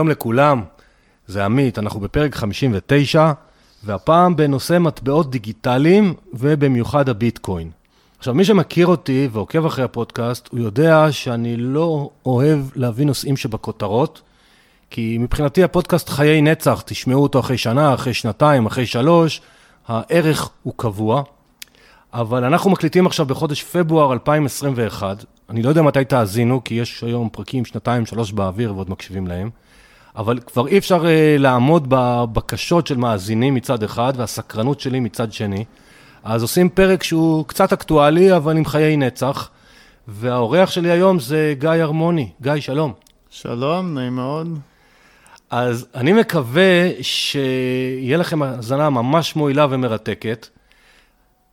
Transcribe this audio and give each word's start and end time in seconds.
שלום 0.00 0.08
לכולם, 0.08 0.62
זה 1.26 1.44
עמית, 1.44 1.78
אנחנו 1.78 2.00
בפרק 2.00 2.34
59, 2.34 3.32
והפעם 3.84 4.36
בנושא 4.36 4.78
מטבעות 4.78 5.30
דיגיטליים, 5.30 6.14
ובמיוחד 6.32 7.08
הביטקוין. 7.08 7.70
עכשיו, 8.18 8.34
מי 8.34 8.44
שמכיר 8.44 8.86
אותי 8.86 9.28
ועוקב 9.32 9.66
אחרי 9.66 9.84
הפודקאסט, 9.84 10.48
הוא 10.52 10.60
יודע 10.60 11.06
שאני 11.10 11.56
לא 11.56 12.10
אוהב 12.26 12.58
להביא 12.74 13.06
נושאים 13.06 13.36
שבכותרות, 13.36 14.22
כי 14.90 15.18
מבחינתי 15.18 15.64
הפודקאסט 15.64 16.08
חיי 16.08 16.42
נצח, 16.42 16.82
תשמעו 16.86 17.22
אותו 17.22 17.40
אחרי 17.40 17.58
שנה, 17.58 17.94
אחרי 17.94 18.14
שנתיים, 18.14 18.66
אחרי 18.66 18.86
שלוש, 18.86 19.40
הערך 19.88 20.50
הוא 20.62 20.74
קבוע. 20.76 21.22
אבל 22.12 22.44
אנחנו 22.44 22.70
מקליטים 22.70 23.06
עכשיו 23.06 23.26
בחודש 23.26 23.62
פברואר 23.62 24.12
2021, 24.12 25.24
אני 25.50 25.62
לא 25.62 25.68
יודע 25.68 25.82
מתי 25.82 26.04
תאזינו, 26.04 26.64
כי 26.64 26.74
יש 26.74 27.04
היום 27.04 27.28
פרקים 27.32 27.64
שנתיים, 27.64 28.06
שלוש 28.06 28.32
באוויר 28.32 28.74
ועוד 28.74 28.90
מקשיבים 28.90 29.26
להם, 29.26 29.50
אבל 30.16 30.38
כבר 30.46 30.66
אי 30.66 30.78
אפשר 30.78 31.02
uh, 31.02 31.06
לעמוד 31.38 31.86
בבקשות 31.88 32.86
של 32.86 32.96
מאזינים 32.96 33.54
מצד 33.54 33.82
אחד 33.82 34.12
והסקרנות 34.16 34.80
שלי 34.80 35.00
מצד 35.00 35.32
שני. 35.32 35.64
אז 36.24 36.42
עושים 36.42 36.68
פרק 36.68 37.02
שהוא 37.02 37.44
קצת 37.46 37.72
אקטואלי, 37.72 38.36
אבל 38.36 38.56
עם 38.56 38.64
חיי 38.64 38.96
נצח. 38.96 39.50
והאורח 40.08 40.70
שלי 40.70 40.90
היום 40.90 41.18
זה 41.18 41.54
גיא 41.58 41.70
הרמוני. 41.70 42.28
גיא, 42.40 42.60
שלום. 42.60 42.92
שלום, 43.30 43.94
נעים 43.94 44.16
מאוד. 44.16 44.58
אז 45.50 45.86
אני 45.94 46.12
מקווה 46.12 46.88
שיהיה 47.02 48.16
לכם 48.16 48.42
האזנה 48.42 48.90
ממש 48.90 49.36
מועילה 49.36 49.66
ומרתקת. 49.70 50.46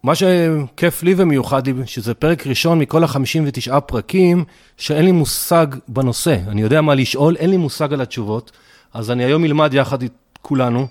מה 0.04 0.14
שכיף 0.16 1.04
לי 1.04 1.14
ומיוחד 1.18 1.62
שזה 1.86 2.14
פרק 2.14 2.48
ראשון 2.48 2.80
מכל 2.80 3.04
ה-59 3.04 3.80
פרקים, 3.80 4.44
שאין 4.78 5.06
לי 5.06 5.12
מושג 5.12 5.68
בנושא. 5.88 6.38
אני 6.48 6.62
יודע 6.62 6.82
מה 6.82 6.96
לשאול, 6.96 7.36
אין 7.36 7.50
לי 7.50 7.58
מושג 7.58 7.94
על 7.94 8.02
התשובות, 8.02 8.52
אז 8.94 9.12
אני 9.12 9.24
היום 9.24 9.46
אלמד 9.46 9.74
יחד 9.74 10.04
את 10.04 10.12
כולנו, 10.42 10.88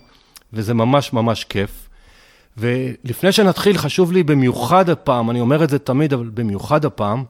וזה 0.53 0.75
ממש 0.75 1.13
ממש 1.13 1.45
כיף. 1.45 1.89
ולפני 2.57 3.33
שנתחיל, 3.33 3.79
חשוב 3.79 4.13
לי 4.13 4.23
במיוחד 4.23 4.91
הפעם, 4.91 5.31
אני 5.31 5.41
אומר 5.41 5.65
את 5.65 5.71
זה 5.71 5.79
תמיד, 5.79 6.13
אבל 6.13 6.31
במיוחד 6.35 6.85
הפעם, 6.85 7.25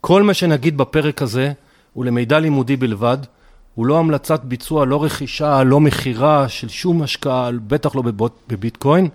כל 0.00 0.22
מה 0.22 0.34
שנגיד 0.34 0.76
בפרק 0.76 1.22
הזה 1.22 1.52
הוא 1.92 2.04
למידע 2.04 2.38
לימודי 2.38 2.76
בלבד, 2.76 3.18
הוא 3.74 3.86
לא 3.86 3.98
המלצת 3.98 4.44
ביצוע, 4.44 4.86
לא 4.86 5.04
רכישה, 5.04 5.62
לא 5.62 5.80
מכירה 5.80 6.48
של 6.48 6.68
שום 6.68 7.02
השקעה, 7.02 7.50
בטח 7.66 7.96
לא 7.96 8.02
בביטקוין. 8.48 9.08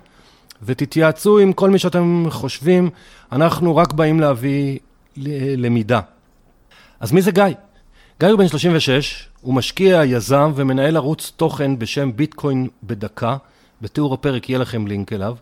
ותתייעצו 0.64 1.40
עם 1.40 1.54
כל 1.54 1.70
מי 1.70 1.80
שאתם 1.80 2.26
חושבים, 2.30 2.90
אנחנו 3.32 3.76
רק 3.76 3.94
באים 3.94 4.20
להביא 4.20 4.80
למידה. 5.58 6.00
אז 7.00 7.12
מי 7.12 7.22
זה 7.22 7.32
גיא? 7.32 7.44
גיא 8.20 8.30
הוא 8.30 8.38
בן 8.40 8.48
36, 8.48 9.30
הוא 9.42 9.54
משקיע, 9.54 10.02
יזם 10.06 10.52
ומנהל 10.56 10.98
ערוץ 10.98 11.32
תוכן 11.36 11.80
בשם 11.80 12.16
ביטקוין 12.16 12.68
בדקה, 12.84 13.38
בתיאור 13.82 14.14
הפרק 14.14 14.50
יהיה 14.50 14.60
לכם 14.60 14.88
לינק 14.88 15.14
אליו, 15.14 15.36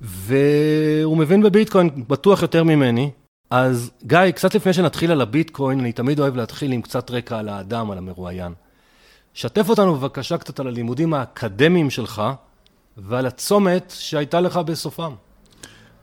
והוא 0.00 1.16
מבין 1.16 1.42
בביטקוין 1.42 1.90
בטוח 2.08 2.42
יותר 2.42 2.64
ממני. 2.64 3.10
אז 3.50 3.90
גיא, 4.06 4.30
קצת 4.30 4.54
לפני 4.54 4.72
שנתחיל 4.72 5.10
על 5.10 5.20
הביטקוין, 5.20 5.80
אני 5.80 5.92
תמיד 5.92 6.20
אוהב 6.20 6.36
להתחיל 6.36 6.72
עם 6.72 6.82
קצת 6.82 7.10
רקע 7.10 7.38
על 7.38 7.48
האדם, 7.48 7.90
על 7.90 7.98
המרואיין. 7.98 8.52
שתף 9.34 9.68
אותנו 9.68 9.94
בבקשה 9.94 10.38
קצת 10.38 10.60
על 10.60 10.66
הלימודים 10.66 11.14
האקדמיים 11.14 11.90
שלך, 11.90 12.22
ועל 12.98 13.26
הצומת 13.26 13.92
שהייתה 13.96 14.40
לך 14.40 14.56
בסופם. 14.56 15.12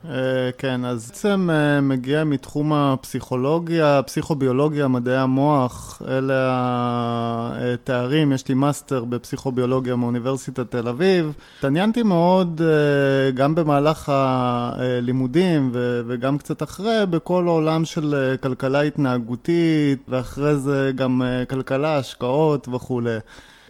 אה, 0.06 0.50
כן, 0.58 0.86
אז 0.86 1.08
בעצם 1.08 1.50
אה, 1.54 1.82
מגיע 1.82 2.24
מתחום 2.24 2.74
הפסיכולוגיה, 2.74 4.02
פסיכוביולוגיה, 4.06 4.88
מדעי 4.88 5.18
המוח, 5.18 6.02
אלה 6.08 7.52
התארים, 7.74 8.32
יש 8.32 8.48
לי 8.48 8.56
מאסטר 8.56 9.06
בפסיכוביולוגיה 9.06 9.96
מאוניברסיטת 9.96 10.72
תל 10.72 10.88
אביב. 10.88 11.34
התעניינתי 11.58 12.04
מאוד 12.04 12.62
אה, 12.62 13.32
גם 13.32 13.56
במהלך 13.56 14.10
הלימודים 14.10 15.72
וגם 16.08 16.38
קצת 16.38 16.64
אחרי, 16.64 17.06
בכל 17.10 17.48
העולם 17.48 17.86
של 17.86 18.36
כלכלה 18.42 18.82
התנהגותית, 18.82 20.04
ואחרי 20.08 20.56
זה 20.56 20.92
גם 20.96 21.22
כלכלה, 21.50 21.98
השקעות 21.98 22.68
וכולי. 22.68 23.18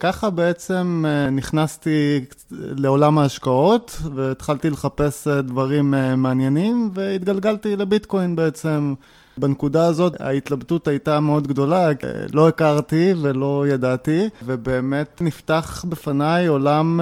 ככה 0.02 0.30
בעצם 0.30 1.06
אה, 1.08 1.30
נכנסתי 1.30 2.26
לעולם 2.52 3.18
ההשקעות 3.18 4.02
והתחלתי 4.16 4.70
לחפש 4.70 5.28
אה, 5.28 5.42
דברים 5.42 5.94
אה, 5.94 6.16
מעניינים 6.16 6.90
והתגלגלתי 6.94 7.76
לביטקוין 7.76 8.36
בעצם. 8.36 8.94
בנקודה 9.38 9.86
הזאת 9.86 10.22
ההתלבטות 10.22 10.88
הייתה 10.88 11.20
מאוד 11.20 11.48
גדולה, 11.48 11.90
לא 12.34 12.48
הכרתי 12.48 13.14
ולא 13.22 13.66
ידעתי, 13.70 14.30
ובאמת 14.46 15.22
נפתח 15.22 15.86
בפניי 15.90 16.48
עולם 16.48 17.00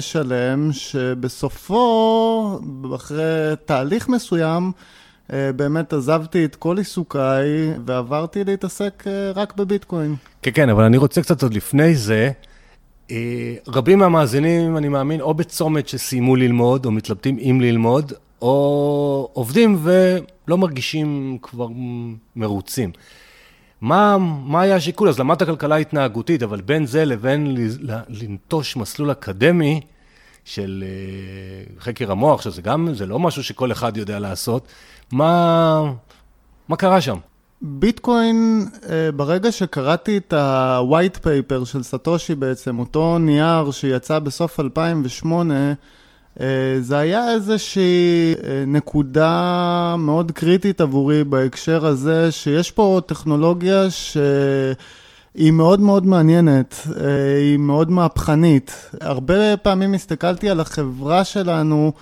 שלם 0.00 0.72
שבסופו, 0.72 2.60
אחרי 2.94 3.54
תהליך 3.64 4.08
מסוים, 4.08 4.72
באמת 5.32 5.92
עזבתי 5.92 6.44
את 6.44 6.56
כל 6.56 6.78
עיסוקיי 6.78 7.72
ועברתי 7.86 8.44
להתעסק 8.44 9.04
רק 9.34 9.56
בביטקוין. 9.56 10.14
כן, 10.42 10.50
כן, 10.54 10.68
אבל 10.68 10.84
אני 10.84 10.96
רוצה 10.96 11.22
קצת 11.22 11.42
עוד 11.42 11.54
לפני 11.54 11.94
זה. 11.94 12.30
אה, 13.10 13.54
רבים 13.68 13.98
מהמאזינים, 13.98 14.76
אני 14.76 14.88
מאמין, 14.88 15.20
או 15.20 15.34
בצומת 15.34 15.88
שסיימו 15.88 16.36
ללמוד, 16.36 16.86
או 16.86 16.90
מתלבטים 16.90 17.38
אם 17.38 17.60
ללמוד, 17.60 18.12
או 18.42 19.30
עובדים 19.32 19.78
ולא 19.82 20.58
מרגישים 20.58 21.38
כבר 21.42 21.68
מרוצים. 22.36 22.92
מה, 23.80 24.16
מה 24.44 24.60
היה 24.60 24.76
השיקול? 24.76 25.08
אז 25.08 25.18
למדת 25.18 25.42
כלכלה 25.42 25.76
התנהגותית, 25.76 26.42
אבל 26.42 26.60
בין 26.60 26.86
זה 26.86 27.04
לבין 27.04 27.56
לנטוש 28.08 28.76
מסלול 28.76 29.12
אקדמי 29.12 29.80
של 30.44 30.84
אה, 30.86 31.74
חקר 31.80 32.10
המוח, 32.10 32.42
שזה 32.42 32.62
גם, 32.62 32.94
זה 32.94 33.06
לא 33.06 33.18
משהו 33.18 33.44
שכל 33.44 33.72
אחד 33.72 33.96
יודע 33.96 34.18
לעשות, 34.18 34.68
מה, 35.12 35.92
מה 36.68 36.76
קרה 36.76 37.00
שם? 37.00 37.16
ביטקוין, 37.62 38.66
אה, 38.88 39.12
ברגע 39.12 39.52
שקראתי 39.52 40.16
את 40.16 40.32
ה-white 40.32 41.16
paper 41.16 41.64
של 41.64 41.82
סטושי 41.82 42.34
בעצם, 42.34 42.78
אותו 42.78 43.18
נייר 43.18 43.70
שיצא 43.70 44.18
בסוף 44.18 44.60
2008, 44.60 45.54
אה, 46.40 46.46
זה 46.80 46.98
היה 46.98 47.32
איזושהי 47.32 48.34
אה, 48.34 48.64
נקודה 48.66 49.94
מאוד 49.98 50.32
קריטית 50.32 50.80
עבורי 50.80 51.24
בהקשר 51.24 51.86
הזה, 51.86 52.32
שיש 52.32 52.70
פה 52.70 53.00
טכנולוגיה 53.06 53.90
שהיא 53.90 55.52
מאוד 55.52 55.80
מאוד 55.80 56.06
מעניינת, 56.06 56.86
היא 57.40 57.56
מאוד 57.56 57.90
מהפכנית. 57.90 58.90
הרבה 59.00 59.56
פעמים 59.56 59.94
הסתכלתי 59.94 60.50
על 60.50 60.60
החברה 60.60 61.24
שלנו, 61.24 61.92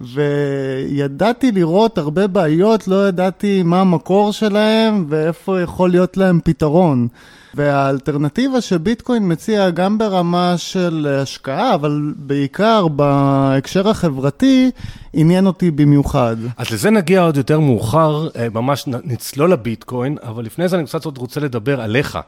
וידעתי 0.00 1.52
לראות 1.52 1.98
הרבה 1.98 2.26
בעיות, 2.26 2.88
לא 2.88 3.08
ידעתי 3.08 3.62
מה 3.62 3.80
המקור 3.80 4.32
שלהם 4.32 5.06
ואיפה 5.08 5.60
יכול 5.60 5.90
להיות 5.90 6.16
להם 6.16 6.40
פתרון. 6.44 7.08
והאלטרנטיבה 7.54 8.60
שביטקוין 8.60 9.32
מציע 9.32 9.70
גם 9.70 9.98
ברמה 9.98 10.54
של 10.58 11.06
השקעה, 11.22 11.74
אבל 11.74 12.12
בעיקר 12.16 12.88
בהקשר 12.88 13.88
החברתי, 13.88 14.70
עניין 15.12 15.46
אותי 15.46 15.70
במיוחד. 15.70 16.36
אז 16.56 16.70
לזה 16.70 16.90
נגיע 16.90 17.22
עוד 17.22 17.36
יותר 17.36 17.60
מאוחר, 17.60 18.28
אה, 18.36 18.48
ממש 18.54 18.84
נצלול 18.86 19.52
לביטקוין, 19.52 20.16
אבל 20.22 20.44
לפני 20.44 20.68
זה 20.68 20.76
אני 20.76 20.84
קצת 20.84 21.04
עוד 21.04 21.18
רוצה 21.18 21.40
לדבר 21.40 21.80
עליך. 21.80 22.18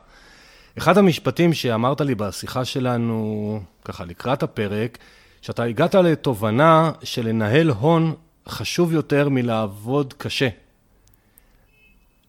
אחד 0.79 0.99
המשפטים 0.99 1.53
שאמרת 1.53 2.01
לי 2.01 2.15
בשיחה 2.15 2.65
שלנו, 2.65 3.61
ככה 3.85 4.05
לקראת 4.05 4.43
הפרק, 4.43 4.99
שאתה 5.43 5.63
הגעת 5.63 5.95
לתובנה 5.95 6.91
שלנהל 7.03 7.71
הון 7.71 8.15
חשוב 8.49 8.93
יותר 8.93 9.29
מלעבוד 9.29 10.15
קשה. 10.19 10.49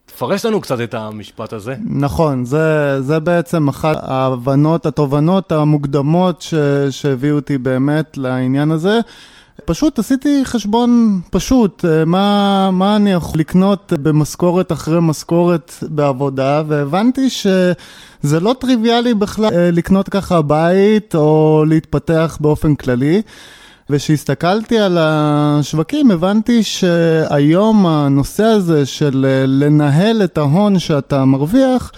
תפרש 0.06 0.46
לנו 0.46 0.60
קצת 0.60 0.80
את 0.80 0.94
המשפט 0.94 1.52
הזה. 1.52 1.74
נכון, 1.84 2.44
זה, 2.44 3.02
זה 3.02 3.20
בעצם 3.20 3.68
אחת 3.68 3.96
ההבנות, 4.00 4.86
התובנות 4.86 5.52
המוקדמות 5.52 6.44
שהביאו 6.90 7.36
אותי 7.36 7.58
באמת 7.58 8.16
לעניין 8.16 8.70
הזה. 8.70 9.00
פשוט 9.64 9.98
עשיתי 9.98 10.44
חשבון 10.44 11.20
פשוט, 11.30 11.84
אה, 11.84 12.04
מה, 12.04 12.70
מה 12.70 12.96
אני 12.96 13.12
יכול 13.12 13.40
לקנות 13.40 13.92
במשכורת 14.02 14.72
אחרי 14.72 14.98
משכורת 15.00 15.72
בעבודה, 15.82 16.62
והבנתי 16.68 17.30
שזה 17.30 18.40
לא 18.40 18.54
טריוויאלי 18.60 19.14
בכלל 19.14 19.54
אה, 19.54 19.70
לקנות 19.70 20.08
ככה 20.08 20.42
בית 20.42 21.14
או 21.14 21.64
להתפתח 21.68 22.38
באופן 22.40 22.74
כללי. 22.74 23.22
וכשהסתכלתי 23.90 24.78
על 24.78 24.98
השווקים 25.00 26.10
הבנתי 26.10 26.62
שהיום 26.62 27.86
הנושא 27.86 28.44
הזה 28.44 28.86
של 28.86 29.26
אה, 29.28 29.46
לנהל 29.46 30.24
את 30.24 30.38
ההון 30.38 30.78
שאתה 30.78 31.24
מרוויח, 31.24 31.92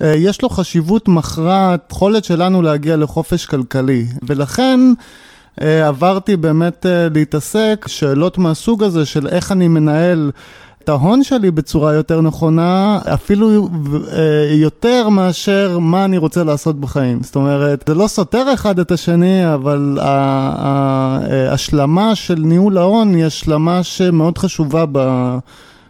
יש 0.00 0.42
לו 0.42 0.48
חשיבות 0.48 1.08
מכרעת, 1.08 1.88
יכולת 1.92 2.24
שלנו 2.24 2.62
להגיע 2.62 2.96
לחופש 2.96 3.46
כלכלי. 3.46 4.06
ולכן 4.22 4.80
עברתי 5.58 6.36
באמת 6.36 6.86
אה, 6.86 7.08
להתעסק, 7.14 7.84
שאלות 7.88 8.38
מהסוג 8.38 8.82
הזה 8.82 9.06
של 9.06 9.26
איך 9.26 9.52
אני 9.52 9.68
מנהל 9.68 10.30
את 10.84 10.88
ההון 10.88 11.22
שלי 11.22 11.50
בצורה 11.50 11.94
יותר 11.94 12.20
נכונה, 12.20 12.98
אפילו 13.14 13.68
יותר 14.50 15.08
מאשר 15.08 15.78
מה 15.78 16.04
אני 16.04 16.18
רוצה 16.18 16.44
לעשות 16.44 16.80
בחיים. 16.80 17.22
זאת 17.22 17.36
אומרת, 17.36 17.84
זה 17.88 17.94
לא 17.94 18.06
סותר 18.06 18.54
אחד 18.54 18.78
את 18.78 18.90
השני, 18.90 19.54
אבל 19.54 19.98
ההשלמה 20.00 22.14
של 22.14 22.38
ניהול 22.38 22.78
ההון 22.78 23.14
היא 23.14 23.24
השלמה 23.24 23.82
שמאוד 23.82 24.38
חשובה 24.38 24.84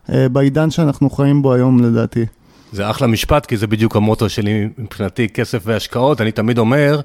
בעידן 0.08 0.70
שאנחנו 0.70 1.10
חיים 1.10 1.42
בו 1.42 1.54
היום 1.54 1.84
לדעתי. 1.84 2.26
זה 2.72 2.90
אחלה 2.90 3.06
משפט, 3.06 3.46
כי 3.46 3.56
זה 3.56 3.66
בדיוק 3.66 3.96
המוטו 3.96 4.28
שלי 4.28 4.68
מבחינתי, 4.78 5.28
כסף 5.28 5.62
והשקעות. 5.66 6.20
אני 6.20 6.32
תמיד 6.32 6.58
אומר, 6.58 7.00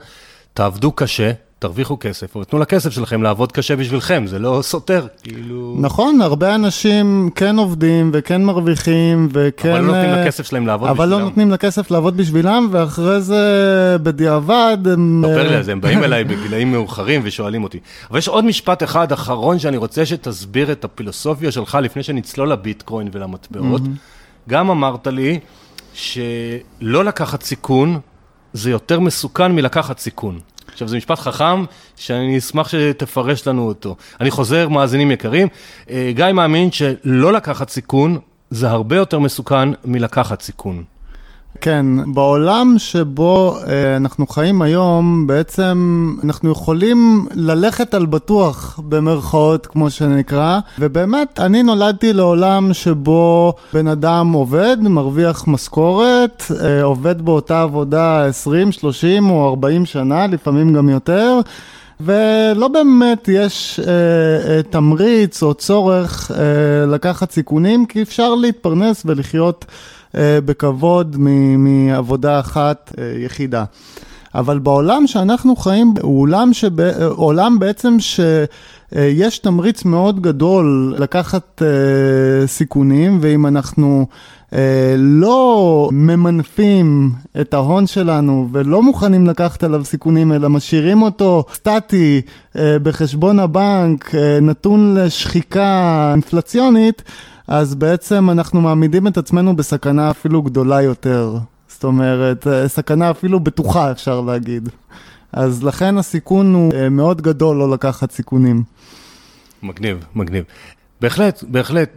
תעבדו 0.53 0.91
קשה, 0.91 1.31
תרוויחו 1.59 1.97
כסף, 1.99 2.35
אבל 2.35 2.45
תנו 2.45 2.59
לכסף 2.59 2.89
שלכם 2.89 3.23
לעבוד 3.23 3.51
קשה 3.51 3.75
בשבילכם, 3.75 4.23
זה 4.27 4.39
לא 4.39 4.59
סותר, 4.63 5.07
כאילו... 5.23 5.75
נכון, 5.79 6.21
הרבה 6.21 6.55
אנשים 6.55 7.29
כן 7.35 7.57
עובדים 7.57 8.11
וכן 8.13 8.43
מרוויחים 8.43 9.29
וכן... 9.31 9.69
אבל 9.69 9.79
לא 9.81 9.87
נותנים 9.87 10.09
אה, 10.09 10.21
לכסף 10.21 10.45
שלהם 10.45 10.67
לעבוד 10.67 10.89
אבל 10.89 11.05
לא 11.05 11.05
בשבילם. 11.05 11.13
אבל 11.13 11.23
לא 11.23 11.29
נותנים 11.29 11.51
לכסף 11.51 11.91
לעבוד 11.91 12.17
בשבילם, 12.17 12.67
ואחרי 12.71 13.21
זה 13.21 13.97
בדיעבד 14.03 14.77
הם... 14.93 15.23
ספר 15.25 15.49
לי 15.49 15.55
על 15.55 15.63
זה, 15.63 15.71
הם 15.71 15.81
באים 15.81 16.03
אליי 16.05 16.23
בגילאים 16.23 16.71
מאוחרים 16.71 17.21
ושואלים 17.23 17.63
אותי. 17.63 17.79
אבל 18.11 18.19
יש 18.19 18.27
עוד 18.27 18.45
משפט 18.45 18.83
אחד 18.83 19.11
אחרון 19.11 19.59
שאני 19.59 19.77
רוצה 19.77 20.05
שתסביר 20.05 20.71
את 20.71 20.85
הפילוסופיה 20.85 21.51
שלך 21.51 21.77
לפני 21.81 22.03
שנצלול 22.03 22.51
לביטקוין 22.51 23.09
ולמטבעות. 23.11 23.81
גם 24.49 24.69
אמרת 24.69 25.07
לי 25.07 25.39
שלא 25.93 27.05
לקחת 27.05 27.43
סיכון 27.43 27.99
זה 28.53 28.71
יותר 28.71 28.99
מסוכן 28.99 29.51
מלקחת 29.51 29.99
סיכון. 29.99 30.39
עכשיו, 30.75 30.87
זה 30.87 30.97
משפט 30.97 31.19
חכם, 31.19 31.65
שאני 31.95 32.37
אשמח 32.37 32.69
שתפרש 32.69 33.47
לנו 33.47 33.67
אותו. 33.67 33.95
אני 34.21 34.31
חוזר, 34.31 34.69
מאזינים 34.69 35.11
יקרים, 35.11 35.47
אה, 35.89 36.11
גיא 36.15 36.25
מאמין 36.33 36.71
שלא 36.71 37.33
לקחת 37.33 37.69
סיכון, 37.69 38.19
זה 38.49 38.69
הרבה 38.69 38.95
יותר 38.95 39.19
מסוכן 39.19 39.69
מלקחת 39.85 40.41
סיכון. 40.41 40.83
כן, 41.61 41.85
בעולם 42.13 42.75
שבו 42.77 43.57
אה, 43.67 43.95
אנחנו 43.95 44.27
חיים 44.27 44.61
היום, 44.61 45.27
בעצם 45.27 46.15
אנחנו 46.23 46.51
יכולים 46.51 47.27
ללכת 47.33 47.93
על 47.93 48.05
בטוח, 48.05 48.79
במרכאות, 48.89 49.65
כמו 49.65 49.89
שנקרא, 49.89 50.59
ובאמת, 50.79 51.39
אני 51.39 51.63
נולדתי 51.63 52.13
לעולם 52.13 52.73
שבו 52.73 53.53
בן 53.73 53.87
אדם 53.87 54.31
עובד, 54.33 54.77
מרוויח 54.81 55.47
משכורת, 55.47 56.43
אה, 56.61 56.83
עובד 56.83 57.21
באותה 57.21 57.61
עבודה 57.61 58.25
20, 58.25 58.71
30 58.71 59.29
או 59.29 59.49
40 59.49 59.85
שנה, 59.85 60.27
לפעמים 60.27 60.73
גם 60.73 60.89
יותר. 60.89 61.39
ולא 61.99 62.67
באמת 62.67 63.29
יש 63.31 63.79
אה, 63.79 63.93
אה, 64.49 64.63
תמריץ 64.63 65.43
או 65.43 65.53
צורך 65.53 66.31
אה, 66.31 66.85
לקחת 66.85 67.31
סיכונים, 67.31 67.85
כי 67.85 68.01
אפשר 68.01 68.35
להתפרנס 68.35 69.01
ולחיות 69.05 69.65
בכבוד 70.17 71.15
מעבודה 71.57 72.39
אחת 72.39 72.93
אה, 72.97 73.13
יחידה. 73.25 73.63
אבל 74.35 74.59
בעולם 74.59 75.07
שאנחנו 75.07 75.55
חיים 75.55 75.93
הוא 76.01 76.21
עולם, 76.21 76.53
שב, 76.53 76.79
אה, 76.79 77.05
עולם 77.05 77.59
בעצם 77.59 77.97
שיש 77.99 79.39
תמריץ 79.39 79.85
מאוד 79.85 80.21
גדול 80.21 80.95
לקחת 80.97 81.61
סיכונים, 82.45 83.17
ואם 83.21 83.45
אנחנו 83.45 84.07
לא 84.97 85.89
ממנפים 85.91 87.11
את 87.41 87.53
ההון 87.53 87.87
שלנו 87.87 88.47
ולא 88.51 88.81
מוכנים 88.81 89.27
לקחת 89.27 89.63
עליו 89.63 89.85
סיכונים, 89.85 90.31
אלא 90.31 90.49
משאירים 90.49 91.01
אותו 91.01 91.43
סטטי 91.53 92.21
בחשבון 92.55 93.39
הבנק, 93.39 94.11
נתון 94.41 94.97
לשחיקה 94.97 96.09
אינפלציונית, 96.13 97.03
אז 97.47 97.75
בעצם 97.75 98.29
אנחנו 98.29 98.61
מעמידים 98.61 99.07
את 99.07 99.17
עצמנו 99.17 99.55
בסכנה 99.55 100.11
אפילו 100.11 100.41
גדולה 100.41 100.81
יותר. 100.81 101.37
זאת 101.67 101.83
אומרת, 101.83 102.47
אה, 102.47 102.67
סכנה 102.67 103.11
אפילו 103.11 103.39
בטוחה, 103.39 103.91
אפשר 103.91 104.21
להגיד. 104.21 104.69
אז 105.31 105.63
לכן 105.63 105.97
הסיכון 105.97 106.53
הוא 106.53 106.73
אה, 106.73 106.89
מאוד 106.89 107.21
גדול 107.21 107.57
לא 107.57 107.71
לקחת 107.71 108.11
סיכונים. 108.11 108.63
מגניב, 109.63 110.05
מגניב. 110.15 110.43
בהחלט, 111.01 111.43
בהחלט. 111.47 111.89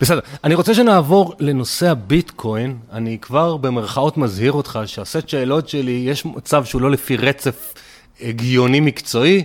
בסדר, 0.00 0.20
אני 0.44 0.54
רוצה 0.54 0.74
שנעבור 0.74 1.34
לנושא 1.40 1.90
הביטקוין. 1.90 2.76
אני 2.92 3.18
כבר 3.20 3.56
במרכאות 3.56 4.16
מזהיר 4.16 4.52
אותך 4.52 4.78
שהסט 4.86 5.28
שאלות 5.28 5.68
שלי, 5.68 6.04
יש 6.06 6.24
מצב 6.24 6.64
שהוא 6.64 6.82
לא 6.82 6.90
לפי 6.90 7.16
רצף 7.16 7.74
הגיוני 8.20 8.80
מקצועי. 8.80 9.42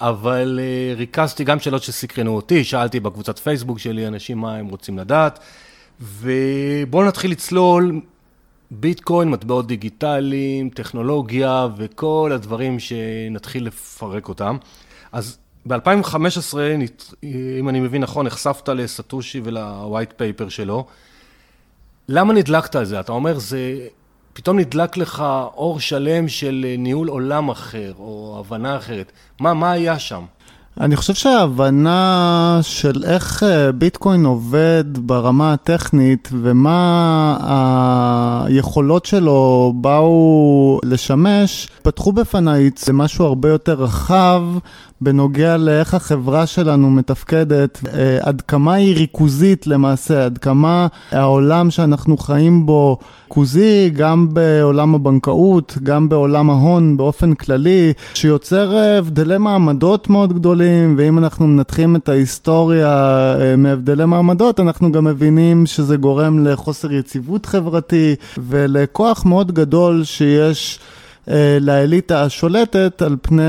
אבל 0.00 0.60
uh, 0.60 0.98
ריכזתי 0.98 1.44
גם 1.44 1.60
שאלות 1.60 1.82
שסקרנו 1.82 2.36
אותי, 2.36 2.64
שאלתי 2.64 3.00
בקבוצת 3.00 3.38
פייסבוק 3.38 3.78
שלי 3.78 4.06
אנשים 4.06 4.38
מה 4.38 4.56
הם 4.56 4.66
רוצים 4.66 4.98
לדעת, 4.98 5.38
ובואו 6.00 7.04
נתחיל 7.04 7.30
לצלול 7.30 8.00
ביטקוין, 8.70 9.30
מטבעות 9.30 9.66
דיגיטליים, 9.66 10.70
טכנולוגיה 10.70 11.68
וכל 11.76 12.30
הדברים 12.34 12.80
שנתחיל 12.80 13.66
לפרק 13.66 14.28
אותם. 14.28 14.56
אז 15.12 15.38
ב-2015, 15.66 16.56
אם 17.58 17.68
אני 17.68 17.80
מבין 17.80 18.02
נכון, 18.02 18.26
נחשפת 18.26 18.68
לסטושי 18.68 19.40
ולווייט 19.44 20.12
פייפר 20.16 20.48
שלו. 20.48 20.86
למה 22.08 22.32
נדלקת 22.32 22.76
על 22.76 22.84
זה? 22.84 23.00
אתה 23.00 23.12
אומר, 23.12 23.38
זה 23.38 23.86
פתאום 24.38 24.58
נדלק 24.58 24.96
לך 24.96 25.24
אור 25.56 25.80
שלם 25.80 26.28
של 26.28 26.66
אה, 26.68 26.74
ניהול 26.78 27.08
עולם 27.08 27.48
אחר, 27.48 27.92
או 27.98 28.36
הבנה 28.40 28.76
אחרת. 28.76 29.12
מה, 29.40 29.54
מה 29.54 29.70
היה 29.70 29.98
שם? 29.98 30.22
אני 30.80 30.96
חושב 30.96 31.14
שההבנה 31.14 32.58
של 32.62 33.04
איך 33.04 33.42
אה, 33.42 33.72
ביטקוין 33.72 34.24
עובד 34.24 34.84
ברמה 34.98 35.52
הטכנית 35.52 36.28
ומה 36.32 37.36
היכולות 38.46 39.06
שלו 39.06 39.72
באו 39.76 40.80
לשמש, 40.84 41.68
פתחו 41.82 42.12
בפניי 42.12 42.70
משהו 42.92 43.24
הרבה 43.24 43.48
יותר 43.48 43.74
רחב 43.74 44.42
בנוגע 45.00 45.56
לאיך 45.56 45.94
החברה 45.94 46.46
שלנו 46.46 46.90
מתפקדת, 46.90 47.80
אה, 47.94 48.18
עד 48.20 48.40
כמה 48.40 48.74
היא 48.74 48.96
ריכוזית 48.96 49.66
למעשה, 49.66 50.24
עד 50.24 50.38
כמה 50.38 50.86
העולם 51.10 51.70
שאנחנו 51.70 52.16
חיים 52.16 52.66
בו 52.66 52.98
ריכוזי, 53.28 53.90
גם 53.90 54.28
בעולם 54.32 54.94
הבנקאות, 54.94 55.78
גם 55.82 56.08
בעולם 56.08 56.50
ההון 56.50 56.96
באופן 56.96 57.34
כללי, 57.34 57.92
שיוצר 58.14 58.76
אה, 58.76 58.98
הבדלי 58.98 59.38
מעמדות 59.38 60.10
מאוד 60.10 60.32
גדולים, 60.32 60.94
ואם 60.98 61.18
אנחנו 61.18 61.46
מנתחים 61.46 61.96
את 61.96 62.08
ההיסטוריה 62.08 62.88
אה, 63.40 63.56
מהבדלי 63.56 64.04
מעמדות, 64.04 64.60
אנחנו 64.60 64.92
גם 64.92 65.04
מבינים 65.04 65.66
שזה 65.66 65.96
גורם 65.96 66.46
לחוסר 66.46 66.92
יציבות 66.92 67.46
חברתי 67.46 68.14
ולכוח 68.38 69.24
מאוד 69.24 69.52
גדול 69.52 70.04
שיש 70.04 70.78
לאליטה 71.60 72.22
השולטת 72.22 73.02
על 73.02 73.16
פני 73.22 73.42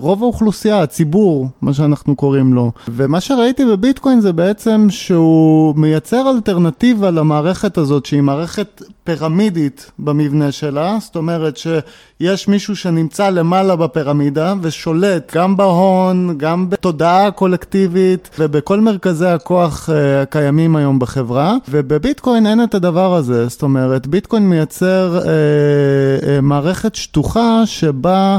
רוב 0.00 0.22
האוכלוסייה, 0.22 0.82
הציבור, 0.82 1.48
מה 1.62 1.74
שאנחנו 1.74 2.16
קוראים 2.16 2.54
לו. 2.54 2.72
ומה 2.88 3.20
שראיתי 3.20 3.64
בביטקוין 3.64 4.20
זה 4.20 4.32
בעצם 4.32 4.86
שהוא 4.90 5.76
מייצר 5.76 6.30
אלטרנטיבה 6.30 7.10
למערכת 7.10 7.78
הזאת, 7.78 8.06
שהיא 8.06 8.20
מערכת 8.20 8.82
פירמידית 9.04 9.90
במבנה 9.98 10.52
שלה, 10.52 10.96
זאת 11.00 11.16
אומרת 11.16 11.56
שיש 11.56 12.48
מישהו 12.48 12.76
שנמצא 12.76 13.30
למעלה 13.30 13.76
בפירמידה 13.76 14.54
ושולט 14.60 15.36
גם 15.36 15.56
בהון, 15.56 16.34
גם 16.36 16.70
בתודעה 16.70 17.30
קולקטיבית 17.30 18.30
ובכל 18.38 18.80
מרכזי 18.80 19.26
הכוח 19.26 19.88
uh, 19.88 19.92
הקיימים 20.22 20.76
היום 20.76 20.98
בחברה, 20.98 21.56
ובביטקוין 21.68 22.46
אין 22.46 22.64
את 22.64 22.74
הדבר 22.74 23.14
הזה, 23.14 23.48
זאת 23.48 23.62
אומרת 23.62 24.06
ביטקוין 24.06 24.48
מייצר 24.48 25.20
uh, 25.22 25.24
uh, 25.24 26.26
מערכת 26.42 26.94
שטוחה 26.94 27.62
שבה 27.66 28.32
אה, 28.34 28.38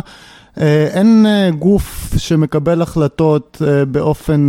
אין 0.57 1.25
אה, 1.25 1.49
גוף 1.51 2.13
שמקבל 2.17 2.81
החלטות 2.81 3.61
אה, 3.67 3.85
באופן 3.85 4.47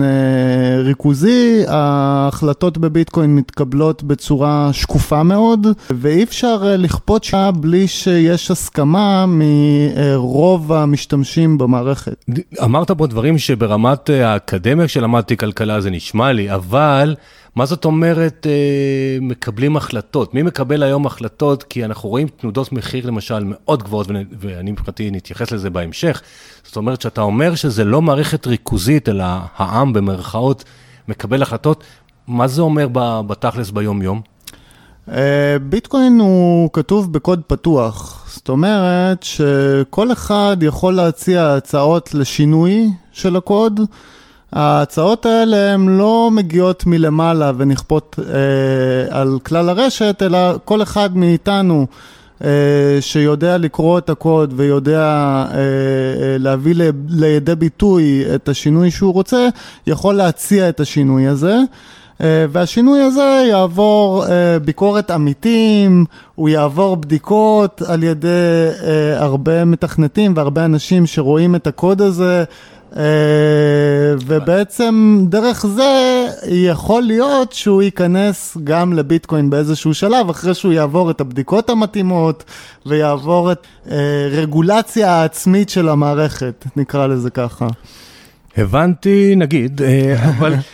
ריכוזי, 0.85 1.65
ההחלטות 1.69 2.79
בביטקוין 2.79 3.37
מתקבלות 3.37 4.03
בצורה 4.03 4.71
שקופה 4.73 5.23
מאוד, 5.23 5.67
ואי 5.91 6.23
אפשר 6.23 6.63
לכפות 6.79 7.25
שעה 7.25 7.51
בלי 7.51 7.89
שיש 7.89 8.51
הסכמה 8.51 9.25
מרוב 9.29 10.73
המשתמשים 10.73 11.59
במערכת. 11.59 12.25
אמרת 12.65 12.91
פה 12.91 13.07
דברים 13.07 13.39
שברמת 13.39 14.11
האקדמיה 14.11 14.87
כשלמדתי 14.87 15.37
כלכלה 15.37 15.81
זה 15.81 15.91
נשמע 15.91 16.33
לי, 16.33 16.55
אבל... 16.55 17.15
מה 17.57 17.67
זאת 17.67 17.85
אומרת 17.85 18.47
אה, 18.51 19.19
מקבלים 19.21 19.77
החלטות? 19.77 20.35
מי 20.35 20.43
מקבל 20.43 20.83
היום 20.83 21.07
החלטות? 21.07 21.63
כי 21.63 21.85
אנחנו 21.85 22.09
רואים 22.09 22.29
תנודות 22.29 22.73
מחיר 22.73 23.07
למשל 23.07 23.45
מאוד 23.47 23.83
גבוהות, 23.83 24.07
ואני 24.39 24.73
מבחינתי 24.73 25.11
נתייחס 25.11 25.53
לזה 25.53 25.71
בהמשך. 25.71 26.23
זאת 26.65 26.77
אומרת 26.77 27.01
שאתה 27.01 27.21
אומר 27.21 27.55
שזה 27.55 27.85
לא 27.85 28.03
מערכת 28.03 28.47
ריכוזית, 28.47 29.09
אלא 29.09 29.25
העם 29.57 29.93
במרכאות 29.93 30.65
מקבל 31.09 31.43
החלטות, 31.43 31.85
מה 32.29 32.47
זה 32.47 32.63
אומר 32.63 32.89
בתכלס 33.27 33.71
ביום-יום? 33.71 34.21
אה, 35.13 35.57
ביטקוין 35.63 36.21
הוא 36.21 36.71
כתוב 36.73 37.13
בקוד 37.13 37.43
פתוח, 37.47 38.27
זאת 38.35 38.49
אומרת 38.49 39.23
שכל 39.23 40.13
אחד 40.13 40.57
יכול 40.61 40.95
להציע 40.95 41.55
הצעות 41.55 42.15
לשינוי 42.15 42.91
של 43.13 43.37
הקוד. 43.37 43.81
ההצעות 44.55 45.27
האלה 45.27 45.73
הן 45.73 45.89
לא 45.89 46.31
מגיעות 46.33 46.87
מלמעלה 46.87 47.53
ונכפות 47.57 48.19
אה, 48.19 49.21
על 49.21 49.39
כלל 49.43 49.69
הרשת, 49.69 50.23
אלא 50.23 50.39
כל 50.65 50.83
אחד 50.83 51.17
מאיתנו 51.17 51.87
אה, 52.45 52.49
שיודע 53.01 53.59
לקרוא 53.59 53.99
את 53.99 54.11
הקוד 54.11 54.55
ויודע 54.57 55.01
אה, 55.01 55.57
אה, 55.57 56.37
להביא 56.39 56.75
לידי 57.09 57.55
ביטוי 57.55 58.25
את 58.35 58.49
השינוי 58.49 58.91
שהוא 58.91 59.13
רוצה, 59.13 59.49
יכול 59.87 60.15
להציע 60.15 60.69
את 60.69 60.81
השינוי 60.81 61.27
הזה. 61.27 61.57
אה, 62.21 62.47
והשינוי 62.51 63.01
הזה 63.01 63.47
יעבור 63.51 64.27
אה, 64.27 64.59
ביקורת 64.59 65.11
עמיתים, 65.11 66.05
הוא 66.35 66.49
יעבור 66.49 66.97
בדיקות 66.97 67.83
על 67.83 68.03
ידי 68.03 68.29
אה, 68.87 69.25
הרבה 69.25 69.65
מתכנתים 69.65 70.33
והרבה 70.37 70.65
אנשים 70.65 71.07
שרואים 71.07 71.55
את 71.55 71.67
הקוד 71.67 72.03
הזה. 72.03 72.45
ובעצם 74.27 75.19
דרך 75.29 75.67
זה 75.67 76.27
יכול 76.47 77.03
להיות 77.03 77.53
שהוא 77.53 77.83
ייכנס 77.83 78.57
גם 78.65 78.93
לביטקוין 78.93 79.51
באיזשהו 79.51 79.95
שלב, 79.95 80.31
אחרי 80.31 80.55
שהוא 80.55 80.73
יעבור 80.73 81.11
את 81.11 81.21
הבדיקות 81.21 81.71
המתאימות 81.71 82.45
ויעבור 82.87 83.53
את 83.53 83.67
רגולציה 84.31 85.11
העצמית 85.11 85.69
של 85.69 85.89
המערכת, 85.89 86.65
נקרא 86.77 87.07
לזה 87.07 87.31
ככה. 87.31 87.67
הבנתי, 88.57 89.35
נגיד, 89.37 89.81
אבל 90.19 90.55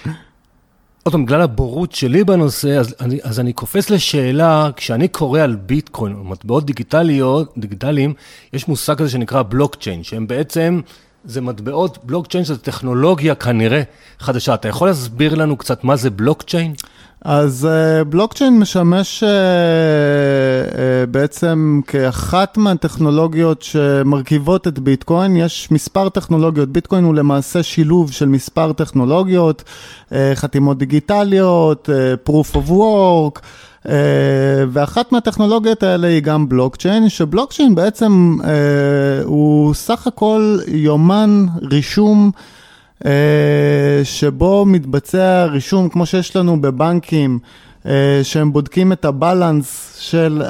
עוד 1.03 1.13
פעם, 1.13 1.27
בגלל 1.27 1.41
הבורות 1.41 1.93
שלי 1.93 2.25
בנושא, 2.25 2.79
אז 2.79 2.95
אני, 3.01 3.19
אז 3.23 3.41
אני 3.41 3.53
קופץ 3.53 3.91
לשאלה, 3.91 4.71
כשאני 4.77 5.09
קורא 5.09 5.41
על 5.41 5.57
ביטקוין, 5.57 6.17
מטבעות 6.25 6.67
דיגיטליות, 6.67 7.55
דיגיטליים, 7.59 8.15
יש 8.53 8.69
מושג 8.69 8.95
כזה 8.95 9.11
שנקרא 9.11 9.43
בלוקצ'יין, 9.43 10.03
שהם 10.03 10.27
בעצם, 10.27 10.81
זה 11.25 11.41
מטבעות, 11.41 11.99
בלוקצ'יין 12.05 12.45
זה 12.45 12.59
טכנולוגיה 12.59 13.35
כנראה 13.35 13.83
חדשה. 14.19 14.55
אתה 14.55 14.69
יכול 14.69 14.89
להסביר 14.89 15.35
לנו 15.35 15.57
קצת 15.57 15.85
מה 15.85 15.97
זה 15.97 16.11
בלוקצ'יין? 16.11 16.75
אז 17.25 17.69
uh, 17.71 18.05
בלוקצ'יין 18.05 18.59
משמש 18.59 19.23
uh, 19.23 19.27
uh, 20.73 20.77
בעצם 21.11 21.81
כאחת 21.87 22.57
מהטכנולוגיות 22.57 23.63
שמרכיבות 23.63 24.69
את 24.69 24.79
ביטקוין. 24.79 25.37
יש 25.37 25.71
מספר 25.71 26.09
טכנולוגיות, 26.09 26.69
ביטקוין 26.69 27.05
הוא 27.05 27.15
למעשה 27.15 27.63
שילוב 27.63 28.13
של 28.13 28.29
מספר 28.29 28.73
טכנולוגיות, 28.73 29.65
uh, 30.09 30.13
חתימות 30.35 30.79
דיגיטליות, 30.79 31.89
uh, 31.89 32.31
proof 32.31 32.57
of 32.57 32.71
work. 32.71 33.41
Uh, 33.87 33.91
ואחת 34.69 35.13
מהטכנולוגיות 35.13 35.83
האלה 35.83 36.07
היא 36.07 36.23
גם 36.23 36.49
בלוקצ'יין, 36.49 37.09
שבלוקצ'יין 37.09 37.75
בעצם 37.75 38.37
uh, 38.41 38.45
הוא 39.25 39.75
סך 39.75 40.07
הכל 40.07 40.59
יומן 40.69 41.47
רישום 41.63 42.31
אה, 43.07 44.01
שבו 44.05 44.65
מתבצע 44.67 45.45
רישום, 45.45 45.89
כמו 45.89 46.07
שיש 46.07 46.37
לנו 46.37 46.61
בבנקים, 46.61 47.39
אה, 47.87 48.21
שהם 48.23 48.53
בודקים 48.53 48.93
את 48.93 49.05
הבלנס 49.05 49.97
של 50.01 50.43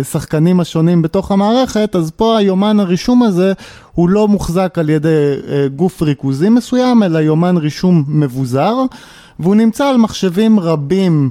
השחקנים 0.00 0.60
השונים 0.60 1.02
בתוך 1.02 1.32
המערכת, 1.32 1.96
אז 1.96 2.10
פה 2.10 2.38
היומן 2.38 2.80
הרישום 2.80 3.22
הזה 3.22 3.52
הוא 3.92 4.08
לא 4.08 4.28
מוחזק 4.28 4.78
על 4.78 4.90
ידי 4.90 5.34
אה, 5.48 5.66
גוף 5.76 6.02
ריכוזי 6.02 6.48
מסוים, 6.48 7.02
אלא 7.02 7.18
יומן 7.18 7.56
רישום 7.56 8.04
מבוזר, 8.08 8.74
והוא 9.40 9.54
נמצא 9.54 9.86
על 9.86 9.96
מחשבים 9.96 10.60
רבים. 10.60 11.30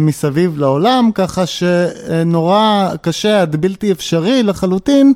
מסביב 0.00 0.58
לעולם, 0.58 1.10
ככה 1.14 1.46
שנורא 1.46 2.88
קשה 3.00 3.42
עד 3.42 3.56
בלתי 3.56 3.92
אפשרי 3.92 4.42
לחלוטין 4.42 5.12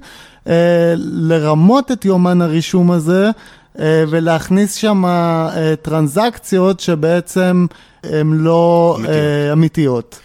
לרמות 0.97 1.93
את 1.93 2.05
יומן 2.05 2.43
הרישום 2.43 2.91
הזה 2.91 3.31
אה, 3.79 4.05
ולהכניס 4.09 4.75
שם 4.75 5.05
אה, 5.05 5.75
טרנזקציות 5.83 6.81
שבעצם 6.81 7.67
הן 8.05 8.33
לא 8.33 8.95
אמיתיות. 8.97 9.15
אה, 9.15 9.53
אמיתיות. 9.53 10.21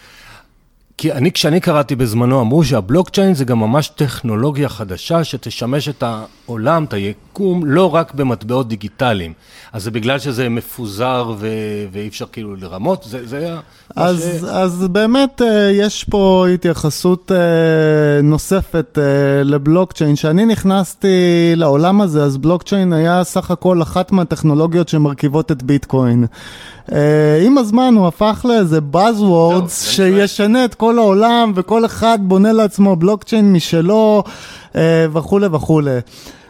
כי 0.98 1.12
אני, 1.12 1.32
כשאני 1.32 1.60
קראתי 1.60 1.96
בזמנו, 1.96 2.42
אמרו 2.42 2.64
שהבלוקצ'יין 2.64 3.34
זה 3.34 3.46
גם 3.46 3.60
ממש 3.60 3.88
טכנולוגיה 3.88 4.70
חדשה 4.70 5.24
שתשמש 5.24 5.90
את 5.90 6.04
העולם, 6.04 6.84
את 6.84 6.94
היקום, 6.94 7.66
לא 7.66 7.96
רק 7.96 8.14
במטבעות 8.14 8.68
דיגיטליים. 8.68 9.34
אז 9.74 9.84
זה 9.84 9.92
בגלל 9.92 10.20
שזה 10.20 10.50
מפוזר 10.50 11.34
ו... 11.38 11.48
ואי 11.92 12.08
אפשר 12.08 12.26
כאילו 12.32 12.56
לרמות? 12.56 13.06
זה, 13.10 13.28
זה 13.28 13.38
היה... 13.38 13.60
אז, 13.96 14.40
ש... 14.40 14.44
אז 14.44 14.88
באמת 14.92 15.42
אה, 15.42 15.72
יש 15.72 16.04
פה 16.04 16.46
התייחסות 16.54 17.32
אה, 17.32 18.22
נוספת 18.24 18.98
אה, 19.02 19.44
לבלוקצ'יין. 19.44 20.16
כשאני 20.16 20.46
נכנסתי 20.46 21.54
לעולם 21.56 22.02
הזה, 22.02 22.24
אז 22.24 22.38
בלוקצ'יין 22.38 22.94
היה 22.94 23.24
סך 23.24 23.52
הכל 23.52 23.82
אחת 23.82 24.12
מהטכנולוגיות 24.12 24.90
שמרכיבות 24.90 25.52
את 25.52 25.64
ביטקוין. 25.64 26.26
עם 27.46 27.58
הזמן 27.58 27.94
הוא 27.98 28.08
הפך 28.08 28.46
לאיזה 28.50 28.80
Buzzwords 28.94 29.70
שישנה 29.70 30.66
את 30.66 30.76
כל 30.76 30.98
העולם 30.98 31.52
וכל 31.56 31.86
אחד 31.86 32.20
בונה 32.22 32.52
לעצמו 32.52 32.96
בלוקצ'יין 32.96 33.54
משלו 33.54 34.24
וכולי 35.14 35.48
וכולי. 35.52 36.00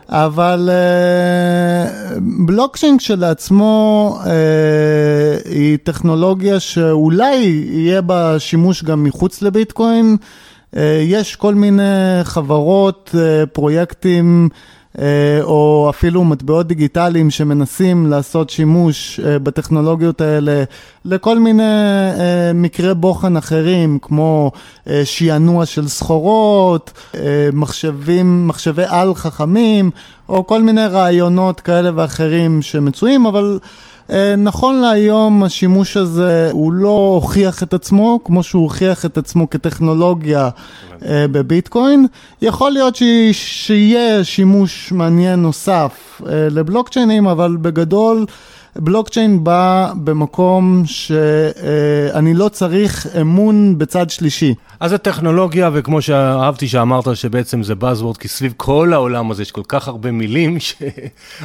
אבל 0.09 0.69
uh, 0.69 2.19
בלוקצ'יין 2.45 2.97
כשלעצמו 2.97 4.19
uh, 4.23 4.27
היא 5.49 5.77
טכנולוגיה 5.83 6.59
שאולי 6.59 7.35
יהיה 7.71 8.01
בה 8.01 8.39
שימוש 8.39 8.83
גם 8.83 9.03
מחוץ 9.03 9.41
לביטקוין. 9.41 10.17
Uh, 10.75 10.77
יש 11.01 11.35
כל 11.35 11.55
מיני 11.55 11.83
חברות, 12.23 13.09
uh, 13.13 13.45
פרויקטים, 13.45 14.49
אה, 14.51 14.57
או 15.41 15.87
אפילו 15.89 16.23
מטבעות 16.23 16.67
דיגיטליים 16.67 17.29
שמנסים 17.29 18.05
לעשות 18.09 18.49
שימוש 18.49 19.19
אה, 19.19 19.39
בטכנולוגיות 19.39 20.21
האלה 20.21 20.63
לכל 21.05 21.39
מיני 21.39 21.63
אה, 21.63 22.51
מקרי 22.53 22.95
בוחן 22.95 23.37
אחרים, 23.37 23.99
כמו 24.01 24.51
שענוע 25.03 25.65
של 25.65 25.87
סחורות, 25.87 27.13
מחשבים, 27.53 28.47
מחשבי 28.47 28.83
על 28.87 29.15
חכמים, 29.15 29.91
או 30.29 30.47
כל 30.47 30.61
מיני 30.61 30.85
רעיונות 30.85 31.59
כאלה 31.59 31.91
ואחרים 31.95 32.61
שמצויים, 32.61 33.25
אבל... 33.25 33.59
אה, 34.09 34.35
נכון 34.35 34.81
להיום 34.81 35.43
השימוש 35.43 35.97
הזה 35.97 36.49
הוא 36.51 36.73
לא 36.73 37.11
הוכיח 37.13 37.63
את 37.63 37.73
עצמו 37.73 38.19
כמו 38.25 38.43
שהוא 38.43 38.63
הוכיח 38.63 39.05
את 39.05 39.17
עצמו 39.17 39.49
כטכנולוגיה 39.49 40.49
אה, 41.05 41.25
בביטקוין. 41.31 42.05
יכול 42.41 42.71
להיות 42.71 42.97
שיהיה 43.31 44.23
שימוש 44.23 44.91
מעניין 44.91 45.41
נוסף 45.41 46.21
אה, 46.25 46.47
לבלוקצ'יינים, 46.51 47.27
אבל 47.27 47.57
בגדול 47.61 48.25
בלוקצ'יין 48.75 49.43
בא 49.43 49.93
במקום 50.03 50.83
שאני 50.85 52.33
לא 52.33 52.49
צריך 52.49 53.07
אמון 53.21 53.77
בצד 53.77 54.09
שלישי. 54.09 54.53
אז 54.79 54.89
זה 54.89 54.97
טכנולוגיה, 54.97 55.69
וכמו 55.73 56.01
שאהבתי 56.01 56.67
שאמרת 56.67 57.15
שבעצם 57.15 57.63
זה 57.63 57.73
Buzzword, 57.73 58.17
כי 58.19 58.27
סביב 58.27 58.53
כל 58.57 58.93
העולם 58.93 59.31
הזה 59.31 59.41
יש 59.41 59.51
כל 59.51 59.61
כך 59.67 59.87
הרבה 59.87 60.11
מילים, 60.11 60.57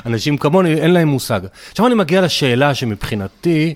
שאנשים 0.04 0.36
כמוני 0.36 0.74
אין 0.74 0.90
להם 0.90 1.08
מושג. 1.08 1.40
עכשיו 1.70 1.86
אני 1.86 1.94
מגיע 1.94 2.20
לשאלה 2.20 2.74
שמבחינתי 2.74 3.74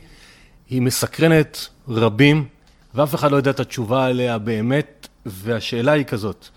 היא 0.71 0.82
מסקרנת 0.82 1.68
רבים, 1.88 2.44
ואף 2.94 3.14
אחד 3.14 3.30
לא 3.30 3.37
יודע 3.37 3.50
את 3.50 3.61
התשובה 3.61 4.06
עליה 4.06 4.38
באמת, 4.38 5.09
והשאלה 5.26 5.92
היא 5.92 6.04
כזאת, 6.04 6.49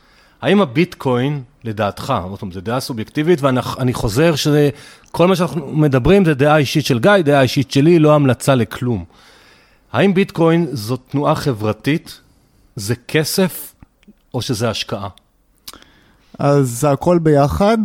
האם 0.41 0.61
הביטקוין, 0.61 1.41
לדעתך, 1.65 2.13
זאת 2.31 2.41
אומרת, 2.41 2.53
זו 2.53 2.61
דעה 2.61 2.79
סובייקטיבית, 2.79 3.41
ואני 3.41 3.93
חוזר 3.93 4.35
שכל 4.35 5.27
מה 5.27 5.35
שאנחנו 5.35 5.67
מדברים 5.67 6.25
זה 6.25 6.33
דעה 6.33 6.57
אישית 6.57 6.85
של 6.85 6.99
גיא, 6.99 7.11
דעה 7.17 7.41
אישית 7.41 7.71
שלי, 7.71 7.99
לא 7.99 8.15
המלצה 8.15 8.55
לכלום. 8.55 9.05
האם 9.93 10.13
ביטקוין 10.13 10.67
זו 10.71 10.97
תנועה 10.97 11.35
חברתית, 11.35 12.21
זה 12.75 12.95
כסף, 12.95 13.73
או 14.33 14.41
שזה 14.41 14.69
השקעה? 14.69 15.09
אז 16.39 16.79
זה 16.79 16.91
הכל 16.91 17.19
ביחד. 17.19 17.77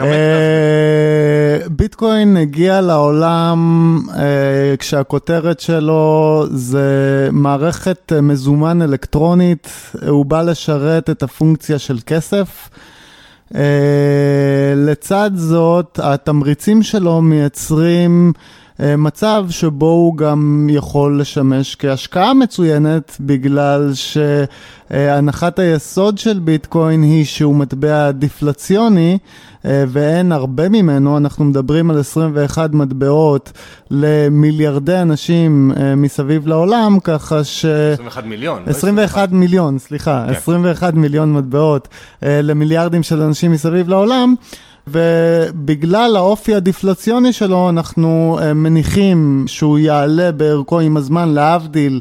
אה, 0.00 1.58
ביטקוין 1.70 2.36
הגיע 2.36 2.80
לעולם 2.80 3.98
אה, 4.16 4.74
כשהכותרת 4.78 5.60
שלו 5.60 6.44
זה 6.50 7.28
מערכת 7.32 8.12
מזומן 8.22 8.82
אלקטרונית, 8.82 9.68
הוא 10.08 10.26
בא 10.26 10.42
לשרת 10.42 11.10
את 11.10 11.22
הפונקציה 11.22 11.78
של 11.78 11.98
כסף. 12.06 12.68
אה, 13.54 14.72
לצד 14.76 15.30
זאת, 15.34 16.00
התמריצים 16.02 16.82
שלו 16.82 17.22
מייצרים 17.22 18.32
אה, 18.36 18.59
מצב 18.98 19.46
שבו 19.50 19.86
הוא 19.86 20.16
גם 20.16 20.68
יכול 20.70 21.20
לשמש 21.20 21.76
כהשקעה 21.78 22.34
מצוינת, 22.34 23.16
בגלל 23.20 23.90
שהנחת 23.94 25.58
היסוד 25.58 26.18
של 26.18 26.38
ביטקוין 26.38 27.02
היא 27.02 27.24
שהוא 27.24 27.54
מטבע 27.54 28.10
דיפלציוני, 28.10 29.18
אה, 29.64 29.84
ואין 29.88 30.32
הרבה 30.32 30.68
ממנו, 30.68 31.16
אנחנו 31.16 31.44
מדברים 31.44 31.90
על 31.90 32.00
21 32.00 32.72
מטבעות 32.72 33.52
למיליארדי 33.90 34.96
אנשים 34.96 35.72
אה, 35.76 35.94
מסביב 35.94 36.46
לעולם, 36.46 36.98
ככה 37.04 37.44
ש... 37.44 37.64
21 37.64 38.24
מיליון. 38.24 38.62
21 38.66 39.28
לא 39.32 39.38
מיליון, 39.38 39.78
סליחה, 39.78 40.24
כן. 40.26 40.32
21 40.32 40.94
מיליון 40.94 41.32
מטבעות 41.32 41.88
למיליארדים 42.22 43.02
של 43.02 43.22
אנשים 43.22 43.52
מסביב 43.52 43.88
לעולם. 43.88 44.34
ובגלל 44.90 46.16
האופי 46.16 46.54
הדיפלציוני 46.54 47.32
שלו, 47.32 47.68
אנחנו 47.68 48.38
מניחים 48.54 49.44
שהוא 49.46 49.78
יעלה 49.78 50.32
בערכו 50.32 50.80
עם 50.80 50.96
הזמן, 50.96 51.28
להבדיל 51.28 52.00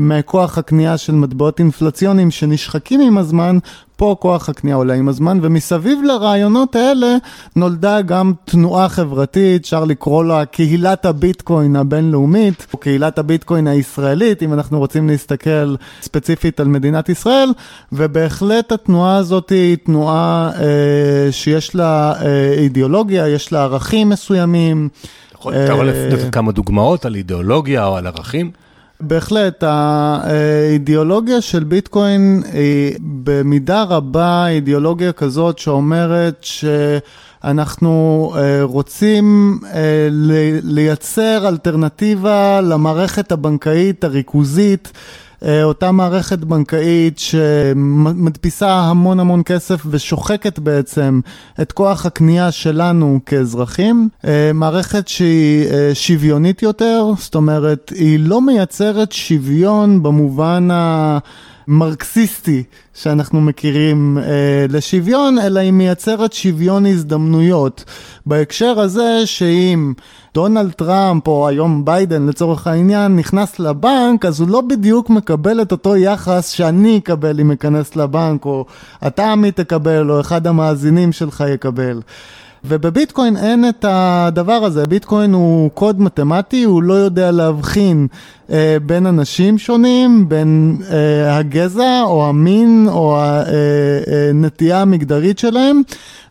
מכוח 0.00 0.58
הקנייה 0.58 0.98
של 0.98 1.14
מטבעות 1.14 1.58
אינפלציוניים 1.58 2.30
שנשחקים 2.30 3.00
עם 3.00 3.18
הזמן, 3.18 3.58
פה 3.96 4.16
כוח 4.20 4.48
הקנייה 4.48 4.76
עולה 4.76 4.94
עם 4.94 5.08
הזמן, 5.08 5.38
ומסביב 5.42 5.98
לרעיונות 6.04 6.76
האלה 6.76 7.16
נולדה 7.56 8.02
גם 8.02 8.32
תנועה 8.44 8.88
חברתית, 8.88 9.62
אפשר 9.62 9.84
לקרוא 9.84 10.24
לה 10.24 10.44
קהילת 10.44 11.04
הביטקוין 11.04 11.76
הבינלאומית, 11.76 12.66
או 12.72 12.78
קהילת 12.78 13.18
הביטקוין 13.18 13.66
הישראלית, 13.66 14.42
אם 14.42 14.52
אנחנו 14.52 14.78
רוצים 14.78 15.08
להסתכל 15.08 15.74
ספציפית 16.02 16.60
על 16.60 16.68
מדינת 16.68 17.08
ישראל, 17.08 17.48
ובהחלט 17.92 18.72
התנועה 18.72 19.16
הזאת 19.16 19.50
היא 19.50 19.76
תנועה 19.76 20.50
אה, 20.60 21.32
שיש 21.32 21.74
לה 21.74 22.12
אה, 22.22 22.52
אידיאולוגיה, 22.52 23.28
יש 23.28 23.52
לה 23.52 23.62
ערכים 23.62 24.08
מסוימים. 24.08 24.88
אתה 25.40 25.72
יכול 25.72 25.88
לתת 25.88 26.34
כמה 26.34 26.52
דוגמאות 26.52 27.04
על 27.04 27.14
אידיאולוגיה 27.14 27.86
או 27.86 27.96
על 27.96 28.06
ערכים? 28.06 28.63
בהחלט, 29.06 29.62
האידיאולוגיה 29.66 31.40
של 31.40 31.64
ביטקוין 31.64 32.42
היא 32.52 32.96
במידה 33.00 33.82
רבה 33.82 34.48
אידיאולוגיה 34.48 35.12
כזאת 35.12 35.58
שאומרת 35.58 36.46
שאנחנו 37.42 38.32
רוצים 38.62 39.58
לייצר 40.62 41.48
אלטרנטיבה 41.48 42.60
למערכת 42.60 43.32
הבנקאית 43.32 44.04
הריכוזית. 44.04 44.92
אותה 45.62 45.92
מערכת 45.92 46.38
בנקאית 46.38 47.18
שמדפיסה 47.18 48.70
המון 48.70 49.20
המון 49.20 49.42
כסף 49.44 49.82
ושוחקת 49.90 50.58
בעצם 50.58 51.20
את 51.62 51.72
כוח 51.72 52.06
הקנייה 52.06 52.52
שלנו 52.52 53.20
כאזרחים. 53.26 54.08
מערכת 54.54 55.08
שהיא 55.08 55.66
שוויונית 55.94 56.62
יותר, 56.62 57.10
זאת 57.18 57.34
אומרת, 57.34 57.92
היא 57.94 58.18
לא 58.20 58.40
מייצרת 58.40 59.12
שוויון 59.12 60.02
במובן 60.02 60.70
ה... 60.70 61.18
מרקסיסטי 61.68 62.62
שאנחנו 62.94 63.40
מכירים 63.40 64.18
אה, 64.18 64.66
לשוויון, 64.68 65.38
אלא 65.38 65.60
היא 65.60 65.72
מייצרת 65.72 66.32
שוויון 66.32 66.86
הזדמנויות. 66.86 67.84
בהקשר 68.26 68.80
הזה 68.80 69.22
שאם 69.24 69.92
דונלד 70.34 70.72
טראמפ 70.72 71.28
או 71.28 71.48
היום 71.48 71.84
ביידן 71.84 72.26
לצורך 72.26 72.66
העניין 72.66 73.16
נכנס 73.16 73.58
לבנק, 73.58 74.24
אז 74.24 74.40
הוא 74.40 74.48
לא 74.48 74.60
בדיוק 74.60 75.10
מקבל 75.10 75.62
את 75.62 75.72
אותו 75.72 75.96
יחס 75.96 76.48
שאני 76.48 76.98
אקבל 76.98 77.40
אם 77.40 77.50
אכנס 77.50 77.96
לבנק, 77.96 78.44
או 78.44 78.66
אתה 79.06 79.32
עמית 79.32 79.60
תקבל, 79.60 80.10
או 80.10 80.20
אחד 80.20 80.46
המאזינים 80.46 81.12
שלך 81.12 81.44
יקבל. 81.54 82.00
ובביטקוין 82.66 83.36
אין 83.36 83.68
את 83.68 83.84
הדבר 83.88 84.52
הזה, 84.52 84.86
ביטקוין 84.86 85.32
הוא 85.32 85.70
קוד 85.70 86.00
מתמטי, 86.00 86.62
הוא 86.62 86.82
לא 86.82 86.94
יודע 86.94 87.30
להבחין 87.30 88.06
אה, 88.50 88.76
בין 88.86 89.06
אנשים 89.06 89.58
שונים, 89.58 90.28
בין 90.28 90.76
אה, 90.90 91.36
הגזע 91.36 92.02
או 92.02 92.28
המין 92.28 92.86
או 92.88 93.18
הנטייה 93.20 94.82
המגדרית 94.82 95.38
שלהם, 95.38 95.82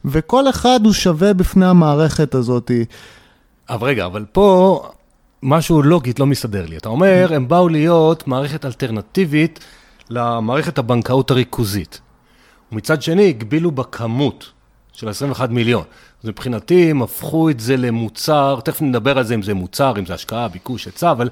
וכל 0.06 0.50
אחד 0.50 0.80
הוא 0.84 0.94
שווה 0.94 1.34
בפני 1.34 1.66
המערכת 1.66 2.36
הזאת. 2.36 2.72
אבל 3.70 3.88
רגע, 3.88 4.06
אבל 4.06 4.25
פה 4.32 4.82
משהו 5.44 5.82
לוגית 5.82 6.20
לא 6.20 6.25
מסתדר 6.25 6.66
לי. 6.66 6.78
אתה 6.78 6.90
אומר, 6.90 7.30
הם 7.36 7.48
באו 7.48 7.70
להיות 7.70 8.28
מערכת 8.28 8.66
אלטרנטיבית 8.66 9.60
למערכת 10.10 10.78
הבנקאות 10.78 11.32
הריכוזית. 11.32 12.02
ומצד 12.72 13.02
שני, 13.02 13.30
הגבילו 13.30 13.72
בכמות 13.72 14.52
של 14.94 15.10
21 15.10 15.50
מיליון. 15.50 15.84
אז 16.24 16.30
מבחינתי 16.30 16.92
הם 16.92 17.02
הפכו 17.02 17.50
את 17.50 17.60
זה 17.60 17.78
למוצר, 17.78 18.60
תכף 18.64 18.82
נדבר 18.82 19.18
על 19.18 19.24
זה 19.24 19.36
אם 19.36 19.42
זה 19.42 19.53
מוצר, 19.53 19.94
אם 20.00 20.06
זה 20.06 20.14
השקעה, 20.14 20.48
ביקוש, 20.48 20.86
היצע, 20.86 21.12
אבל 21.12 21.29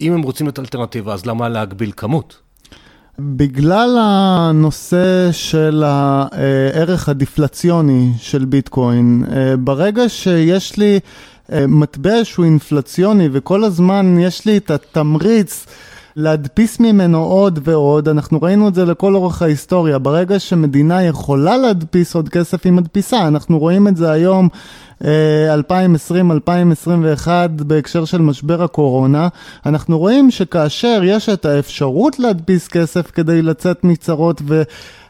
אם 0.00 0.12
הם 0.12 0.22
רוצים 0.22 0.48
את 0.48 0.58
האלטרנטיבה, 0.58 1.14
אז 1.14 1.26
למה 1.26 1.48
להגביל 1.48 1.92
כמות? 1.96 2.40
בגלל 3.18 3.96
הנושא 4.00 5.28
של 5.32 5.82
הערך 5.86 7.08
הדיפלציוני 7.08 8.10
של 8.18 8.44
ביטקוין, 8.44 9.24
ברגע 9.58 10.08
שיש 10.08 10.76
לי 10.76 11.00
מטבע 11.52 12.24
שהוא 12.24 12.44
אינפלציוני 12.44 13.28
וכל 13.32 13.64
הזמן 13.64 14.18
יש 14.18 14.46
לי 14.46 14.56
את 14.56 14.70
התמריץ 14.70 15.66
להדפיס 16.16 16.80
ממנו 16.80 17.18
עוד 17.18 17.58
ועוד, 17.62 18.08
אנחנו 18.08 18.42
ראינו 18.42 18.68
את 18.68 18.74
זה 18.74 18.84
לכל 18.84 19.14
אורך 19.14 19.42
ההיסטוריה, 19.42 19.98
ברגע 19.98 20.38
שמדינה 20.38 21.02
יכולה 21.02 21.56
להדפיס 21.56 22.14
עוד 22.14 22.28
כסף 22.28 22.64
היא 22.64 22.72
מדפיסה, 22.72 23.28
אנחנו 23.28 23.58
רואים 23.58 23.88
את 23.88 23.96
זה 23.96 24.10
היום 24.10 24.48
2020-2021 25.00 25.06
בהקשר 27.48 28.04
של 28.04 28.22
משבר 28.22 28.62
הקורונה, 28.62 29.28
אנחנו 29.66 29.98
רואים 29.98 30.30
שכאשר 30.30 31.00
יש 31.04 31.28
את 31.28 31.44
האפשרות 31.44 32.18
להדפיס 32.18 32.68
כסף 32.68 33.10
כדי 33.10 33.42
לצאת 33.42 33.84
מצרות 33.84 34.42
ו... 34.46 34.62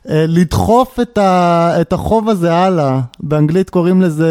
לדחוף 0.08 1.00
את, 1.00 1.18
ה, 1.18 1.80
את 1.80 1.92
החוב 1.92 2.28
הזה 2.28 2.54
הלאה, 2.54 3.00
באנגלית 3.20 3.70
קוראים 3.70 4.02
לזה 4.02 4.26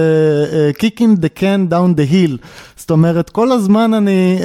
uh, 0.50 0.80
kicking 0.80 1.20
the 1.20 1.40
can 1.40 1.72
down 1.72 1.98
the 1.98 2.12
hill, 2.12 2.38
זאת 2.78 2.92
אומרת 2.92 3.30
כל 3.30 3.52
הזמן 3.52 3.94
אני... 3.94 4.40
Uh, 4.40 4.44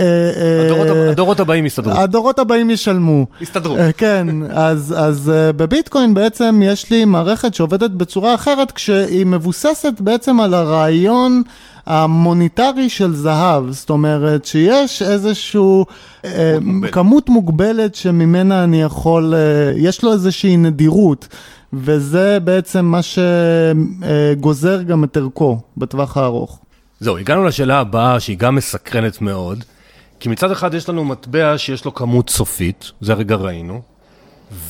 הדורות, 0.65 0.89
uh, 0.89 1.11
הדורות 1.11 1.41
הבאים 1.41 1.67
יסתדרו. 1.67 1.93
הדורות 1.93 2.39
הבאים 2.39 2.71
ישלמו. 2.71 3.27
יסתדרו. 3.41 3.77
Uh, 3.77 3.81
כן, 3.97 4.27
אז, 4.51 4.95
אז 4.99 5.33
uh, 5.35 5.53
בביטקוין 5.53 6.15
בעצם 6.15 6.61
יש 6.65 6.91
לי 6.91 7.05
מערכת 7.05 7.55
שעובדת 7.55 7.91
בצורה 7.91 8.35
אחרת 8.35 8.71
כשהיא 8.71 9.27
מבוססת 9.27 10.01
בעצם 10.01 10.41
על 10.41 10.55
הרעיון 10.55 11.43
המוניטרי 11.89 12.89
של 12.89 13.15
זהב, 13.15 13.71
זאת 13.71 13.91
אומרת 13.91 14.45
שיש 14.45 15.03
איזשהו 15.03 15.87
אה, 16.25 16.57
כמות 16.93 17.29
מוגבלת 17.29 17.95
שממנה 17.95 18.65
אני 18.65 18.83
יכול, 18.83 19.35
אה, 19.35 19.73
יש 19.77 20.05
לו 20.05 20.13
איזושהי 20.13 20.57
נדירות, 20.57 21.29
וזה 21.73 22.39
בעצם 22.45 22.85
מה 22.85 23.01
שגוזר 23.03 24.83
גם 24.83 25.05
את 25.05 25.17
ערכו 25.17 25.61
בטווח 25.77 26.17
הארוך. 26.17 26.59
זהו, 27.01 27.19
הגענו 27.19 27.45
לשאלה 27.45 27.81
הבאה 27.81 28.21
שהיא 28.21 28.39
גם 28.39 28.55
מסקרנת 28.55 29.21
מאוד, 29.21 29.65
כי 30.21 30.29
מצד 30.29 30.51
אחד 30.51 30.75
יש 30.75 30.89
לנו 30.89 31.05
מטבע 31.05 31.59
שיש 31.59 31.85
לו 31.85 31.95
כמות 31.95 32.31
סופית, 32.31 32.91
זה 33.01 33.13
הרגע 33.13 33.37
ראינו, 33.37 33.81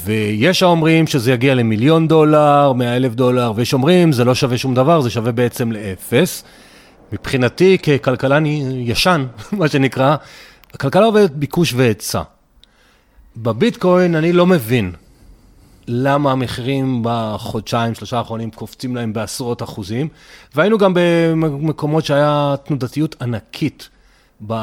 ויש 0.04 0.62
האומרים 0.62 1.06
שזה 1.06 1.32
יגיע 1.32 1.54
למיליון 1.54 2.08
דולר, 2.08 2.72
מאה 2.72 2.96
אלף 2.96 3.14
דולר, 3.14 3.52
ויש 3.56 3.74
אומרים 3.74 4.12
זה 4.12 4.24
לא 4.24 4.34
שווה 4.34 4.58
שום 4.58 4.74
דבר, 4.74 5.00
זה 5.00 5.10
שווה 5.10 5.32
בעצם 5.32 5.72
לאפס. 5.72 6.44
מבחינתי, 7.12 7.78
ככלכלן 7.78 8.46
ישן, 8.46 9.26
מה 9.52 9.68
שנקרא, 9.68 10.16
הכלכלה 10.74 11.04
עובדת 11.04 11.30
ביקוש 11.30 11.72
והיצע. 11.72 12.22
בביטקוין 13.36 14.14
אני 14.14 14.32
לא 14.32 14.46
מבין 14.46 14.92
למה 15.88 16.32
המחירים 16.32 17.00
בחודשיים, 17.04 17.94
שלושה 17.94 18.18
האחרונים 18.18 18.50
קופצים 18.50 18.96
להם 18.96 19.12
בעשרות 19.12 19.62
אחוזים, 19.62 20.08
והיינו 20.54 20.78
גם 20.78 20.92
במקומות 20.94 22.04
שהיה 22.04 22.54
תנודתיות 22.64 23.22
ענקית. 23.22 23.88
ב... 24.46 24.54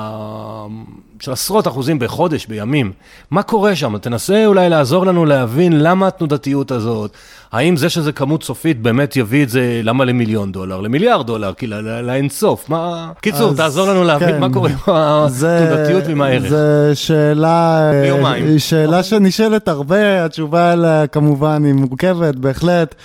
של 1.19 1.31
עשרות 1.31 1.67
אחוזים 1.67 1.99
בחודש, 1.99 2.45
בימים. 2.45 2.91
מה 3.31 3.43
קורה 3.43 3.75
שם? 3.75 3.97
תנסה 3.97 4.45
אולי 4.45 4.69
לעזור 4.69 5.05
לנו 5.05 5.25
להבין 5.25 5.83
למה 5.83 6.07
התנודתיות 6.07 6.71
הזאת, 6.71 7.11
האם 7.51 7.77
זה 7.77 7.89
שזה 7.89 8.11
כמות 8.11 8.43
סופית 8.43 8.81
באמת 8.81 9.15
יביא 9.15 9.43
את 9.43 9.49
זה, 9.49 9.81
למה 9.83 10.05
למיליון 10.05 10.51
דולר? 10.51 10.81
למיליארד 10.81 11.27
דולר, 11.27 11.53
כי 11.53 11.67
לאינסוף. 12.03 12.69
מה... 12.69 13.11
קיצור, 13.21 13.51
אז, 13.51 13.57
תעזור 13.57 13.87
לנו 13.87 14.03
להבין 14.03 14.29
כן, 14.29 14.39
מה 14.39 14.53
קורה 14.53 14.69
עם 14.69 14.75
התנודתיות 14.87 16.03
ועם 16.07 16.21
הערך. 16.21 16.49
זו 16.49 16.57
שאלה, 16.93 17.89
היא 18.33 18.59
שאלה 18.59 19.03
שנשאלת 19.03 19.67
הרבה, 19.67 20.25
התשובה 20.25 20.71
עליה 20.71 21.07
כמובן 21.07 21.63
היא 21.65 21.73
מורכבת, 21.73 22.35
בהחלט. 22.35 22.95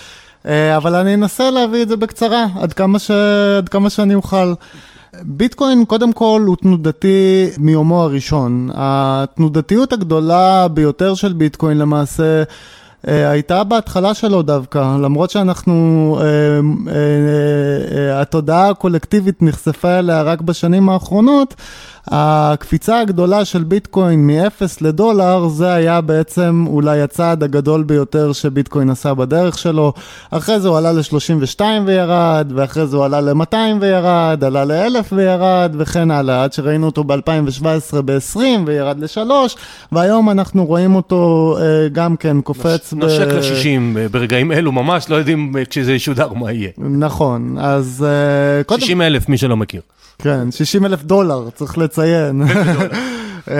אבל 0.45 0.95
אני 0.95 1.13
אנסה 1.13 1.51
להביא 1.51 1.81
את 1.81 1.89
זה 1.89 1.97
בקצרה, 1.97 2.45
עד 2.61 2.73
כמה, 2.73 2.99
ש... 2.99 3.11
עד 3.57 3.69
כמה 3.69 3.89
שאני 3.89 4.15
אוכל. 4.15 4.53
ביטקוין 5.21 5.85
קודם 5.85 6.13
כל 6.13 6.43
הוא 6.47 6.55
תנודתי 6.55 7.49
מיומו 7.57 8.03
הראשון. 8.03 8.69
התנודתיות 8.73 9.93
הגדולה 9.93 10.67
ביותר 10.67 11.15
של 11.15 11.33
ביטקוין 11.33 11.77
למעשה 11.77 12.43
אה, 13.07 13.29
הייתה 13.29 13.63
בהתחלה 13.63 14.13
שלו 14.13 14.41
דווקא, 14.41 14.97
למרות 15.03 15.29
שאנחנו, 15.29 16.17
אה, 16.21 16.25
אה, 16.93 18.21
התודעה 18.21 18.69
הקולקטיבית 18.69 19.41
נחשפה 19.41 19.99
אליה 19.99 20.21
רק 20.21 20.41
בשנים 20.41 20.89
האחרונות, 20.89 21.55
הקפיצה 22.07 22.99
הגדולה 22.99 23.45
של 23.45 23.63
ביטקוין 23.63 24.27
מ-0 24.27 24.63
לדולר, 24.81 25.47
זה 25.47 25.73
היה 25.73 26.01
בעצם 26.01 26.65
אולי 26.67 27.01
הצעד 27.01 27.43
הגדול 27.43 27.83
ביותר 27.83 28.33
שביטקוין 28.33 28.89
עשה 28.89 29.13
בדרך 29.13 29.57
שלו. 29.57 29.93
אחרי 30.31 30.59
זה 30.59 30.67
הוא 30.67 30.77
עלה 30.77 30.91
ל-32 30.91 31.61
וירד, 31.85 32.51
ואחרי 32.55 32.87
זה 32.87 32.97
הוא 32.97 33.05
עלה 33.05 33.21
ל-200 33.21 33.55
וירד, 33.81 34.43
עלה 34.43 34.65
ל-1000 34.65 35.15
וירד, 35.15 35.75
וכן 35.77 36.11
הלאה, 36.11 36.43
עד 36.43 36.53
שראינו 36.53 36.85
אותו 36.85 37.03
ב-2017 37.03 38.01
ב-20 38.05 38.39
וירד 38.65 38.99
ל-3, 38.99 39.31
והיום 39.91 40.29
אנחנו 40.29 40.65
רואים 40.65 40.95
אותו 40.95 41.57
אה, 41.61 41.89
גם 41.89 42.15
כן 42.15 42.41
קופץ. 42.41 42.93
נש, 42.93 43.03
נשק 43.03 43.27
ל-60 43.27 44.11
ברגעים 44.11 44.51
אלו, 44.51 44.71
ממש 44.71 45.09
לא 45.09 45.15
יודעים 45.15 45.53
כשזה 45.69 45.93
ישודר 45.93 46.33
מה 46.33 46.51
יהיה. 46.51 46.69
נכון, 46.77 47.57
אז... 47.59 48.05
אה, 48.07 48.63
קודם... 48.63 48.81
60 48.81 49.01
אלף, 49.01 49.29
מי 49.29 49.37
שלא 49.37 49.57
מכיר. 49.57 49.81
כן, 50.21 50.51
60 50.51 50.85
אלף 50.85 51.03
דולר, 51.03 51.49
צריך 51.55 51.77
לציין. 51.77 52.41
אה, 53.51 53.55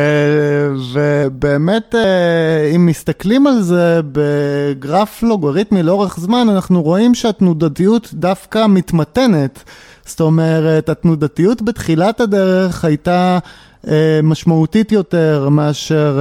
ובאמת, 0.93 1.95
אה, 1.95 2.71
אם 2.75 2.85
מסתכלים 2.85 3.47
על 3.47 3.61
זה 3.61 3.99
בגרף 4.11 5.23
לוגריתמי 5.23 5.83
לאורך 5.83 6.19
זמן, 6.19 6.47
אנחנו 6.49 6.81
רואים 6.81 7.15
שהתנודתיות 7.15 8.09
דווקא 8.13 8.65
מתמתנת. 8.67 9.63
זאת 10.05 10.21
אומרת, 10.21 10.89
התנודתיות 10.89 11.61
בתחילת 11.61 12.19
הדרך 12.19 12.85
הייתה 12.85 13.39
משמעותית 14.23 14.91
יותר 14.91 15.49
מאשר 15.49 16.19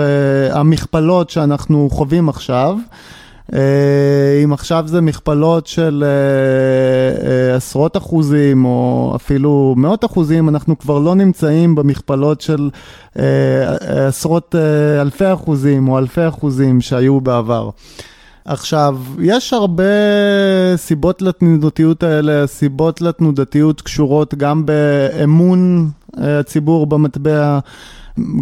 המכפלות 0.52 1.30
שאנחנו 1.30 1.88
חווים 1.92 2.28
עכשיו. 2.28 2.76
אה, 3.54 4.40
אם 4.44 4.52
עכשיו 4.52 4.84
זה 4.86 5.00
מכפלות 5.00 5.66
של 5.66 6.04
אה, 6.06 7.30
אה, 7.30 7.56
עשרות 7.56 7.96
אחוזים 7.96 8.64
או 8.64 9.12
אפילו 9.16 9.74
מאות 9.76 10.04
אחוזים, 10.04 10.48
אנחנו 10.48 10.78
כבר 10.78 10.98
לא 10.98 11.14
נמצאים 11.14 11.74
במכפלות 11.74 12.40
של 12.40 12.70
עשרות 14.08 14.54
אלפי 15.00 15.32
אחוזים 15.32 15.88
או 15.88 15.98
אלפי 15.98 16.28
אחוזים 16.28 16.80
שהיו 16.80 17.20
בעבר. 17.20 17.70
עכשיו, 18.44 18.98
יש 19.18 19.52
הרבה 19.52 19.84
סיבות 20.76 21.22
לתנודתיות 21.22 22.02
האלה, 22.02 22.46
סיבות 22.46 23.00
לתנודתיות 23.00 23.80
קשורות 23.80 24.34
גם 24.34 24.66
באמון 24.66 25.90
הציבור 26.14 26.86
במטבע, 26.86 27.58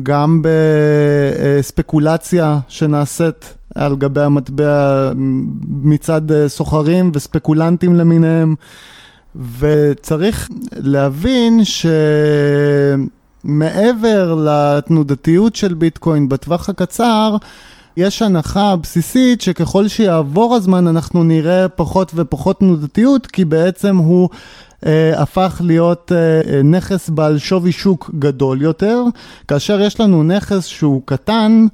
גם 0.02 0.42
בספקולציה 1.58 2.58
שנעשית 2.68 3.57
על 3.78 3.96
גבי 3.96 4.20
המטבע 4.20 5.12
מצד 5.68 6.32
אה, 6.32 6.48
סוחרים 6.48 7.10
וספקולנטים 7.14 7.94
למיניהם, 7.94 8.54
וצריך 9.58 10.48
להבין 10.72 11.60
שמעבר 13.44 14.44
לתנודתיות 14.44 15.56
של 15.56 15.74
ביטקוין 15.74 16.28
בטווח 16.28 16.68
הקצר, 16.68 17.36
יש 17.96 18.22
הנחה 18.22 18.76
בסיסית 18.76 19.40
שככל 19.40 19.88
שיעבור 19.88 20.54
הזמן 20.54 20.86
אנחנו 20.86 21.24
נראה 21.24 21.68
פחות 21.68 22.12
ופחות 22.14 22.58
תנודתיות, 22.58 23.26
כי 23.26 23.44
בעצם 23.44 23.96
הוא 23.96 24.28
אה, 24.86 25.22
הפך 25.22 25.60
להיות 25.64 26.12
אה, 26.14 26.62
נכס 26.62 27.10
בעל 27.10 27.38
שווי 27.38 27.72
שוק 27.72 28.10
גדול 28.18 28.62
יותר, 28.62 29.02
כאשר 29.48 29.80
יש 29.80 30.00
לנו 30.00 30.22
נכס 30.22 30.64
שהוא 30.64 31.02
קטן, 31.04 31.66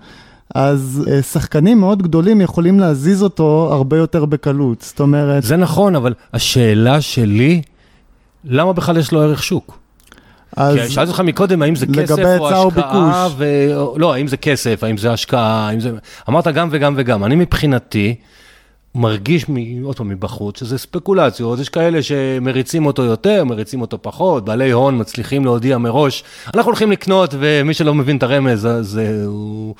אז 0.54 1.08
אה, 1.10 1.22
שחקנים 1.22 1.80
מאוד 1.80 2.02
גדולים 2.02 2.40
יכולים 2.40 2.80
להזיז 2.80 3.22
אותו 3.22 3.68
הרבה 3.72 3.96
יותר 3.96 4.24
בקלות, 4.24 4.80
זאת 4.80 5.00
אומרת... 5.00 5.42
זה 5.42 5.56
נכון, 5.56 5.96
אבל 5.96 6.14
השאלה 6.32 7.00
שלי, 7.00 7.62
למה 8.44 8.72
בכלל 8.72 8.96
יש 8.96 9.12
לו 9.12 9.22
ערך 9.22 9.42
שוק? 9.42 9.78
אז 10.56 10.76
כי 10.76 10.90
שאלתי 10.90 11.10
אותך 11.10 11.20
מקודם, 11.20 11.62
האם 11.62 11.74
זה 11.74 11.86
כסף 11.86 12.38
או 12.38 12.48
השקעה, 12.48 13.28
ו... 13.36 13.44
לא, 13.96 14.14
האם 14.14 14.26
זה 14.26 14.36
כסף, 14.36 14.84
האם 14.84 14.96
זה 14.96 15.12
השקעה, 15.12 15.68
האם 15.68 15.80
זה... 15.80 15.90
אמרת 16.28 16.48
גם 16.48 16.68
וגם 16.70 16.94
וגם. 16.96 17.24
אני 17.24 17.36
מבחינתי, 17.36 18.14
מרגיש, 18.94 19.46
עוד 19.82 19.96
פעם, 19.96 20.08
מבחוץ, 20.08 20.60
שזה 20.60 20.78
ספקולציות, 20.78 21.58
יש 21.58 21.68
כאלה 21.68 22.02
שמריצים 22.02 22.86
אותו 22.86 23.02
יותר, 23.02 23.44
מריצים 23.44 23.80
אותו 23.80 23.98
פחות, 24.02 24.44
בעלי 24.44 24.70
הון 24.70 25.00
מצליחים 25.00 25.44
להודיע 25.44 25.78
מראש, 25.78 26.24
אנחנו 26.46 26.70
הולכים 26.70 26.90
לקנות, 26.90 27.34
ומי 27.38 27.74
שלא 27.74 27.94
מבין 27.94 28.16
את 28.16 28.22
הרמז, 28.22 28.66
אז 28.66 29.00
הוא, 29.26 29.74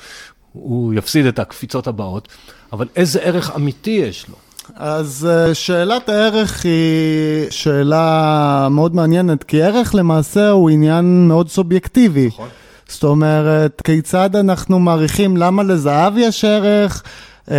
הוא 0.55 0.93
יפסיד 0.93 1.25
את 1.25 1.39
הקפיצות 1.39 1.87
הבאות, 1.87 2.27
אבל 2.73 2.87
איזה 2.95 3.19
ערך 3.19 3.51
אמיתי 3.55 3.91
יש 3.91 4.25
לו? 4.29 4.35
אז 4.75 5.27
אה, 5.31 5.53
שאלת 5.53 6.09
הערך 6.09 6.65
היא 6.65 7.49
שאלה 7.49 8.67
מאוד 8.71 8.95
מעניינת, 8.95 9.43
כי 9.43 9.63
ערך 9.63 9.95
למעשה 9.95 10.49
הוא 10.49 10.69
עניין 10.69 11.27
מאוד 11.27 11.49
סובייקטיבי. 11.49 12.27
נכון. 12.27 12.49
זאת 12.87 13.03
אומרת, 13.03 13.81
כיצד 13.85 14.35
אנחנו 14.35 14.79
מעריכים 14.79 15.37
למה 15.37 15.63
לזהב 15.63 16.17
יש 16.17 16.45
ערך? 16.45 17.03
אה, 17.51 17.57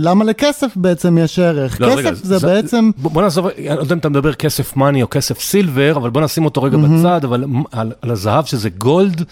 למה 0.00 0.24
לכסף 0.24 0.72
בעצם 0.76 1.18
יש 1.18 1.38
ערך? 1.38 1.80
לא, 1.80 1.86
כסף 1.86 1.98
רגע, 1.98 2.12
זה, 2.14 2.38
זה 2.38 2.46
בעצם... 2.46 2.90
בוא 2.96 3.22
נעזוב, 3.22 3.46
אני 3.46 3.66
לא 3.66 3.80
יודע 3.80 3.94
אם 3.94 3.98
אתה 3.98 4.08
מדבר 4.08 4.34
כסף 4.34 4.76
מאני 4.76 5.02
או 5.02 5.10
כסף 5.10 5.40
סילבר, 5.40 5.96
אבל 5.96 6.10
בוא 6.10 6.20
נשים 6.20 6.44
אותו 6.44 6.62
רגע 6.62 6.76
mm-hmm. 6.76 6.98
בצד, 6.98 7.24
אבל 7.24 7.44
על, 7.72 7.92
על 8.02 8.10
הזהב 8.10 8.44
שזה 8.44 8.68
גולד. 8.70 9.24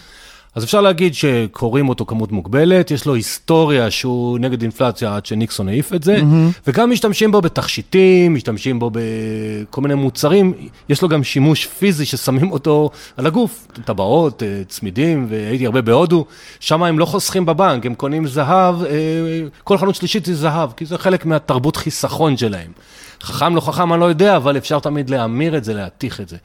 אז 0.57 0.65
אפשר 0.65 0.81
להגיד 0.81 1.15
שקוראים 1.15 1.89
אותו 1.89 2.07
כמות 2.07 2.33
מוגבלת, 2.33 2.91
יש 2.91 3.07
לו 3.07 3.15
היסטוריה 3.15 3.91
שהוא 3.91 4.39
נגד 4.39 4.63
אינפלציה 4.63 5.17
עד 5.17 5.27
שניקסון 5.27 5.69
העיף 5.69 5.93
את 5.95 6.03
זה, 6.03 6.17
mm-hmm. 6.17 6.61
וגם 6.67 6.91
משתמשים 6.91 7.33
בו 7.33 7.41
בתכשיטים, 7.41 8.35
משתמשים 8.35 8.79
בו 8.79 8.91
בכל 8.93 9.81
מיני 9.81 9.95
מוצרים, 9.95 10.53
יש 10.89 11.03
לו 11.03 11.09
גם 11.09 11.25
שימוש 11.25 11.67
פיזי 11.67 12.05
ששמים 12.05 12.53
אותו 12.53 12.91
על 13.17 13.27
הגוף, 13.27 13.67
טבעות, 13.85 14.43
אה, 14.43 14.63
צמידים, 14.69 15.27
והייתי 15.29 15.67
הרבה 15.67 15.83
בהודו, 15.83 16.25
שם 16.61 16.83
הם 16.83 16.99
לא 16.99 17.05
חוסכים 17.05 17.47
בבנק, 17.47 17.87
הם 17.87 17.95
קונים 17.95 18.27
זהב, 18.27 18.83
אה, 18.83 18.91
כל 19.65 19.79
חנות 19.79 19.95
שלישית 19.95 20.25
זה 20.25 20.35
זהב, 20.35 20.71
כי 20.73 20.87
זה 20.87 20.99
חלק 20.99 21.27
מהתרבות 21.27 21.77
חיסכון 21.77 22.37
שלהם. 22.37 22.71
חכם 23.23 23.57
לא 23.57 23.61
חכם, 23.61 23.93
אני 23.93 24.01
לא 24.01 24.05
יודע, 24.05 24.37
אבל 24.37 24.57
אפשר 24.57 24.79
תמיד 24.79 25.11
להמיר 25.11 25.57
את 25.57 25.65
זה, 25.65 25.75
להתיך 25.75 26.21
את 26.21 26.29
זה. 26.29 26.37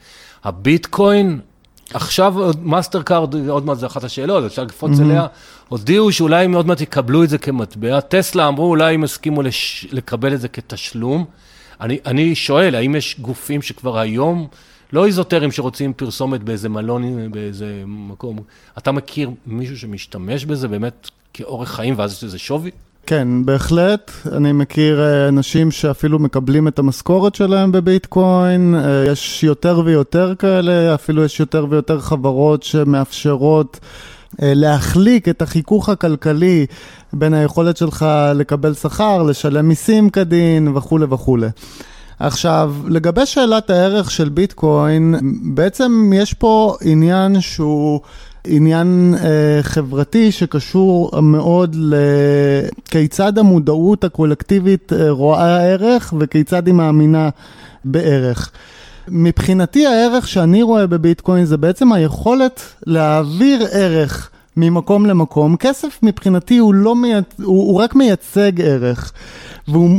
הביטקוין, 0.44 1.40
עכשיו 1.94 2.34
Mastercard, 2.62 3.48
עוד 3.48 3.66
מעט 3.66 3.78
זו 3.78 3.86
אחת 3.86 4.04
השאלות, 4.04 4.44
אפשר 4.44 4.64
לקפוץ 4.64 4.98
mm-hmm. 4.98 5.02
אליה, 5.02 5.26
הודיעו 5.68 6.12
שאולי 6.12 6.44
הם 6.44 6.54
עוד 6.54 6.66
מעט 6.66 6.80
יקבלו 6.80 7.24
את 7.24 7.28
זה 7.28 7.38
כמטבע, 7.38 8.00
טסלה 8.00 8.48
אמרו 8.48 8.66
אולי 8.66 8.94
הם 8.94 9.04
הסכימו 9.04 9.42
לש... 9.42 9.86
לקבל 9.92 10.34
את 10.34 10.40
זה 10.40 10.48
כתשלום. 10.48 11.24
אני, 11.80 11.98
אני 12.06 12.34
שואל, 12.34 12.74
האם 12.74 12.94
יש 12.94 13.20
גופים 13.20 13.62
שכבר 13.62 13.98
היום, 13.98 14.46
לא 14.92 15.06
איזוטרים 15.06 15.52
שרוצים 15.52 15.92
פרסומת 15.92 16.42
באיזה 16.42 16.68
מלון, 16.68 17.32
באיזה 17.32 17.82
מקום, 17.86 18.38
אתה 18.78 18.92
מכיר 18.92 19.30
מישהו 19.46 19.78
שמשתמש 19.78 20.44
בזה 20.44 20.68
באמת 20.68 21.10
כאורך 21.34 21.70
חיים 21.70 21.94
ואז 21.98 22.12
יש 22.12 22.24
לזה 22.24 22.38
שווי? 22.38 22.70
כן, 23.06 23.28
בהחלט. 23.44 24.10
אני 24.32 24.52
מכיר 24.52 25.00
אה, 25.00 25.28
אנשים 25.28 25.70
שאפילו 25.70 26.18
מקבלים 26.18 26.68
את 26.68 26.78
המשכורת 26.78 27.34
שלהם 27.34 27.72
בביטקוין. 27.72 28.74
אה, 28.74 29.04
יש 29.12 29.44
יותר 29.44 29.82
ויותר 29.84 30.34
כאלה, 30.38 30.94
אפילו 30.94 31.24
יש 31.24 31.40
יותר 31.40 31.66
ויותר 31.70 32.00
חברות 32.00 32.62
שמאפשרות 32.62 33.80
אה, 34.42 34.52
להחליק 34.54 35.28
את 35.28 35.42
החיכוך 35.42 35.88
הכלכלי 35.88 36.66
בין 37.12 37.34
היכולת 37.34 37.76
שלך 37.76 38.06
לקבל 38.34 38.74
שכר, 38.74 39.22
לשלם 39.22 39.68
מיסים 39.68 40.10
כדין 40.10 40.68
וכולי 40.76 41.06
וכולי. 41.10 41.48
עכשיו, 42.18 42.74
לגבי 42.88 43.26
שאלת 43.26 43.70
הערך 43.70 44.10
של 44.10 44.28
ביטקוין, 44.28 45.14
בעצם 45.54 46.10
יש 46.14 46.34
פה 46.34 46.76
עניין 46.82 47.40
שהוא... 47.40 48.00
עניין 48.46 49.14
אה, 49.24 49.62
חברתי 49.62 50.32
שקשור 50.32 51.20
מאוד 51.22 51.76
לכיצד 51.78 53.38
המודעות 53.38 54.04
הקולקטיבית 54.04 54.92
אה, 54.92 55.10
רואה 55.10 55.62
ערך 55.62 56.14
וכיצד 56.18 56.66
היא 56.66 56.74
מאמינה 56.74 57.28
בערך. 57.84 58.50
מבחינתי 59.08 59.86
הערך 59.86 60.28
שאני 60.28 60.62
רואה 60.62 60.86
בביטקוין 60.86 61.44
זה 61.44 61.56
בעצם 61.56 61.92
היכולת 61.92 62.62
להעביר 62.86 63.66
ערך 63.72 64.30
ממקום 64.56 65.06
למקום. 65.06 65.56
כסף 65.56 65.98
מבחינתי 66.02 66.58
הוא, 66.58 66.74
לא 66.74 66.96
מייצ... 66.96 67.24
הוא, 67.38 67.46
הוא 67.46 67.80
רק 67.80 67.94
מייצג 67.94 68.60
ערך. 68.60 69.12
והוא 69.68 69.90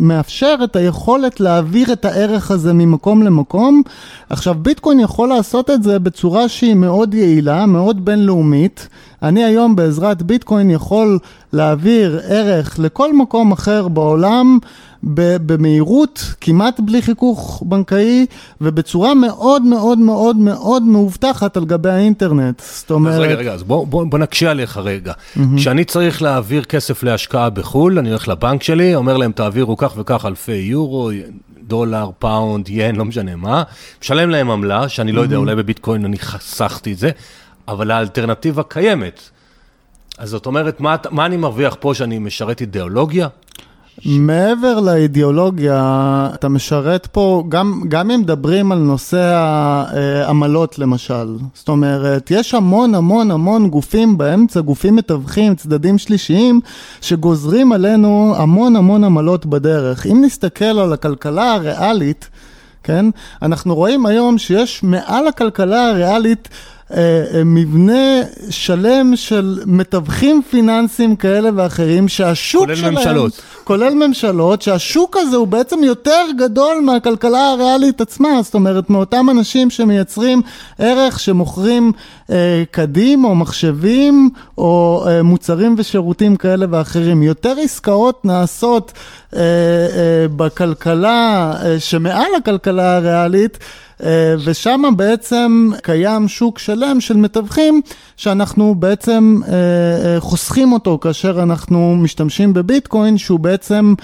מאפשר 0.00 0.54
את 0.64 0.76
היכולת 0.76 1.40
להעביר 1.40 1.92
את 1.92 2.04
הערך 2.04 2.50
הזה 2.50 2.72
ממקום 2.72 3.22
למקום. 3.22 3.82
עכשיו 4.30 4.54
ביטקוין 4.54 5.00
יכול 5.00 5.28
לעשות 5.28 5.70
את 5.70 5.82
זה 5.82 5.98
בצורה 5.98 6.48
שהיא 6.48 6.74
מאוד 6.74 7.14
יעילה, 7.14 7.66
מאוד 7.66 8.04
בינלאומית. 8.04 8.88
אני 9.22 9.44
היום 9.44 9.76
בעזרת 9.76 10.22
ביטקוין 10.22 10.70
יכול 10.70 11.18
להעביר 11.52 12.20
ערך 12.28 12.78
לכל 12.78 13.16
מקום 13.16 13.52
אחר 13.52 13.88
בעולם 13.88 14.58
במהירות, 15.02 16.34
כמעט 16.40 16.80
בלי 16.80 17.02
חיכוך 17.02 17.62
בנקאי, 17.66 18.26
ובצורה 18.60 19.14
מאוד 19.14 19.62
מאוד 19.62 19.98
מאוד 19.98 20.36
מאוד 20.36 20.82
מאובטחת 20.82 21.56
על 21.56 21.64
גבי 21.64 21.90
האינטרנט. 21.90 22.62
זאת 22.64 22.90
אומרת... 22.90 23.14
אז 23.14 23.20
רגע, 23.20 23.34
רגע, 23.34 23.52
אז 23.52 23.62
בוא, 23.62 23.86
בוא, 23.86 24.04
בוא 24.04 24.18
נקשה 24.18 24.50
עליך 24.50 24.76
רגע. 24.76 25.12
כשאני 25.56 25.82
mm-hmm. 25.82 25.84
צריך 25.84 26.22
להעביר 26.22 26.64
כסף 26.64 27.02
להשקעה 27.02 27.50
בחו"ל, 27.50 27.98
אני 27.98 28.08
הולך 28.08 28.28
לבנק 28.28 28.62
שלי, 28.62 28.94
אומר 28.94 29.16
להם, 29.16 29.32
תעבירו 29.32 29.76
כך 29.76 29.94
וכך 29.96 30.24
אלפי 30.26 30.52
יורו, 30.52 31.10
דולר, 31.62 32.10
פאונד, 32.18 32.68
ין, 32.68 32.96
לא 32.96 33.04
משנה 33.04 33.36
מה, 33.36 33.62
משלם 34.02 34.30
להם 34.30 34.50
עמלה, 34.50 34.88
שאני 34.88 35.12
לא 35.12 35.20
יודע, 35.20 35.36
אולי 35.36 35.56
בביטקוין 35.56 36.04
אני 36.04 36.18
חסכתי 36.18 36.92
את 36.92 36.98
זה. 36.98 37.10
אבל 37.68 37.90
האלטרנטיבה 37.90 38.62
קיימת. 38.62 39.20
אז 40.18 40.28
זאת 40.28 40.46
אומרת, 40.46 40.80
מה, 40.80 40.96
מה 41.10 41.26
אני 41.26 41.36
מרוויח 41.36 41.76
פה 41.80 41.94
שאני 41.94 42.18
משרת 42.18 42.60
אידיאולוגיה? 42.60 43.28
מעבר 44.04 44.80
לאידיאולוגיה, 44.80 46.28
אתה 46.34 46.48
משרת 46.48 47.06
פה, 47.06 47.44
גם, 47.48 47.82
גם 47.88 48.10
אם 48.10 48.20
מדברים 48.20 48.72
על 48.72 48.78
נושא 48.78 49.18
העמלות 49.18 50.78
למשל, 50.78 51.36
זאת 51.54 51.68
אומרת, 51.68 52.30
יש 52.30 52.54
המון 52.54 52.94
המון 52.94 53.30
המון 53.30 53.70
גופים 53.70 54.18
באמצע, 54.18 54.60
גופים 54.60 54.96
מתווכים, 54.96 55.54
צדדים 55.54 55.98
שלישיים, 55.98 56.60
שגוזרים 57.00 57.72
עלינו 57.72 58.34
המון 58.36 58.76
המון 58.76 59.04
עמלות 59.04 59.46
בדרך. 59.46 60.06
אם 60.06 60.22
נסתכל 60.24 60.64
על 60.64 60.92
הכלכלה 60.92 61.54
הריאלית, 61.54 62.28
כן, 62.82 63.06
אנחנו 63.42 63.74
רואים 63.74 64.06
היום 64.06 64.38
שיש 64.38 64.82
מעל 64.82 65.28
הכלכלה 65.28 65.88
הריאלית 65.88 66.48
אה, 66.48 66.56
אה, 66.56 66.71
מבנה 67.44 68.20
שלם 68.50 69.16
של 69.16 69.60
מתווכים 69.66 70.42
פיננסיים 70.50 71.16
כאלה 71.16 71.50
ואחרים, 71.56 72.08
שהשוק 72.08 72.62
כולל 72.62 72.74
שלהם... 72.74 72.94
כולל 72.94 73.04
ממשלות. 73.04 73.42
כולל 73.64 73.94
ממשלות, 73.94 74.62
שהשוק 74.62 75.16
הזה 75.20 75.36
הוא 75.36 75.46
בעצם 75.46 75.84
יותר 75.84 76.24
גדול 76.38 76.80
מהכלכלה 76.80 77.50
הריאלית 77.50 78.00
עצמה, 78.00 78.42
זאת 78.42 78.54
אומרת, 78.54 78.90
מאותם 78.90 79.30
אנשים 79.30 79.70
שמייצרים 79.70 80.42
ערך, 80.78 81.20
שמוכרים 81.20 81.92
אה, 82.30 82.62
קדים 82.70 83.24
או 83.24 83.34
מחשבים 83.34 84.30
או 84.58 85.04
אה, 85.06 85.22
מוצרים 85.22 85.74
ושירותים 85.78 86.36
כאלה 86.36 86.66
ואחרים. 86.70 87.22
יותר 87.22 87.54
עסקאות 87.62 88.24
נעשות 88.24 88.92
אה, 89.36 89.40
אה, 89.40 90.26
בכלכלה 90.36 91.52
אה, 91.64 91.80
שמעל 91.80 92.34
הכלכלה 92.38 92.96
הריאלית. 92.96 93.58
אה, 94.02 94.34
ושם 94.44 94.82
בעצם 94.96 95.70
קיים 95.82 96.28
שוק 96.28 96.58
שלם 96.58 97.00
של 97.00 97.16
מתווכים 97.16 97.80
שאנחנו 98.16 98.74
בעצם 98.74 99.40
אה, 99.48 99.52
אה, 99.52 100.20
חוסכים 100.20 100.72
אותו 100.72 100.98
כאשר 101.00 101.42
אנחנו 101.42 101.96
משתמשים 101.96 102.54
בביטקוין 102.54 103.18
שהוא 103.18 103.40
בעצם 103.40 103.94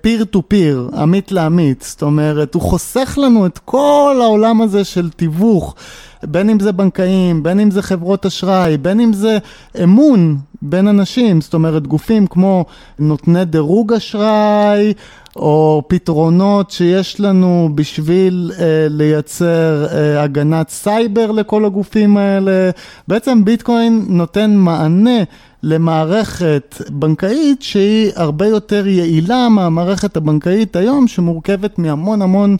פיר 0.00 0.24
טו 0.24 0.42
פיר, 0.48 0.90
עמית 0.96 1.32
לעמית, 1.32 1.84
זאת 1.88 2.02
אומרת 2.02 2.54
הוא 2.54 2.62
חוסך 2.62 3.18
לנו 3.22 3.46
את 3.46 3.58
כל 3.64 4.18
העולם 4.22 4.62
הזה 4.62 4.84
של 4.84 5.10
תיווך 5.10 5.74
בין 6.22 6.50
אם 6.50 6.60
זה 6.60 6.72
בנקאים, 6.72 7.42
בין 7.42 7.60
אם 7.60 7.70
זה 7.70 7.82
חברות 7.82 8.26
אשראי, 8.26 8.76
בין 8.76 9.00
אם 9.00 9.12
זה 9.12 9.38
אמון 9.84 10.38
בין 10.62 10.88
אנשים, 10.88 11.40
זאת 11.40 11.54
אומרת 11.54 11.86
גופים 11.86 12.26
כמו 12.26 12.64
נותני 12.98 13.44
דירוג 13.44 13.92
אשראי 13.92 14.92
או 15.38 15.82
פתרונות 15.86 16.70
שיש 16.70 17.20
לנו 17.20 17.70
בשביל 17.74 18.52
אה, 18.58 18.86
לייצר 18.90 19.86
אה, 19.86 20.22
הגנת 20.22 20.68
סייבר 20.68 21.30
לכל 21.30 21.64
הגופים 21.64 22.16
האלה. 22.16 22.70
בעצם 23.08 23.44
ביטקוין 23.44 24.04
נותן 24.08 24.54
מענה 24.56 25.20
למערכת 25.62 26.82
בנקאית 26.90 27.62
שהיא 27.62 28.10
הרבה 28.16 28.46
יותר 28.46 28.86
יעילה 28.86 29.48
מהמערכת 29.48 30.16
הבנקאית 30.16 30.76
היום, 30.76 31.08
שמורכבת 31.08 31.78
מהמון 31.78 32.22
המון 32.22 32.56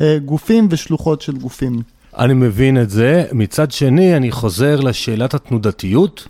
אה, 0.00 0.18
גופים 0.24 0.68
ושלוחות 0.70 1.22
של 1.22 1.36
גופים. 1.36 1.82
אני 2.18 2.34
מבין 2.34 2.82
את 2.82 2.90
זה. 2.90 3.24
מצד 3.32 3.70
שני, 3.70 4.16
אני 4.16 4.30
חוזר 4.30 4.80
לשאלת 4.80 5.34
התנודתיות. 5.34 6.28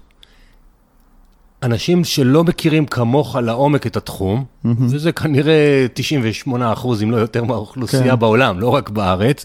אנשים 1.62 2.04
שלא 2.04 2.44
מכירים 2.44 2.86
כמוך 2.86 3.36
לעומק 3.36 3.86
את 3.86 3.96
התחום, 3.96 4.44
mm-hmm. 4.44 4.68
וזה 4.78 5.12
כנראה 5.12 5.86
98 5.94 6.72
אחוז, 6.72 7.02
אם 7.02 7.10
לא 7.10 7.16
יותר 7.16 7.44
מהאוכלוסייה 7.44 8.12
כן. 8.12 8.18
בעולם, 8.18 8.60
לא 8.60 8.68
רק 8.68 8.88
בארץ, 8.88 9.44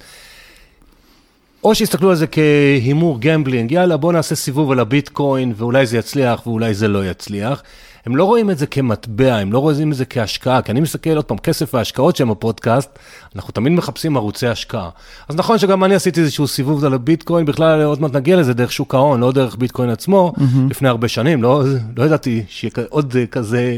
או 1.63 1.75
שיסתכלו 1.75 2.09
על 2.09 2.15
זה 2.15 2.27
כהימור 2.27 3.17
gambling, 3.19 3.71
יאללה 3.71 3.97
בוא 3.97 4.13
נעשה 4.13 4.35
סיבוב 4.35 4.71
על 4.71 4.79
הביטקוין 4.79 5.53
ואולי 5.55 5.85
זה 5.85 5.97
יצליח 5.97 6.47
ואולי 6.47 6.73
זה 6.73 6.87
לא 6.87 7.05
יצליח. 7.05 7.63
הם 8.05 8.15
לא 8.15 8.23
רואים 8.25 8.51
את 8.51 8.57
זה 8.57 8.67
כמטבע, 8.67 9.35
הם 9.35 9.53
לא 9.53 9.59
רואים 9.59 9.91
את 9.91 9.97
זה 9.97 10.05
כהשקעה, 10.05 10.61
כי 10.61 10.71
אני 10.71 10.79
מסתכל 10.79 11.15
עוד 11.15 11.25
פעם, 11.25 11.37
כסף 11.37 11.73
והשקעות 11.73 12.15
שהם 12.15 12.29
בפודקאסט, 12.29 12.99
אנחנו 13.35 13.51
תמיד 13.51 13.73
מחפשים 13.73 14.17
ערוצי 14.17 14.47
השקעה. 14.47 14.89
אז 15.27 15.35
נכון 15.35 15.57
שגם 15.57 15.83
אני 15.83 15.95
עשיתי 15.95 16.21
איזשהו 16.21 16.47
סיבוב 16.47 16.85
על 16.85 16.93
הביטקוין, 16.93 17.45
בכלל 17.45 17.83
עוד 17.83 18.01
מעט 18.01 18.15
נגיע 18.15 18.37
לזה 18.37 18.53
דרך 18.53 18.71
שוק 18.71 18.95
ההון, 18.95 19.19
לא 19.19 19.31
דרך 19.31 19.55
ביטקוין 19.55 19.89
עצמו, 19.89 20.33
mm-hmm. 20.37 20.41
לפני 20.69 20.89
הרבה 20.89 21.07
שנים, 21.07 21.43
לא, 21.43 21.63
לא 21.97 22.03
ידעתי 22.03 22.43
שיהיה 22.47 22.73
עוד 22.89 23.15
כזה 23.31 23.77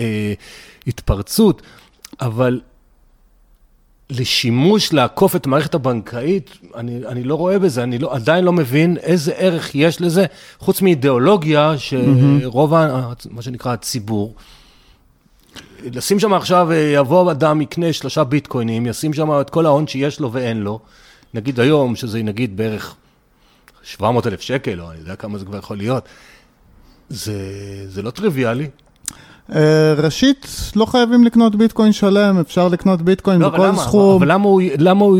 אה, 0.00 0.32
התפרצות, 0.86 1.62
אבל 2.20 2.60
לשימוש 4.10 4.92
לעקוף 4.92 5.36
את 5.36 5.46
המערכת 5.46 5.74
הבנקאית, 5.74 6.50
אני, 6.74 7.06
אני 7.06 7.24
לא 7.24 7.34
רואה 7.34 7.58
בזה, 7.58 7.82
אני 7.82 7.98
לא, 7.98 8.14
עדיין 8.14 8.44
לא 8.44 8.52
מבין 8.52 8.96
איזה 8.96 9.32
ערך 9.32 9.74
יש 9.74 10.00
לזה, 10.00 10.26
חוץ 10.58 10.82
מאידיאולוגיה 10.82 11.74
שרוב, 11.78 12.74
mm-hmm. 12.74 13.28
מה 13.30 13.42
שנקרא 13.42 13.72
הציבור, 13.72 14.34
לשים 15.84 16.20
שם 16.20 16.34
עכשיו, 16.34 16.68
יבוא 16.72 17.30
אדם, 17.30 17.60
יקנה 17.60 17.92
שלושה 17.92 18.24
ביטקוינים, 18.24 18.86
ישים 18.86 19.12
שם 19.12 19.40
את 19.40 19.50
כל 19.50 19.66
ההון 19.66 19.86
שיש 19.86 20.20
לו 20.20 20.32
ואין 20.32 20.56
לו, 20.56 20.80
נגיד 21.34 21.60
היום, 21.60 21.96
שזה 21.96 22.22
נגיד 22.22 22.56
בערך 22.56 22.94
700 23.82 24.26
אלף 24.26 24.40
שקל, 24.40 24.80
או 24.80 24.90
אני 24.90 24.98
יודע 24.98 25.16
כמה 25.16 25.38
זה 25.38 25.44
כבר 25.44 25.58
יכול 25.58 25.76
להיות, 25.76 26.08
זה, 27.08 27.34
זה 27.88 28.02
לא 28.02 28.10
טריוויאלי. 28.10 28.68
אה, 29.54 29.94
ראשית, 29.96 30.46
לא 30.76 30.86
חייבים 30.86 31.24
לקנות 31.24 31.56
ביטקוין 31.56 31.92
שלם, 31.92 32.38
אפשר 32.38 32.68
לקנות 32.68 33.02
ביטקוין 33.02 33.40
לא, 33.40 33.48
בכל 33.48 33.56
אבל 33.56 33.68
למה, 33.68 33.78
סכום. 33.78 34.16
אבל 34.16 34.32
למה 34.32 34.44
הוא... 34.44 34.62
למה 34.78 35.04
הוא... 35.04 35.18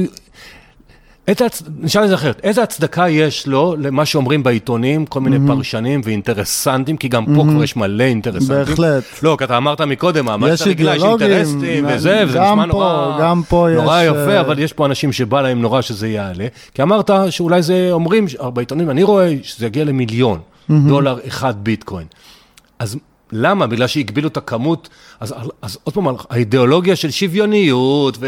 הצ... 1.29 1.63
נשאל 1.81 2.05
את 2.05 2.09
זה 2.09 2.15
אחרת, 2.15 2.41
איזה 2.43 2.63
הצדקה 2.63 3.09
יש 3.09 3.47
לו 3.47 3.75
למה 3.79 4.05
שאומרים 4.07 4.43
בעיתונים, 4.43 5.07
כל 5.07 5.21
מיני 5.21 5.37
mm-hmm. 5.37 5.49
פרשנים 5.49 6.01
ואינטרסנטים, 6.05 6.97
כי 6.97 7.09
גם 7.09 7.27
פה 7.27 7.43
mm-hmm. 7.43 7.51
כבר 7.51 7.65
יש 7.65 7.77
מלא 7.77 8.05
אינטרסנטים. 8.05 8.65
בהחלט. 8.65 9.05
לא, 9.23 9.37
כי 9.39 9.45
אתה 9.45 9.57
אמרת 9.57 9.81
מקודם, 9.81 10.29
המערכת 10.29 10.67
הרגילה 10.67 10.97
יש 10.97 11.03
אינטרסטים 11.03 11.87
וזה, 11.89 12.25
וזה 12.27 12.41
נשמע 12.41 12.63
פה, 12.63 12.67
נורא, 12.67 13.19
גם 13.21 13.43
פה 13.49 13.67
נורא 13.75 14.03
יש... 14.03 14.09
יפה, 14.09 14.41
אבל 14.41 14.59
יש 14.59 14.73
פה 14.73 14.87
אנשים 14.87 15.13
שבא 15.13 15.43
להם 15.43 15.63
נורא 15.63 15.81
שזה 15.81 16.09
יעלה. 16.09 16.47
כי 16.75 16.83
אמרת 16.83 17.11
שאולי 17.31 17.63
זה, 17.63 17.89
אומרים 17.93 18.27
בעיתונים, 18.55 18.91
אני 18.91 19.03
רואה 19.03 19.35
שזה 19.43 19.67
יגיע 19.67 19.85
למיליון 19.85 20.39
mm-hmm. 20.39 20.73
דולר 20.89 21.19
אחד 21.27 21.55
ביטקוין. 21.65 22.07
אז 22.79 22.97
למה? 23.33 23.67
בגלל 23.67 23.87
שהגבילו 23.87 24.29
את 24.29 24.37
הכמות, 24.37 24.89
אז, 25.21 25.35
אז 25.63 25.79
עוד 25.85 25.95
פעם, 25.95 26.07
האידיאולוגיה 26.31 26.97
של 26.97 27.11
שוויוניות 27.11 28.19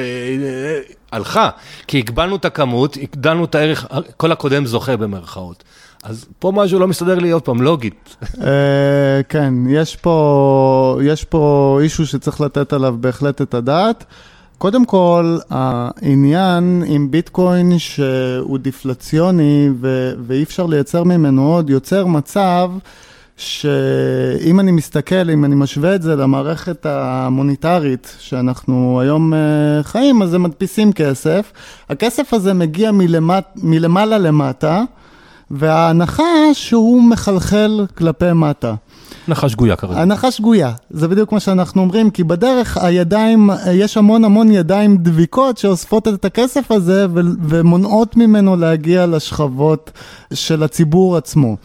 הלכה, 1.13 1.51
כי 1.87 1.99
הגבלנו 1.99 2.37
את 2.37 2.45
הכמות, 2.45 2.97
הגדלנו 3.03 3.45
את 3.45 3.55
הערך, 3.55 3.87
כל 4.17 4.33
הקודם 4.33 4.67
זוכה 4.67 4.97
במרכאות. 4.97 5.65
אז 6.05 6.27
פה 6.39 6.53
משהו 6.55 6.79
לא 6.79 6.89
מסתדר 6.89 7.19
לי 7.19 7.31
עוד 7.31 7.43
פעם, 7.43 7.63
לוגית. 7.63 8.17
אה, 8.41 9.23
כן, 9.29 9.55
יש 9.69 9.97
פה, 9.97 10.99
יש 11.03 11.25
פה 11.25 11.79
אישו 11.83 12.07
שצריך 12.07 12.41
לתת 12.41 12.73
עליו 12.73 12.97
בהחלט 13.01 13.43
את 13.43 13.55
הדעת. 13.55 14.05
קודם 14.59 14.85
כל, 14.85 15.39
העניין 15.51 16.83
עם 16.87 17.11
ביטקוין 17.11 17.79
שהוא 17.79 18.59
דיפלציוני 18.59 19.71
ואי 20.27 20.43
אפשר 20.43 20.67
לייצר 20.67 21.05
ממנו 21.05 21.55
עוד, 21.55 21.71
יוצר 21.71 22.07
מצב 22.07 22.71
שאם 23.38 24.61
אני 24.61 24.72
מסתכל, 24.72 25.31
אם 25.31 25.44
אני 25.44 25.55
משווה 25.55 25.94
את 25.94 26.03
זה 26.03 26.16
למערכת 26.16 26.87
המוניטרית 26.87 28.16
שאנחנו 28.18 29.01
היום 29.01 29.33
uh, 29.33 29.37
חיים, 29.83 30.22
אז 30.22 30.35
הם 30.35 30.42
מדפיסים 30.42 30.92
כסף. 30.92 31.53
הכסף 31.88 32.35
הזה 32.35 32.55
מגיע 32.55 32.92
מלמט, 32.92 33.44
מלמעלה 33.57 34.18
למטה, 34.18 34.83
וההנחה 35.51 36.24
שהוא 36.53 37.03
מחלחל 37.03 37.87
כלפי 37.94 38.33
מטה. 38.33 38.74
הנחה 39.29 39.48
שגויה 39.48 39.77
כרגע. 39.77 40.01
הנחה 40.01 40.31
שגויה, 40.31 40.72
זה 40.90 41.09
בדיוק 41.09 41.33
מה 41.33 41.40
שאנחנו 41.40 41.83
אומרים, 41.83 42.11
כי 42.11 42.24
בדרך 42.24 42.77
הידיים, 42.77 43.51
יש 43.72 43.96
המון 43.96 44.24
המון 44.24 44.51
ידיים 44.51 44.96
דביקות 44.96 45.59
שאוספות 45.59 46.09
את 46.09 46.24
הכסף 46.24 46.70
הזה 46.70 47.07
ומונעות 47.48 48.16
ממנו 48.16 48.57
להגיע 48.57 49.07
לשכבות 49.07 49.90
של 50.35 50.62
הציבור 50.62 51.16
עצמו. 51.16 51.57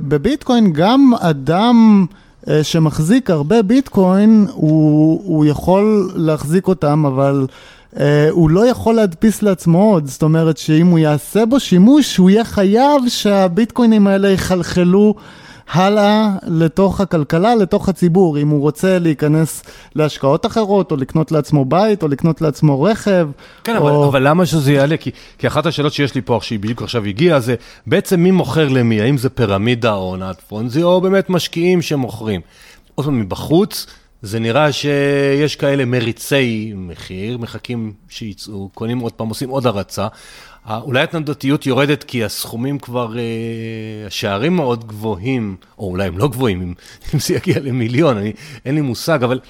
בביטקוין 0.00 0.72
גם 0.72 1.12
אדם 1.20 2.06
אה, 2.48 2.64
שמחזיק 2.64 3.30
הרבה 3.30 3.62
ביטקוין, 3.62 4.46
הוא, 4.52 5.20
הוא 5.24 5.46
יכול 5.46 6.10
להחזיק 6.14 6.68
אותם, 6.68 7.06
אבל 7.06 7.46
uh, 7.94 7.98
הוא 8.30 8.50
לא 8.50 8.66
יכול 8.66 8.94
להדפיס 8.94 9.42
לעצמו 9.42 9.82
עוד. 9.92 10.06
זאת 10.06 10.22
אומרת 10.22 10.56
שאם 10.58 10.86
הוא 10.86 10.98
יעשה 10.98 11.46
בו 11.46 11.60
שימוש, 11.60 12.16
הוא 12.16 12.30
יהיה 12.30 12.44
חייב 12.44 13.08
שהביטקוינים 13.08 14.06
האלה 14.06 14.28
יחלחלו 14.28 15.14
הלאה 15.72 16.28
לתוך 16.46 17.00
הכלכלה, 17.00 17.54
לתוך 17.54 17.88
הציבור, 17.88 18.38
אם 18.38 18.48
הוא 18.48 18.60
רוצה 18.60 18.98
להיכנס 18.98 19.62
להשקעות 19.94 20.46
אחרות, 20.46 20.90
או 20.90 20.96
לקנות 20.96 21.32
לעצמו 21.32 21.64
בית, 21.64 22.02
או 22.02 22.08
לקנות 22.08 22.40
לעצמו 22.40 22.82
רכב. 22.82 23.28
כן, 23.64 23.76
או... 23.76 23.88
אבל, 23.88 24.08
אבל 24.08 24.28
למה 24.28 24.46
שזה 24.46 24.72
יעלה? 24.72 24.96
כי, 24.96 25.10
כי 25.38 25.46
אחת 25.46 25.66
השאלות 25.66 25.92
שיש 25.92 26.14
לי 26.14 26.22
פה, 26.22 26.38
שהיא 26.42 26.58
בדיוק 26.58 26.82
עכשיו 26.82 27.04
הגיעה, 27.04 27.40
זה 27.40 27.54
בעצם 27.86 28.20
מי 28.20 28.30
מוכר 28.30 28.68
למי? 28.68 29.00
האם 29.00 29.18
זה 29.18 29.28
פירמידה 29.28 29.94
או 29.94 30.02
עונת 30.02 30.40
פונזי, 30.48 30.82
או 30.82 31.00
באמת 31.00 31.30
משקיעים 31.30 31.82
שמוכרים? 31.82 32.40
עוד 32.94 33.06
פעם, 33.06 33.20
מבחוץ, 33.20 33.86
זה 34.24 34.40
נראה 34.40 34.72
שיש 34.72 35.56
כאלה 35.56 35.84
מריצי 35.84 36.72
מחיר, 36.76 37.38
מחכים 37.38 37.92
שיצאו, 38.08 38.68
קונים 38.74 38.98
עוד 38.98 39.12
פעם, 39.12 39.28
עושים 39.28 39.48
עוד 39.48 39.66
הרצה. 39.66 40.08
אולי 40.70 41.02
התנודתיות 41.02 41.66
יורדת 41.66 42.04
כי 42.04 42.24
הסכומים 42.24 42.78
כבר, 42.78 43.18
אה, 43.18 43.22
השערים 44.06 44.56
מאוד 44.56 44.86
גבוהים, 44.86 45.56
או 45.78 45.90
אולי 45.90 46.06
הם 46.06 46.18
לא 46.18 46.28
גבוהים, 46.28 46.62
אם, 46.62 46.74
אם 47.14 47.18
זה 47.18 47.34
יגיע 47.34 47.60
למיליון, 47.60 48.16
אני, 48.16 48.32
אין 48.64 48.74
לי 48.74 48.80
מושג, 48.80 49.22
אבל 49.22 49.40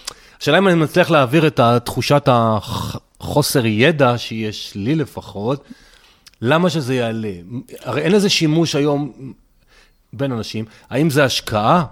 השאלה 0.40 0.58
אם 0.58 0.68
אני 0.68 0.74
מצליח 0.74 1.10
להעביר 1.10 1.46
את 1.46 1.60
תחושת 1.84 2.28
החוסר 2.32 3.66
ידע 3.66 4.18
שיש 4.18 4.72
לי 4.74 4.94
לפחות, 4.94 5.64
למה 6.40 6.70
שזה 6.70 6.94
יעלה? 6.94 7.32
הרי 7.82 8.02
אין 8.02 8.12
לזה 8.12 8.28
שימוש 8.28 8.74
היום 8.74 9.32
בין 10.12 10.32
אנשים, 10.32 10.64
האם 10.90 11.10
זה 11.10 11.24
השקעה? 11.24 11.84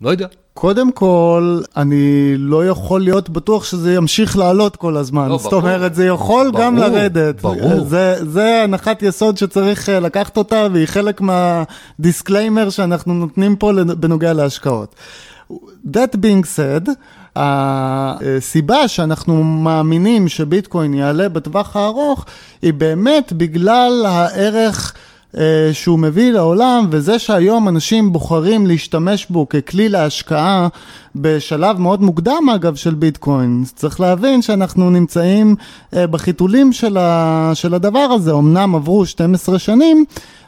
לא 0.00 0.10
יודע. 0.10 0.26
קודם 0.60 0.92
כל, 0.92 1.60
אני 1.76 2.34
לא 2.38 2.66
יכול 2.66 3.00
להיות 3.00 3.30
בטוח 3.30 3.64
שזה 3.64 3.94
ימשיך 3.94 4.36
לעלות 4.36 4.76
כל 4.76 4.96
הזמן. 4.96 5.28
לא, 5.28 5.38
זאת 5.38 5.50
ברור. 5.50 5.62
אומרת, 5.62 5.94
זה 5.94 6.06
יכול 6.06 6.50
ברור, 6.50 6.64
גם 6.64 6.76
לרדת. 6.76 7.40
ברור. 7.42 7.84
זה, 7.84 8.16
זה 8.30 8.62
הנחת 8.64 9.02
יסוד 9.02 9.38
שצריך 9.38 9.88
אה, 9.88 10.00
לקחת 10.00 10.36
אותה, 10.36 10.66
והיא 10.72 10.86
חלק 10.86 11.20
מה 11.20 11.45
disclaimer 11.45 12.70
שאנחנו 12.70 13.14
נותנים 13.14 13.56
פה 13.56 13.72
בנוגע 13.96 14.32
להשקעות. 14.32 14.94
That 15.86 16.16
being 16.16 16.44
said, 16.56 16.90
הסיבה 17.36 18.88
שאנחנו 18.88 19.44
מאמינים 19.44 20.28
שביטקוין 20.28 20.94
יעלה 20.94 21.28
בטווח 21.28 21.76
הארוך, 21.76 22.24
היא 22.62 22.74
באמת 22.74 23.32
בגלל 23.32 24.04
הערך... 24.08 24.94
אה, 25.38 25.70
שהוא 25.72 25.98
מביא 25.98 26.32
לעולם, 26.32 26.86
וזה 26.90 27.18
שהיום 27.18 27.68
אנשים 27.68 28.12
בוחרים 28.12 28.66
להשתמש 28.66 29.26
בו 29.30 29.48
ככלי 29.48 29.88
להשקעה 29.88 30.68
בשלב 31.16 31.78
מאוד 31.78 32.02
מוקדם 32.02 32.42
אגב 32.54 32.74
של 32.74 32.94
ביטקוין. 32.94 33.64
צריך 33.74 34.00
להבין 34.00 34.42
שאנחנו 34.42 34.90
נמצאים 34.90 35.56
אה, 35.96 36.06
בחיתולים 36.06 36.72
של, 36.72 36.96
ה, 36.96 37.50
של 37.54 37.74
הדבר 37.74 37.98
הזה, 37.98 38.32
אמנם 38.32 38.74
עברו 38.74 39.06
12 39.06 39.58
שנים, 39.58 40.04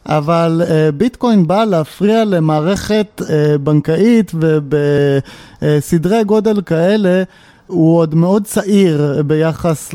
אבל 0.06 0.62
uh, 0.64 0.92
ביטקוין 0.92 1.46
בא 1.46 1.64
להפריע 1.64 2.24
למערכת 2.24 3.22
בנקאית 3.60 4.32
ובסדרי 4.34 6.24
גודל 6.24 6.62
כאלה. 6.62 7.22
הוא 7.66 7.98
עוד 7.98 8.14
מאוד 8.14 8.44
צעיר 8.44 9.22
ביחס 9.26 9.94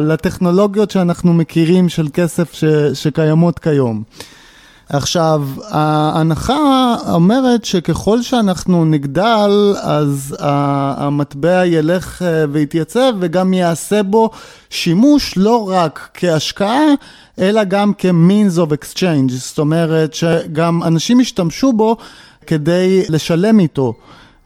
לטכנולוגיות 0.00 0.90
שאנחנו 0.90 1.34
מכירים 1.34 1.88
של 1.88 2.08
כסף 2.12 2.52
ש, 2.52 2.64
שקיימות 2.94 3.58
כיום. 3.58 4.02
עכשיו, 4.92 5.44
ההנחה 5.68 6.94
אומרת 7.12 7.64
שככל 7.64 8.22
שאנחנו 8.22 8.84
נגדל, 8.84 9.74
אז 9.82 10.36
המטבע 10.38 11.66
ילך 11.66 12.22
אה, 12.22 12.44
ויתייצב 12.52 13.12
וגם 13.20 13.54
יעשה 13.54 14.02
בו 14.02 14.30
שימוש 14.70 15.34
לא 15.36 15.70
רק 15.70 16.08
כהשקעה, 16.14 16.84
אלא 17.38 17.64
גם 17.64 17.92
כ-means 17.98 18.56
of 18.56 18.72
exchange, 18.72 19.32
זאת 19.32 19.58
אומרת 19.58 20.14
שגם 20.14 20.82
אנשים 20.82 21.20
ישתמשו 21.20 21.72
בו 21.72 21.96
כדי 22.46 23.02
לשלם 23.08 23.60
איתו. 23.60 23.94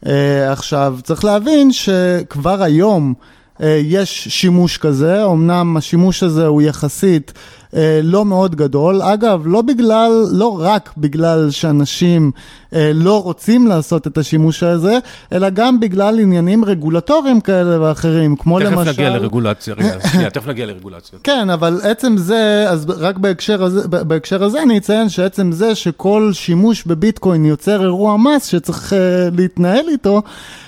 Uh, 0.05 0.07
עכשיו, 0.51 0.97
צריך 1.03 1.25
להבין 1.25 1.71
שכבר 1.71 2.63
היום 2.63 3.13
uh, 3.57 3.63
יש 3.83 4.27
שימוש 4.27 4.77
כזה, 4.77 5.25
אמנם 5.25 5.77
השימוש 5.77 6.23
הזה 6.23 6.45
הוא 6.45 6.61
יחסית 6.61 7.33
אה, 7.75 7.99
לא 8.03 8.25
מאוד 8.25 8.55
גדול. 8.55 9.01
אגב, 9.01 9.41
לא 9.45 9.61
בגלל, 9.61 10.11
לא 10.31 10.57
רק 10.61 10.89
בגלל 10.97 11.51
שאנשים 11.51 12.31
אה, 12.73 12.91
לא 12.93 13.23
רוצים 13.23 13.67
לעשות 13.67 14.07
את 14.07 14.17
השימוש 14.17 14.63
הזה, 14.63 14.97
אלא 15.31 15.49
גם 15.49 15.79
בגלל 15.79 16.19
עניינים 16.19 16.65
רגולטוריים 16.65 17.41
כאלה 17.41 17.81
ואחרים, 17.81 18.35
כמו 18.35 18.59
תכף 18.59 18.71
למשל... 18.71 18.83
תכף 18.83 18.99
נגיע 18.99 19.09
לרגולציה, 19.09 19.73
רגע, 19.73 19.99
שנייה, 20.11 20.29
תכף 20.29 20.47
נגיע 20.47 20.65
לרגולציה. 20.65 21.19
כן, 21.23 21.49
אבל 21.49 21.79
עצם 21.83 22.17
זה, 22.17 22.65
אז 22.69 22.85
רק 22.89 23.17
בהקשר 23.17 23.63
הזה, 23.63 23.87
בהקשר 23.87 24.43
הזה 24.43 24.63
אני 24.63 24.77
אציין 24.77 25.09
שעצם 25.09 25.51
זה 25.51 25.75
שכל 25.75 26.29
שימוש 26.33 26.83
בביטקוין 26.83 27.45
יוצר 27.45 27.81
אירוע 27.83 28.17
מס 28.17 28.45
שצריך 28.45 28.93
uh, 28.93 28.95
להתנהל 29.37 29.85
איתו, 29.89 30.21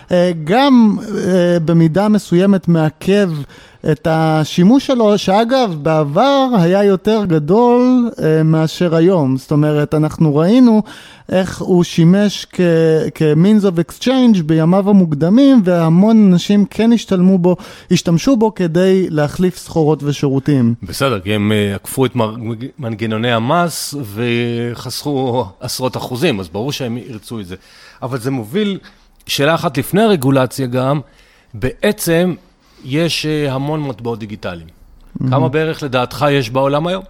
uh, 0.08 0.12
גם 0.44 0.98
uh, 1.00 1.10
במידה 1.66 2.08
מסוימת 2.08 2.68
מעכב 2.68 3.30
את 3.92 4.08
השימוש 4.12 4.88
שלו, 4.88 5.18
שאגב, 5.18 5.76
בעבר 5.82 6.48
היה 6.60 6.84
יותר 6.84 7.26
גדול 7.26 8.10
אה, 8.24 8.44
מאשר 8.44 8.96
היום. 8.96 9.38
זאת 9.38 9.52
אומרת, 9.52 9.94
אנחנו 9.94 10.36
ראינו 10.36 10.84
איך 11.30 11.62
הוא 11.62 11.84
שימש 11.84 12.46
כ-means 12.52 13.64
of 13.64 13.92
exchange 13.92 14.44
בימיו 14.46 14.90
המוקדמים, 14.90 15.62
והמון 15.64 16.30
אנשים 16.32 16.66
כן 16.66 16.94
השתלמו 16.94 17.38
בו, 17.38 17.56
השתמשו 17.92 18.38
בו 18.38 18.56
כדי 18.56 19.08
להחליף 19.10 19.58
סחורות 19.58 20.04
ושירותים. 20.04 20.74
בסדר, 20.84 21.20
כי 21.20 21.34
הם 21.34 21.52
אה, 21.52 21.76
עקפו 21.76 22.06
את 22.06 22.12
מנגנוני 22.80 23.32
המס 23.32 23.96
וחסכו 24.14 25.46
עשרות 25.60 25.98
אחוזים, 25.98 26.40
אז 26.40 26.50
ברור 26.50 26.72
שהם 26.72 26.98
ירצו 26.98 27.40
את 27.40 27.46
זה. 27.46 27.56
אבל 28.02 28.18
זה 28.18 28.32
מוביל, 28.32 28.80
שאלה 29.28 29.56
אחת 29.56 29.78
לפני 29.78 30.02
הרגולציה 30.02 30.68
גם, 30.68 31.00
בעצם 31.54 32.34
יש 32.88 33.26
אה, 33.26 33.54
המון 33.54 33.84
מטבעות 33.84 34.20
דיגיטליים. 34.20 34.68
Mm-hmm. 34.68 35.30
כמה 35.30 35.50
בערך 35.50 35.84
לדעתך 35.84 36.26
יש 36.32 36.50
בעולם 36.50 36.88
היום? 36.88 37.04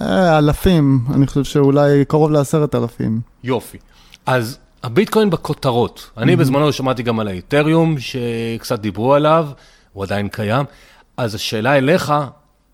אה, 0.00 0.38
אלפים, 0.38 1.00
אני 1.14 1.26
חושב 1.26 1.44
שאולי 1.44 2.04
קרוב 2.04 2.30
לעשרת 2.30 2.74
אלפים. 2.74 3.20
יופי. 3.44 3.78
אז 4.26 4.58
הביטקוין 4.82 5.30
בכותרות. 5.30 6.10
אני 6.16 6.34
mm-hmm. 6.34 6.36
בזמנו 6.36 6.72
שמעתי 6.72 7.02
גם 7.02 7.20
על 7.20 7.28
האיתריום, 7.28 7.96
שקצת 7.98 8.80
דיברו 8.80 9.14
עליו, 9.14 9.48
הוא 9.92 10.04
עדיין 10.04 10.28
קיים. 10.28 10.64
אז 11.16 11.34
השאלה 11.34 11.78
אליך, 11.78 12.12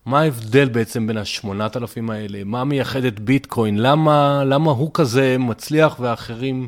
מה 0.05 0.19
ההבדל 0.19 0.69
בעצם 0.69 1.07
בין 1.07 1.17
השמונת 1.17 1.77
אלפים 1.77 2.09
האלה? 2.09 2.39
מה 2.45 2.63
מייחד 2.63 3.03
את 3.03 3.19
ביטקוין? 3.19 3.77
למה, 3.77 4.43
למה 4.45 4.71
הוא 4.71 4.91
כזה 4.93 5.35
מצליח 5.39 5.95
ואחרים... 5.99 6.67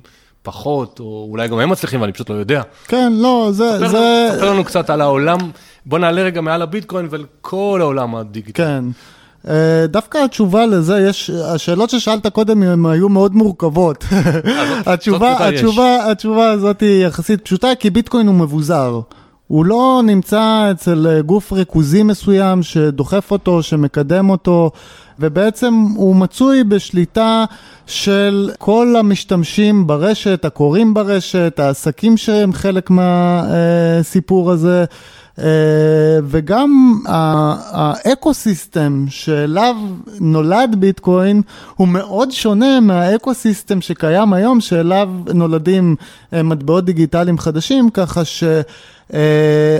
פחות, 0.49 0.99
או 0.99 1.27
אולי 1.31 1.47
גם 1.47 1.59
הם 1.59 1.69
מצליחים 1.69 2.01
ואני 2.01 2.13
פשוט 2.13 2.29
לא 2.29 2.35
יודע. 2.35 2.61
כן, 2.87 3.13
לא, 3.15 3.49
זה... 3.51 3.71
ספר, 3.77 3.87
זה... 3.87 3.97
לנו, 3.97 4.37
ספר 4.37 4.53
לנו 4.53 4.63
קצת 4.63 4.89
על 4.89 5.01
העולם, 5.01 5.37
בוא 5.85 5.99
נעלה 5.99 6.21
רגע 6.21 6.41
מעל 6.41 6.61
הביטקוין 6.61 7.07
ועל 7.09 7.25
כל 7.41 7.79
העולם 7.81 8.15
הדיגיטלי. 8.15 8.65
כן. 8.65 8.83
אה, 9.47 9.87
דווקא 9.87 10.17
התשובה 10.17 10.65
לזה, 10.65 10.99
יש, 11.09 11.29
השאלות 11.29 11.89
ששאלת 11.89 12.27
קודם 12.27 12.63
הן 12.63 12.85
היו 12.85 13.09
מאוד 13.09 13.35
מורכבות. 13.35 14.05
אה, 14.11 14.93
התשובה, 14.93 15.47
התשובה, 15.47 16.11
התשובה 16.11 16.51
הזאת 16.51 16.81
היא 16.81 17.05
יחסית 17.05 17.41
פשוטה, 17.41 17.67
כי 17.79 17.89
ביטקוין 17.89 18.27
הוא 18.27 18.35
מבוזר. 18.35 18.99
הוא 19.49 19.65
לא 19.65 20.01
נמצא 20.05 20.71
אצל 20.71 21.07
אה, 21.07 21.21
גוף 21.21 21.53
ריכוזי 21.53 22.03
מסוים 22.03 22.63
שדוחף 22.63 23.31
אותו, 23.31 23.63
שמקדם 23.63 24.29
אותו, 24.29 24.71
ובעצם 25.19 25.73
הוא 25.95 26.15
מצוי 26.15 26.63
בשליטה 26.63 27.45
של 27.87 28.51
כל 28.57 28.95
המשתמשים 28.99 29.87
ברשת, 29.87 30.45
הקוראים 30.45 30.93
ברשת, 30.93 31.59
העסקים 31.59 32.17
שהם 32.17 32.53
חלק 32.53 32.89
מהסיפור 32.89 34.51
הזה. 34.51 34.85
אה, 35.39 36.19
וגם 36.23 36.99
ה 37.05 37.25
ecosystem 37.25 39.05
שאליו 39.09 39.75
נולד 40.19 40.75
ביטקוין 40.79 41.41
הוא 41.75 41.87
מאוד 41.87 42.31
שונה 42.31 42.79
מה 42.79 42.98
ecosystem 42.98 43.81
שקיים 43.81 44.33
היום, 44.33 44.61
שאליו 44.61 45.09
נולדים 45.33 45.95
אה, 46.33 46.43
מטבעות 46.43 46.85
דיגיטליים 46.85 47.37
חדשים, 47.37 47.89
ככה 47.89 48.25
ש... 48.25 48.43
Uh, 49.11 49.13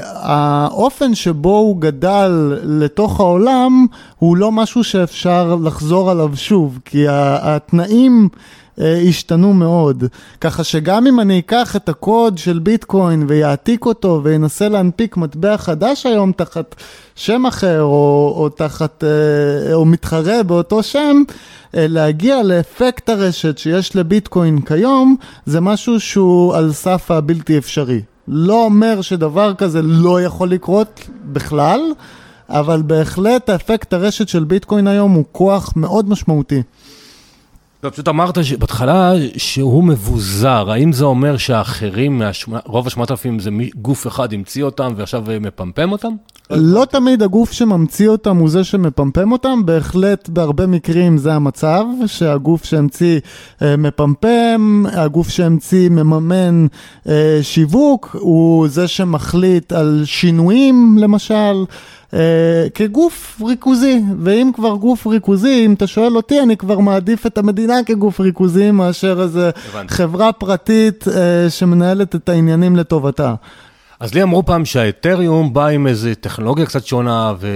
האופן 0.03 1.15
שבו 1.15 1.57
הוא 1.57 1.81
גדל 1.81 2.59
לתוך 2.63 3.19
העולם 3.19 3.85
הוא 4.17 4.37
לא 4.37 4.51
משהו 4.51 4.83
שאפשר 4.83 5.55
לחזור 5.63 6.11
עליו 6.11 6.31
שוב, 6.35 6.79
כי 6.85 7.05
התנאים 7.09 8.29
uh, 8.79 9.09
השתנו 9.09 9.53
מאוד. 9.53 10.03
ככה 10.41 10.63
שגם 10.63 11.07
אם 11.07 11.19
אני 11.19 11.39
אקח 11.39 11.75
את 11.75 11.89
הקוד 11.89 12.37
של 12.37 12.59
ביטקוין 12.59 13.25
ויעתיק 13.27 13.85
אותו 13.85 14.21
וינסה 14.23 14.69
להנפיק 14.69 15.17
מטבע 15.17 15.57
חדש 15.57 16.05
היום 16.05 16.31
תחת 16.31 16.75
שם 17.15 17.45
אחר 17.45 17.81
או, 17.81 18.33
או 18.37 18.49
תחת, 18.49 19.03
uh, 19.03 19.73
או 19.73 19.85
מתחרה 19.85 20.43
באותו 20.43 20.83
שם, 20.83 21.23
להגיע 21.73 22.43
לאפקט 22.43 23.09
הרשת 23.09 23.57
שיש 23.57 23.95
לביטקוין 23.95 24.61
כיום, 24.61 25.15
זה 25.45 25.61
משהו 25.61 25.99
שהוא 25.99 26.55
על 26.55 26.73
סף 26.73 27.11
הבלתי 27.11 27.57
אפשרי. 27.57 28.01
לא 28.27 28.65
אומר 28.65 29.01
שדבר 29.01 29.53
כזה 29.53 29.81
לא 29.81 30.21
יכול 30.21 30.49
לקרות 30.49 31.09
בכלל, 31.23 31.81
אבל 32.49 32.81
בהחלט 32.81 33.49
האפקט 33.49 33.93
הרשת 33.93 34.27
של 34.27 34.43
ביטקוין 34.43 34.87
היום 34.87 35.11
הוא 35.11 35.23
כוח 35.31 35.73
מאוד 35.75 36.09
משמעותי. 36.09 36.61
לא, 37.83 37.89
פשוט 37.89 38.07
אמרת 38.07 38.37
בהתחלה 38.59 39.13
שהוא 39.37 39.83
מבוזר, 39.83 40.71
האם 40.71 40.93
זה 40.93 41.05
אומר 41.05 41.37
שהאחרים, 41.37 42.21
רוב 42.65 42.87
השמונת 42.87 43.11
אלפים 43.11 43.39
זה 43.39 43.49
גוף 43.75 44.07
אחד 44.07 44.33
המציא 44.33 44.63
אותם 44.63 44.93
ועכשיו 44.97 45.23
מפמפם 45.41 45.91
אותם? 45.91 46.13
לא 46.49 46.85
תמיד 46.85 47.23
הגוף 47.23 47.51
שממציא 47.51 48.09
אותם 48.09 48.37
הוא 48.37 48.49
זה 48.49 48.63
שמפמפם 48.63 49.31
אותם, 49.31 49.65
בהחלט 49.65 50.29
בהרבה 50.29 50.67
מקרים 50.67 51.17
זה 51.17 51.33
המצב, 51.33 51.85
שהגוף 52.05 52.65
שהמציא 52.65 53.19
אה, 53.61 53.77
מפמפם, 53.77 54.85
הגוף 54.91 55.29
שהמציא 55.29 55.89
מממן 55.89 56.67
אה, 57.09 57.39
שיווק, 57.41 58.15
הוא 58.19 58.67
זה 58.67 58.87
שמחליט 58.87 59.71
על 59.71 60.01
שינויים 60.05 60.97
למשל. 60.99 61.65
Uh, 62.09 62.15
כגוף 62.73 63.41
ריכוזי, 63.47 64.01
ואם 64.19 64.51
כבר 64.53 64.75
גוף 64.75 65.07
ריכוזי, 65.07 65.65
אם 65.65 65.73
אתה 65.73 65.87
שואל 65.87 66.15
אותי, 66.15 66.41
אני 66.41 66.57
כבר 66.57 66.79
מעדיף 66.79 67.25
את 67.25 67.37
המדינה 67.37 67.83
כגוף 67.85 68.19
ריכוזי 68.19 68.71
מאשר 68.71 69.21
איזה 69.21 69.49
חברה 69.87 70.31
פרטית 70.31 71.03
uh, 71.07 71.11
שמנהלת 71.49 72.15
את 72.15 72.29
העניינים 72.29 72.75
לטובתה. 72.75 73.33
אז 73.99 74.13
לי 74.13 74.23
אמרו 74.23 74.45
פעם 74.45 74.65
שהאתריום 74.65 75.53
בא 75.53 75.67
עם 75.67 75.87
איזו 75.87 76.09
טכנולוגיה 76.21 76.65
קצת 76.65 76.85
שונה 76.85 77.33
ו... 77.39 77.47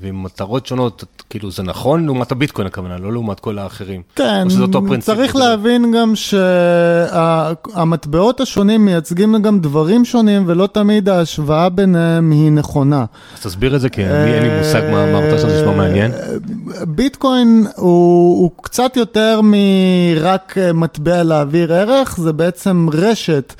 ועם 0.00 0.22
מטרות 0.22 0.66
שונות, 0.66 1.04
כאילו 1.30 1.50
זה 1.50 1.62
נכון 1.62 2.04
לעומת 2.06 2.32
הביטקוין 2.32 2.66
הכוונה, 2.66 2.98
לא 2.98 3.12
לעומת 3.12 3.40
כל 3.40 3.58
האחרים. 3.58 4.02
כן, 4.16 4.48
צריך 5.00 5.36
להבין 5.36 5.92
גם 5.92 6.12
שהמטבעות 7.76 8.40
השונים 8.40 8.84
מייצגים 8.84 9.42
גם 9.42 9.60
דברים 9.60 10.04
שונים 10.04 10.44
ולא 10.46 10.68
תמיד 10.72 11.08
ההשוואה 11.08 11.68
ביניהם 11.68 12.30
היא 12.30 12.50
נכונה. 12.50 13.04
אז 13.34 13.40
תסביר 13.42 13.76
את 13.76 13.80
זה 13.80 13.88
כי 13.88 14.04
אני 14.04 14.34
אין 14.34 14.42
לי 14.42 14.58
מושג 14.58 14.82
מה 14.92 15.04
אמרת 15.04 15.38
שזה 15.38 15.60
נשמע 15.60 15.76
מעניין. 15.76 16.10
ביטקוין 16.86 17.66
הוא, 17.76 18.42
הוא 18.42 18.50
קצת 18.62 18.96
יותר 18.96 19.40
מרק 19.42 20.56
מטבע 20.74 21.22
להעביר 21.22 21.74
ערך, 21.74 22.16
זה 22.20 22.32
בעצם 22.32 22.86
רשת. 22.92 23.54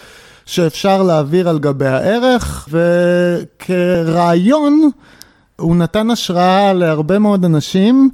שאפשר 0.50 1.02
להעביר 1.02 1.48
על 1.48 1.58
גבי 1.58 1.86
הערך, 1.86 2.68
וכרעיון 3.60 4.90
הוא 5.56 5.76
נתן 5.76 6.10
השראה 6.10 6.72
להרבה 6.72 7.18
מאוד 7.18 7.44
אנשים. 7.44 8.10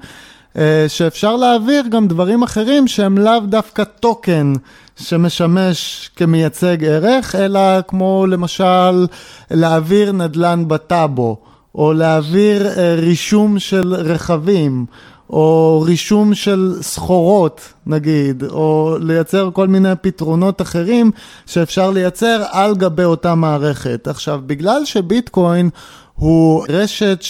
אה, 0.58 0.84
שאפשר 0.88 1.36
להעביר 1.36 1.84
גם 1.90 2.08
דברים 2.08 2.42
אחרים 2.42 2.88
שהם 2.88 3.18
לאו 3.18 3.40
דווקא 3.40 3.84
טוקן 3.84 4.52
שמשמש 4.96 6.10
כמייצג 6.16 6.84
ערך, 6.84 7.34
אלא 7.34 7.60
כמו 7.88 8.26
למשל 8.28 9.06
להעביר 9.50 10.12
נדל"ן 10.12 10.68
בטאבו, 10.68 11.36
או 11.74 11.92
להעביר 11.92 12.66
אה, 12.66 12.94
רישום 12.94 13.58
של 13.58 13.94
רכבים, 13.94 14.86
או 15.30 15.82
רישום 15.86 16.34
של 16.34 16.74
סחורות, 16.80 17.60
נגיד, 17.86 18.44
או 18.50 18.96
לייצר 19.00 19.50
כל 19.52 19.68
מיני 19.68 19.92
פתרונות 20.00 20.62
אחרים 20.62 21.10
שאפשר 21.46 21.90
לייצר 21.90 22.42
על 22.50 22.74
גבי 22.74 23.04
אותה 23.04 23.34
מערכת. 23.34 24.08
עכשיו, 24.08 24.40
בגלל 24.46 24.84
שביטקוין 24.84 25.70
הוא 26.14 26.64
רשת 26.68 27.24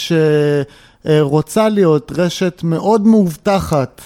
שרוצה 1.05 1.69
להיות 1.69 2.13
רשת 2.17 2.61
מאוד 2.65 3.07
מאובטחת, 3.07 4.01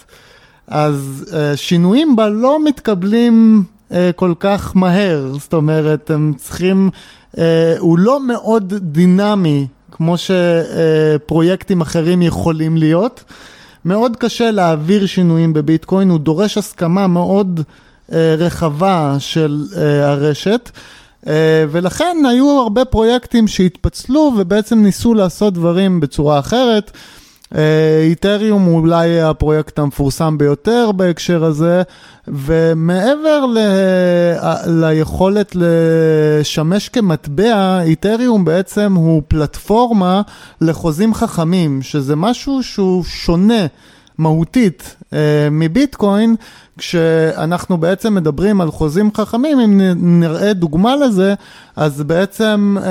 אז 0.66 1.24
אה, 1.34 1.56
שינויים 1.56 2.16
בה 2.16 2.28
לא 2.28 2.64
מתקבלים 2.64 3.64
אה, 3.92 4.10
כל 4.16 4.32
כך 4.40 4.76
מהר, 4.76 5.32
זאת 5.38 5.52
אומרת, 5.52 6.10
הם 6.10 6.32
צריכים, 6.36 6.90
אה, 7.38 7.74
הוא 7.78 7.98
לא 7.98 8.26
מאוד 8.26 8.74
דינמי 8.76 9.66
כמו 9.90 10.14
שפרויקטים 10.18 11.80
אחרים 11.80 12.22
יכולים 12.22 12.76
להיות. 12.76 13.24
מאוד 13.84 14.16
קשה 14.16 14.50
להעביר 14.50 15.06
שינויים 15.06 15.52
בביטקוין, 15.52 16.10
הוא 16.10 16.18
דורש 16.18 16.58
הסכמה 16.58 17.06
מאוד 17.06 17.60
אה, 18.12 18.34
רחבה 18.38 19.16
של 19.18 19.64
אה, 19.76 20.10
הרשת. 20.10 20.70
Uh, 21.24 21.28
ולכן 21.70 22.16
היו 22.30 22.50
הרבה 22.50 22.84
פרויקטים 22.84 23.48
שהתפצלו 23.48 24.32
ובעצם 24.38 24.82
ניסו 24.82 25.14
לעשות 25.14 25.54
דברים 25.54 26.00
בצורה 26.00 26.38
אחרת. 26.38 26.90
איתריום 28.02 28.64
הוא 28.64 28.80
אולי 28.80 29.22
הפרויקט 29.22 29.78
המפורסם 29.78 30.38
ביותר 30.38 30.92
בהקשר 30.92 31.44
הזה, 31.44 31.82
ומעבר 32.28 33.46
ל... 33.54 33.58
ליכולת 34.66 35.52
לשמש 35.54 36.88
כמטבע, 36.88 37.82
איתריום 37.82 38.44
בעצם 38.44 38.94
הוא 38.94 39.22
פלטפורמה 39.28 40.22
לחוזים 40.60 41.14
חכמים, 41.14 41.82
שזה 41.82 42.16
משהו 42.16 42.62
שהוא 42.62 43.04
שונה. 43.04 43.66
מהותית 44.20 44.96
uh, 44.98 45.14
מביטקוין, 45.50 46.36
כשאנחנו 46.78 47.78
בעצם 47.78 48.14
מדברים 48.14 48.60
על 48.60 48.70
חוזים 48.70 49.10
חכמים, 49.14 49.60
אם 49.60 49.80
נראה 50.20 50.52
דוגמה 50.52 50.96
לזה, 50.96 51.34
אז 51.76 52.02
בעצם 52.02 52.76
uh, 52.80 52.84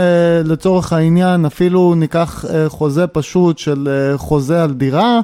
לצורך 0.47 0.93
העניין 0.93 1.45
אפילו 1.45 1.95
ניקח 1.95 2.45
uh, 2.45 2.69
חוזה 2.69 3.07
פשוט 3.07 3.57
של 3.57 3.89
uh, 4.15 4.17
חוזה 4.17 4.63
על 4.63 4.73
דירה, 4.73 5.19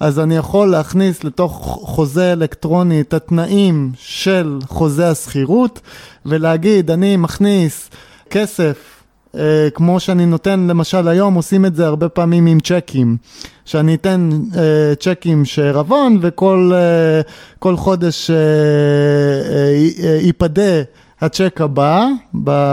אז 0.00 0.18
אני 0.18 0.36
יכול 0.36 0.70
להכניס 0.70 1.24
לתוך 1.24 1.80
חוזה 1.82 2.32
אלקטרוני 2.32 3.00
את 3.00 3.14
התנאים 3.14 3.92
של 3.98 4.58
חוזה 4.68 5.10
השכירות, 5.10 5.80
ולהגיד 6.26 6.90
אני 6.90 7.16
מכניס 7.16 7.90
כסף 8.30 8.95
Uh, 9.36 9.38
כמו 9.74 10.00
שאני 10.00 10.26
נותן, 10.26 10.66
למשל 10.70 11.08
היום 11.08 11.34
עושים 11.34 11.66
את 11.66 11.76
זה 11.76 11.86
הרבה 11.86 12.08
פעמים 12.08 12.46
עם 12.46 12.60
צ'קים. 12.60 13.16
שאני 13.64 13.94
אתן 13.94 14.30
uh, 14.52 14.56
צ'קים 15.00 15.44
שערבון 15.44 16.18
וכל 16.22 16.72
uh, 17.64 17.76
חודש 17.76 18.30
ייפדה 20.22 20.82
uh, 20.82 21.24
הצ'ק 21.24 21.60
הבא 21.60 22.06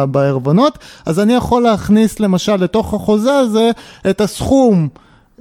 בערבונות, 0.06 0.80
אז 1.06 1.20
אני 1.20 1.34
יכול 1.34 1.64
להכניס 1.64 2.20
למשל 2.20 2.56
לתוך 2.56 2.94
החוזה 2.94 3.34
הזה 3.34 3.72
את 4.10 4.22
הסכום 4.22 4.88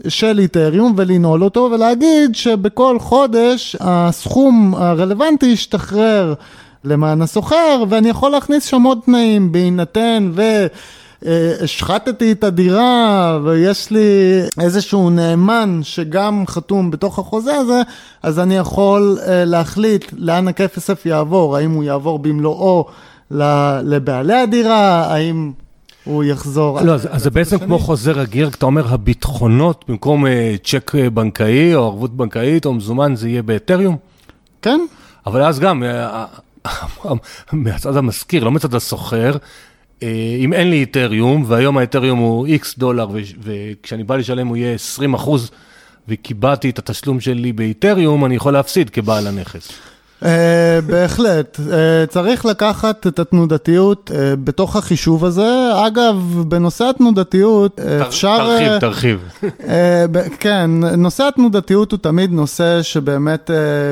של 0.09 0.39
איתריום 0.39 0.95
ולנעול 0.97 1.45
אותו 1.45 1.69
ולהגיד 1.73 2.35
שבכל 2.35 2.99
חודש 2.99 3.77
הסכום 3.81 4.75
הרלוונטי 4.75 5.47
ישתחרר 5.47 6.35
למען 6.85 7.23
הסוחר 7.23 7.85
ואני 7.89 8.09
יכול 8.09 8.31
להכניס 8.31 8.65
שם 8.65 8.83
עוד 8.83 8.99
תנאים 9.05 9.53
בהינתן 9.53 10.31
ו... 10.35 10.43
אה, 11.27 11.53
השחטתי 11.61 12.33
את 12.33 12.45
הדירה 12.45 13.39
ויש 13.45 13.91
לי 13.91 14.41
איזשהו 14.61 15.11
נאמן 15.11 15.81
שגם 15.83 16.45
חתום 16.47 16.91
בתוך 16.91 17.19
החוזה 17.19 17.55
הזה, 17.55 17.83
אז 18.23 18.39
אני 18.39 18.57
יכול 18.57 19.19
אה, 19.27 19.45
להחליט 19.45 20.05
לאן 20.17 20.49
הכסף 20.49 21.07
יעבור, 21.07 21.57
האם 21.57 21.71
הוא 21.71 21.85
יעבור 21.85 22.19
במלואו 22.19 22.87
לבעלי 23.83 24.35
הדירה, 24.35 25.15
האם 25.15 25.53
הוא 26.05 26.25
יחזור. 26.25 26.81
לא, 26.81 26.95
אז, 26.95 27.09
אז 27.11 27.23
זה 27.23 27.31
בעצם. 27.31 27.59
כמו 27.59 27.79
חוזה 27.79 28.13
רגיל, 28.13 28.49
אתה 28.49 28.67
אומר 28.67 28.95
הביטחונות 28.95 29.85
במקום 29.89 30.27
uh, 30.27 30.29
צ'ק 30.65 30.93
בנקאי 31.15 31.75
או 31.75 31.85
ערבות 31.85 32.17
בנקאית 32.17 32.67
או 32.67 32.75
מזומן 32.75 33.17
זה 33.17 33.29
יהיה 33.29 33.43
באתריום? 33.43 33.97
כן. 34.63 34.81
אבל 35.27 35.43
אז 35.43 35.61
גם, 35.61 35.83
מהצד 37.53 37.97
המשכיר, 37.97 38.45
לא 38.45 38.51
מצד 38.51 38.75
הסוחר, 38.75 39.33
אה, 39.33 39.39
אם 40.39 40.53
אין 40.53 40.71
לי 40.71 40.77
איתריום, 40.77 41.45
והיום 41.47 41.79
האיתריום 41.79 42.19
הוא 42.19 42.47
איקס 42.47 42.79
דולר, 42.79 43.07
וכשאני 43.43 44.05
בא 44.05 44.17
לשלם 44.17 44.47
הוא 44.47 44.57
יהיה 44.57 44.75
20 44.75 45.15
אחוז, 45.15 45.51
וקיבעתי 46.09 46.71
את 46.71 46.79
התשלום 46.79 47.21
שלי 47.21 47.53
באיתריום, 47.53 48.25
אני 48.25 48.35
יכול 48.35 48.53
להפסיד 48.53 48.91
כבעל 48.91 49.27
הנכס. 49.27 49.73
Uh, 50.23 50.25
בהחלט, 50.87 51.61
uh, 51.67 51.71
צריך 52.09 52.47
לקחת 52.47 53.07
את 53.07 53.19
התנודתיות 53.19 54.11
uh, 54.11 54.17
בתוך 54.45 54.77
החישוב 54.77 55.25
הזה. 55.25 55.71
אגב, 55.87 56.45
בנושא 56.49 56.85
התנודתיות 56.85 57.81
אפשר... 57.81 58.39
תרחיב, 58.39 58.79
תרחיב. 58.79 59.19
כן, 60.39 60.71
נושא 60.97 61.25
התנודתיות 61.25 61.93
הוא 61.93 61.99
תמיד 61.99 62.33
נושא 62.33 62.83
שבאמת 62.83 63.51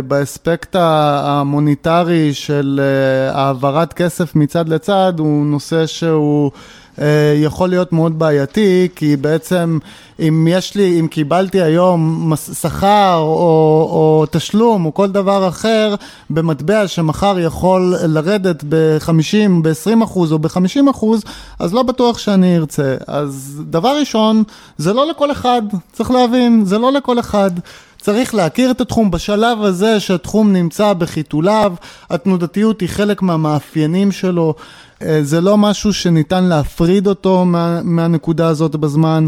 באספקט 0.08 0.76
המוניטרי 0.78 2.34
של 2.34 2.80
העברת 3.32 3.92
כסף 3.92 4.34
מצד 4.36 4.68
לצד, 4.68 5.12
הוא 5.18 5.46
נושא 5.46 5.86
שהוא... 5.86 6.50
אה, 7.00 7.34
יכול 7.36 7.68
להיות 7.68 7.92
מאוד 7.92 8.18
בעייתי, 8.18 8.88
כי 8.96 9.16
בעצם 9.16 9.78
אם 10.20 10.48
יש 10.50 10.74
לי, 10.74 11.00
אם 11.00 11.08
קיבלתי 11.08 11.62
היום 11.62 12.32
שכר 12.60 13.16
או, 13.18 13.88
או 13.90 14.24
תשלום 14.30 14.84
או 14.86 14.94
כל 14.94 15.10
דבר 15.10 15.48
אחר 15.48 15.94
במטבע 16.30 16.88
שמחר 16.88 17.38
יכול 17.38 17.94
לרדת 18.06 18.64
ב-50, 18.68 19.50
ב-20 19.62 20.04
אחוז 20.04 20.32
או 20.32 20.38
ב-50 20.38 20.90
אחוז, 20.90 21.22
אז 21.58 21.74
לא 21.74 21.82
בטוח 21.82 22.18
שאני 22.18 22.56
ארצה. 22.56 22.96
אז 23.06 23.62
דבר 23.70 23.96
ראשון, 24.00 24.42
זה 24.78 24.92
לא 24.92 25.10
לכל 25.10 25.32
אחד, 25.32 25.62
צריך 25.92 26.10
להבין, 26.10 26.64
זה 26.64 26.78
לא 26.78 26.92
לכל 26.92 27.18
אחד. 27.18 27.50
צריך 28.00 28.34
להכיר 28.34 28.70
את 28.70 28.80
התחום 28.80 29.10
בשלב 29.10 29.62
הזה 29.62 30.00
שהתחום 30.00 30.52
נמצא 30.52 30.92
בחיתוליו, 30.92 31.74
התנודתיות 32.10 32.80
היא 32.80 32.88
חלק 32.88 33.22
מהמאפיינים 33.22 34.12
שלו. 34.12 34.54
אה, 35.02 35.18
זה 35.22 35.40
לא 35.40 35.58
משהו 35.58 35.92
שניתן 35.92 36.44
להפריד 36.44 37.06
אותו 37.06 37.44
מה, 37.44 37.80
מהנקודה 37.84 38.48
הזאת 38.48 38.76
בזמן. 38.76 39.26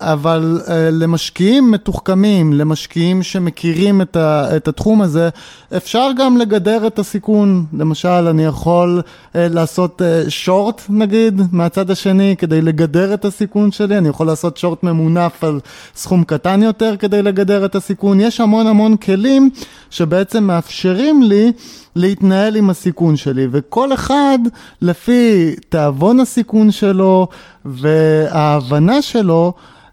אבל 0.00 0.60
uh, 0.64 0.70
למשקיעים 0.92 1.70
מתוחכמים, 1.70 2.52
למשקיעים 2.52 3.22
שמכירים 3.22 4.02
את, 4.02 4.16
ה, 4.16 4.56
את 4.56 4.68
התחום 4.68 5.02
הזה, 5.02 5.28
אפשר 5.76 6.10
גם 6.18 6.36
לגדר 6.36 6.86
את 6.86 6.98
הסיכון. 6.98 7.66
למשל, 7.72 8.08
אני 8.08 8.44
יכול 8.44 9.02
uh, 9.04 9.36
לעשות 9.36 10.02
שורט 10.28 10.80
uh, 10.80 10.92
נגיד, 10.92 11.40
מהצד 11.52 11.90
השני, 11.90 12.34
כדי 12.38 12.62
לגדר 12.62 13.14
את 13.14 13.24
הסיכון 13.24 13.72
שלי, 13.72 13.98
אני 13.98 14.08
יכול 14.08 14.26
לעשות 14.26 14.56
שורט 14.56 14.82
ממונף 14.82 15.44
על 15.44 15.60
סכום 15.94 16.24
קטן 16.24 16.62
יותר 16.62 16.96
כדי 16.96 17.22
לגדר 17.22 17.64
את 17.64 17.74
הסיכון. 17.74 18.20
יש 18.20 18.40
המון 18.40 18.66
המון 18.66 18.96
כלים 18.96 19.50
שבעצם 19.90 20.44
מאפשרים 20.44 21.22
לי 21.22 21.52
להתנהל 21.96 22.56
עם 22.56 22.70
הסיכון 22.70 23.16
שלי, 23.16 23.46
וכל 23.50 23.92
אחד 23.92 24.38
לפי 24.82 25.54
תיאבון 25.68 26.20
הסיכון 26.20 26.70
שלו 26.70 27.28
וההבנה 27.64 29.02
שלו, 29.02 29.52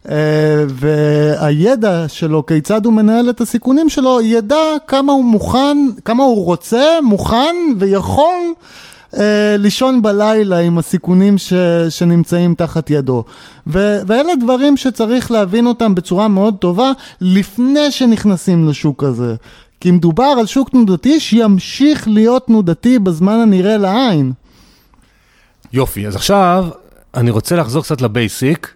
אה, 0.09 0.15
והידע 0.67 2.05
שלו, 2.07 2.45
כיצד 2.45 2.85
הוא 2.85 2.93
מנהל 2.93 3.29
את 3.29 3.41
הסיכונים 3.41 3.89
שלו, 3.89 4.21
ידע 4.21 4.63
כמה 4.87 5.13
הוא 5.13 5.25
מוכן, 5.25 5.77
כמה 6.05 6.23
הוא 6.23 6.45
רוצה, 6.45 6.99
מוכן 7.03 7.55
ויכול 7.79 8.53
אה, 9.17 9.55
לישון 9.57 10.01
בלילה 10.01 10.59
עם 10.59 10.77
הסיכונים 10.77 11.37
ש, 11.37 11.53
שנמצאים 11.89 12.55
תחת 12.55 12.89
ידו. 12.89 13.23
ו, 13.67 13.99
ואלה 14.07 14.35
דברים 14.35 14.77
שצריך 14.77 15.31
להבין 15.31 15.67
אותם 15.67 15.95
בצורה 15.95 16.27
מאוד 16.27 16.55
טובה 16.59 16.91
לפני 17.21 17.91
שנכנסים 17.91 18.69
לשוק 18.69 19.03
הזה. 19.03 19.35
כי 19.83 19.91
מדובר 19.91 20.35
על 20.39 20.45
שוק 20.45 20.69
תנודתי 20.69 21.19
שימשיך 21.19 22.07
להיות 22.07 22.47
תנודתי 22.47 22.99
בזמן 22.99 23.39
הנראה 23.39 23.77
לעין. 23.77 24.31
יופי, 25.73 26.07
אז 26.07 26.15
עכשיו 26.15 26.65
אני 27.13 27.31
רוצה 27.31 27.55
לחזור 27.55 27.83
קצת 27.83 28.01
לבייסיק. 28.01 28.73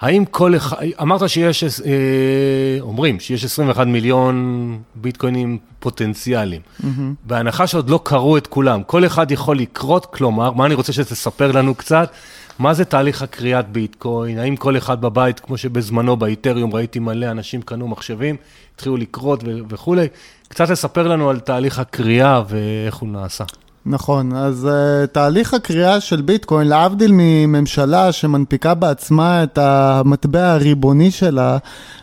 האם 0.00 0.24
כל 0.24 0.56
אחד, 0.56 0.76
אמרת 1.02 1.28
שיש, 1.28 1.64
אה, 1.64 2.80
אומרים 2.80 3.20
שיש 3.20 3.44
21 3.44 3.86
מיליון 3.86 4.78
ביטקוינים 4.94 5.58
פוטנציאליים. 5.78 6.60
Mm-hmm. 6.80 6.86
בהנחה 7.24 7.66
שעוד 7.66 7.90
לא 7.90 8.00
קראו 8.04 8.36
את 8.36 8.46
כולם, 8.46 8.82
כל 8.82 9.06
אחד 9.06 9.30
יכול 9.30 9.58
לקרות, 9.58 10.06
כלומר, 10.06 10.52
מה 10.52 10.66
אני 10.66 10.74
רוצה 10.74 10.92
שתספר 10.92 11.52
לנו 11.52 11.74
קצת, 11.74 12.12
מה 12.58 12.74
זה 12.74 12.84
תהליך 12.84 13.22
הקריאת 13.22 13.68
ביטקוין, 13.68 14.38
האם 14.38 14.56
כל 14.56 14.76
אחד 14.76 15.00
בבית, 15.00 15.40
כמו 15.40 15.58
שבזמנו 15.58 16.16
באיתריום 16.16 16.74
ראיתי 16.74 16.98
מלא 16.98 17.30
אנשים 17.30 17.62
קנו 17.62 17.88
מחשבים, 17.88 18.36
התחילו 18.74 18.96
לקרות 18.96 19.44
וכולי, 19.68 20.06
קצת 20.48 20.70
לספר 20.70 21.08
לנו 21.08 21.30
על 21.30 21.40
תהליך 21.40 21.78
הקריאה 21.78 22.42
ואיך 22.48 22.94
הוא 22.94 23.08
נעשה. 23.08 23.44
נכון, 23.86 24.32
אז 24.32 24.68
uh, 24.70 25.06
תהליך 25.06 25.54
הקריאה 25.54 26.00
של 26.00 26.20
ביטקוין, 26.20 26.68
להבדיל 26.68 27.10
מממשלה 27.14 28.12
שמנפיקה 28.12 28.74
בעצמה 28.74 29.42
את 29.42 29.58
המטבע 29.58 30.52
הריבוני 30.52 31.10
שלה, 31.10 31.58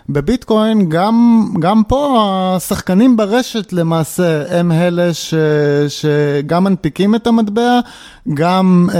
בביטקוין 0.09 0.89
גם, 0.89 1.47
גם 1.59 1.83
פה 1.83 2.23
השחקנים 2.55 3.17
ברשת 3.17 3.73
למעשה 3.73 4.59
הם 4.59 4.71
אלה 4.71 5.13
ש, 5.13 5.33
שגם 5.87 6.63
מנפיקים 6.63 7.15
את 7.15 7.27
המטבע, 7.27 7.79
גם 8.33 8.89
uh, 8.91 8.95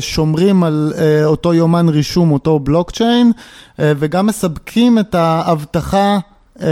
שומרים 0.00 0.64
על 0.64 0.92
uh, 0.94 1.24
אותו 1.24 1.54
יומן 1.54 1.88
רישום, 1.88 2.32
אותו 2.32 2.58
בלוקצ'יין, 2.58 3.32
uh, 3.36 3.80
וגם 3.96 4.26
מספקים 4.26 4.98
את 4.98 5.14
האבטחה 5.14 6.18
uh, 6.58 6.62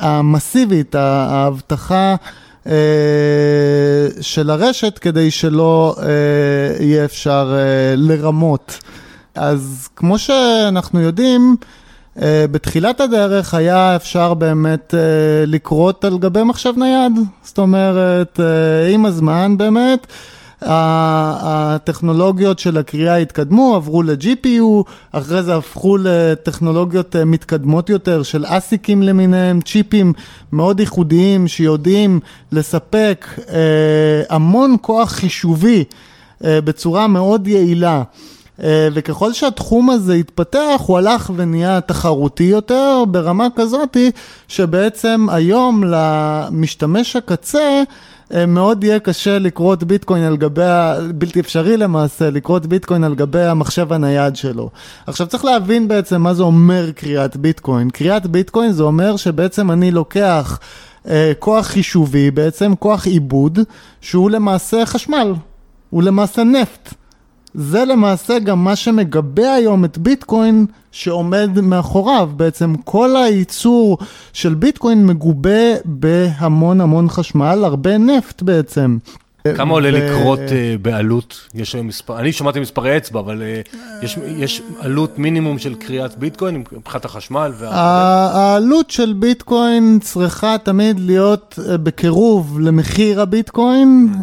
המסיבית, 0.00 0.94
האבטחה 0.94 1.96
אה, 1.96 2.16
של 4.20 4.50
הרשת 4.50 4.98
כדי 4.98 5.30
שלא 5.30 5.96
אה, 6.02 6.84
יהיה 6.84 7.04
אפשר 7.04 7.54
אה, 7.54 7.94
לרמות. 7.96 8.78
אז 9.34 9.88
כמו 9.96 10.18
שאנחנו 10.18 11.00
יודעים, 11.00 11.56
בתחילת 12.50 13.00
הדרך 13.00 13.54
היה 13.54 13.96
אפשר 13.96 14.34
באמת 14.34 14.94
לקרות 15.46 16.04
על 16.04 16.18
גבי 16.18 16.42
מחשב 16.42 16.72
נייד. 16.76 17.12
זאת 17.42 17.58
אומרת, 17.58 18.40
עם 18.94 19.06
הזמן 19.06 19.56
באמת, 19.56 20.06
הטכנולוגיות 20.62 22.58
של 22.58 22.78
הקריאה 22.78 23.16
התקדמו, 23.16 23.76
עברו 23.76 24.02
ל-GPU, 24.02 24.90
אחרי 25.12 25.42
זה 25.42 25.56
הפכו 25.56 25.96
לטכנולוגיות 26.00 27.16
אה, 27.16 27.24
מתקדמות 27.24 27.90
יותר 27.90 28.22
של 28.22 28.44
אסיקים 28.46 29.02
למיניהם, 29.02 29.60
צ'יפים 29.60 30.12
מאוד 30.52 30.80
ייחודיים 30.80 31.48
שיודעים 31.48 32.20
לספק 32.52 33.26
אה, 33.48 34.22
המון 34.28 34.76
כוח 34.80 35.10
חישובי 35.10 35.84
אה, 36.44 36.60
בצורה 36.60 37.06
מאוד 37.06 37.48
יעילה. 37.48 38.02
אה, 38.62 38.88
וככל 38.92 39.32
שהתחום 39.32 39.90
הזה 39.90 40.14
התפתח, 40.14 40.80
הוא 40.86 40.98
הלך 40.98 41.30
ונהיה 41.36 41.80
תחרותי 41.80 42.44
יותר 42.44 43.04
ברמה 43.10 43.46
כזאתי, 43.56 44.10
שבעצם 44.48 45.26
היום 45.30 45.84
למשתמש 45.86 47.16
הקצה 47.16 47.82
מאוד 48.48 48.84
יהיה 48.84 49.00
קשה 49.00 49.38
לקרות 49.38 49.84
ביטקוין 49.84 50.22
על 50.22 50.36
גבי, 50.36 50.62
בלתי 51.14 51.40
אפשרי 51.40 51.76
למעשה, 51.76 52.30
לקרות 52.30 52.66
ביטקוין 52.66 53.04
על 53.04 53.14
גבי 53.14 53.42
המחשב 53.42 53.92
הנייד 53.92 54.36
שלו. 54.36 54.70
עכשיו 55.06 55.26
צריך 55.26 55.44
להבין 55.44 55.88
בעצם 55.88 56.22
מה 56.22 56.34
זה 56.34 56.42
אומר 56.42 56.90
קריאת 56.94 57.36
ביטקוין. 57.36 57.90
קריאת 57.90 58.26
ביטקוין 58.26 58.72
זה 58.72 58.82
אומר 58.82 59.16
שבעצם 59.16 59.70
אני 59.70 59.90
לוקח 59.90 60.58
אה, 61.08 61.32
כוח 61.38 61.66
חישובי, 61.66 62.30
בעצם 62.30 62.74
כוח 62.78 63.06
עיבוד, 63.06 63.58
שהוא 64.00 64.30
למעשה 64.30 64.86
חשמל, 64.86 65.34
הוא 65.90 66.02
למעשה 66.02 66.44
נפט. 66.44 66.94
זה 67.54 67.84
למעשה 67.84 68.38
גם 68.38 68.64
מה 68.64 68.76
שמגבה 68.76 69.52
היום 69.54 69.84
את 69.84 69.98
ביטקוין 69.98 70.66
שעומד 70.92 71.60
מאחוריו. 71.60 72.30
בעצם 72.36 72.74
כל 72.84 73.16
הייצור 73.16 73.98
של 74.32 74.54
ביטקוין 74.54 75.06
מגובה 75.06 75.74
בהמון 75.84 76.80
המון 76.80 77.08
חשמל, 77.08 77.62
הרבה 77.64 77.98
נפט 77.98 78.42
בעצם. 78.42 78.98
כמה 79.56 79.74
עולה 79.74 79.90
לקרות 79.90 80.38
אה, 80.38 80.74
בעלות? 80.82 81.48
יש 81.54 81.74
היום 81.74 81.86
מספר, 81.86 82.18
אני 82.18 82.32
שמעתי 82.32 82.60
מספרי 82.60 82.96
אצבע, 82.96 83.20
אבל 83.20 83.42
אה, 83.42 83.60
יש 84.26 84.62
עלות 84.80 85.18
מינימום 85.18 85.58
של 85.58 85.74
קריאת 85.74 86.18
ביטקוין 86.18 86.64
מבחינת 86.72 87.04
החשמל? 87.04 87.52
העלות 87.60 88.90
של 88.90 89.12
ביטקוין 89.12 89.98
צריכה 90.02 90.56
תמיד 90.62 91.00
להיות 91.00 91.58
אה, 91.68 91.76
בקירוב 91.76 92.60
למחיר 92.60 93.20
הביטקוין. 93.20 94.14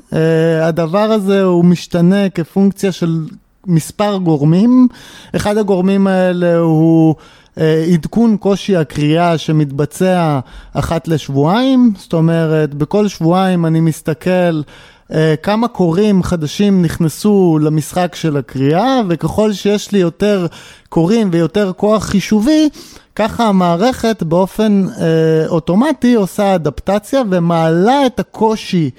הדבר 0.61 0.97
הזה 0.97 1.43
הוא 1.43 1.65
משתנה 1.65 2.29
כפונקציה 2.29 2.91
של 2.91 3.19
מספר 3.67 4.17
גורמים. 4.17 4.87
אחד 5.35 5.57
הגורמים 5.57 6.07
האלה 6.07 6.57
הוא... 6.57 7.15
עדכון 7.93 8.37
קושי 8.37 8.75
הקריאה 8.75 9.37
שמתבצע 9.37 10.39
אחת 10.73 11.07
לשבועיים, 11.07 11.93
זאת 11.97 12.13
אומרת, 12.13 12.73
בכל 12.73 13.07
שבועיים 13.07 13.65
אני 13.65 13.79
מסתכל 13.79 14.29
אה, 14.29 14.61
כמה 15.43 15.67
קוראים 15.67 16.23
חדשים 16.23 16.81
נכנסו 16.81 17.59
למשחק 17.61 18.15
של 18.15 18.37
הקריאה, 18.37 19.01
וככל 19.09 19.53
שיש 19.53 19.91
לי 19.91 19.99
יותר 19.99 20.47
קוראים 20.89 21.29
ויותר 21.31 21.71
כוח 21.75 22.03
חישובי, 22.03 22.69
ככה 23.15 23.47
המערכת 23.47 24.23
באופן 24.23 24.85
אה, 24.99 25.47
אוטומטי 25.47 26.13
עושה 26.13 26.55
אדפטציה 26.55 27.21
ומעלה 27.29 28.05
את 28.05 28.19
הקושי 28.19 28.89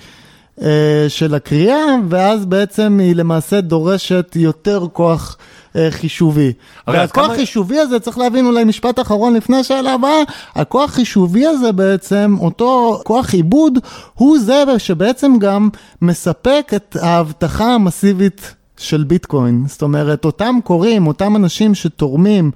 אה, 0.62 1.06
של 1.09 1.34
הקריאה, 1.34 1.84
ואז 2.09 2.46
בעצם 2.46 2.98
היא 3.00 3.16
למעשה 3.16 3.61
דורשת 3.61 4.36
יותר 4.36 4.86
כוח 4.92 5.36
אה, 5.36 5.48
חישובי. 5.91 6.53
והכוח 6.87 7.26
כמה... 7.26 7.35
חישובי 7.35 7.79
הזה, 7.79 8.01
צריך 8.01 8.18
להבין 8.18 8.47
אולי 8.47 8.64
משפט 8.64 9.01
אחרון 9.01 9.35
לפני 9.35 9.57
השאלה 9.57 9.95
הבאה, 9.95 10.22
הכוח 10.55 10.91
חישובי 10.91 11.47
הזה 11.47 11.72
בעצם, 11.72 12.37
אותו 12.41 13.01
כוח 13.05 13.35
עיבוד, 13.35 13.79
הוא 14.14 14.39
זה 14.39 14.64
שבעצם 14.79 15.39
גם 15.39 15.68
מספק 16.03 16.72
את 16.76 16.97
ההבטחה 17.01 17.74
המסיבית 17.74 18.55
של 18.76 19.05
ביטקוין. 19.05 19.64
זאת 19.66 19.83
אומרת, 19.83 20.24
אותם 20.24 20.57
קוראים, 20.64 21.07
אותם 21.07 21.37
אנשים 21.37 21.74
שתורמים 21.74 22.51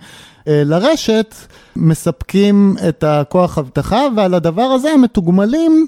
אה, 0.48 0.62
לרשת, 0.64 1.34
מספקים 1.76 2.76
את 2.88 3.04
הכוח 3.04 3.58
אבטחה, 3.58 4.02
ועל 4.16 4.34
הדבר 4.34 4.62
הזה 4.62 4.90
הם 4.90 5.02
מתוגמלים. 5.02 5.86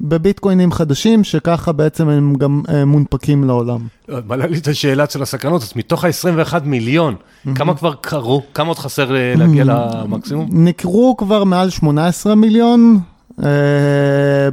בביטקוינים 0.00 0.72
חדשים, 0.72 1.24
שככה 1.24 1.72
בעצם 1.72 2.08
הם 2.08 2.34
גם 2.34 2.62
אה, 2.68 2.84
מונפקים 2.84 3.44
לעולם. 3.44 3.78
מעלה 4.26 4.46
לי 4.46 4.58
את 4.58 4.68
השאלה 4.68 5.10
של 5.10 5.22
הסקרנות, 5.22 5.62
אז 5.62 5.72
מתוך 5.76 6.04
ה-21 6.04 6.54
מיליון, 6.64 7.14
כמה 7.54 7.74
כבר 7.74 7.94
קרו? 8.00 8.42
כמה 8.54 8.68
עוד 8.68 8.78
חסר 8.78 9.16
אה, 9.16 9.34
להגיע 9.36 9.64
למקסימום? 9.64 10.48
נקרו 10.52 11.16
כבר 11.18 11.44
מעל 11.44 11.70
18 11.70 12.34
מיליון. 12.34 13.00
Uh, 13.40 13.42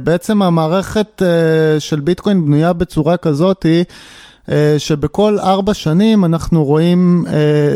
בעצם 0.02 0.42
המערכת 0.42 1.22
uh, 1.22 1.80
של 1.80 2.00
ביטקוין 2.00 2.44
בנויה 2.44 2.72
בצורה 2.72 3.16
כזאתי, 3.16 3.84
uh, 4.46 4.50
שבכל 4.78 5.38
ארבע 5.38 5.74
שנים 5.74 6.24
אנחנו 6.24 6.64
רואים, 6.64 7.24
uh, 7.26 7.30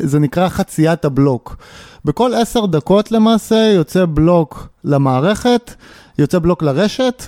זה 0.06 0.18
נקרא 0.18 0.48
חציית 0.48 1.04
הבלוק. 1.04 1.56
בכל 2.04 2.34
עשר 2.34 2.66
דקות 2.66 3.12
למעשה 3.12 3.72
יוצא 3.74 4.04
בלוק 4.08 4.68
למערכת, 4.84 5.74
יוצא 6.18 6.38
בלוק 6.38 6.62
לרשת. 6.62 7.24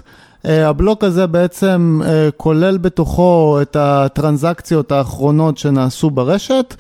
אה, 0.47 0.69
הבלוק 0.69 1.05
הזה 1.05 1.27
בעצם 1.27 2.01
אה, 2.05 2.29
כולל 2.37 2.79
בתוכו 2.79 3.59
את 3.63 3.77
הטרנזקציות 3.81 4.93
האחרונות 4.93 5.59
שנעשו 5.59 6.11
ברשת. 6.11 6.75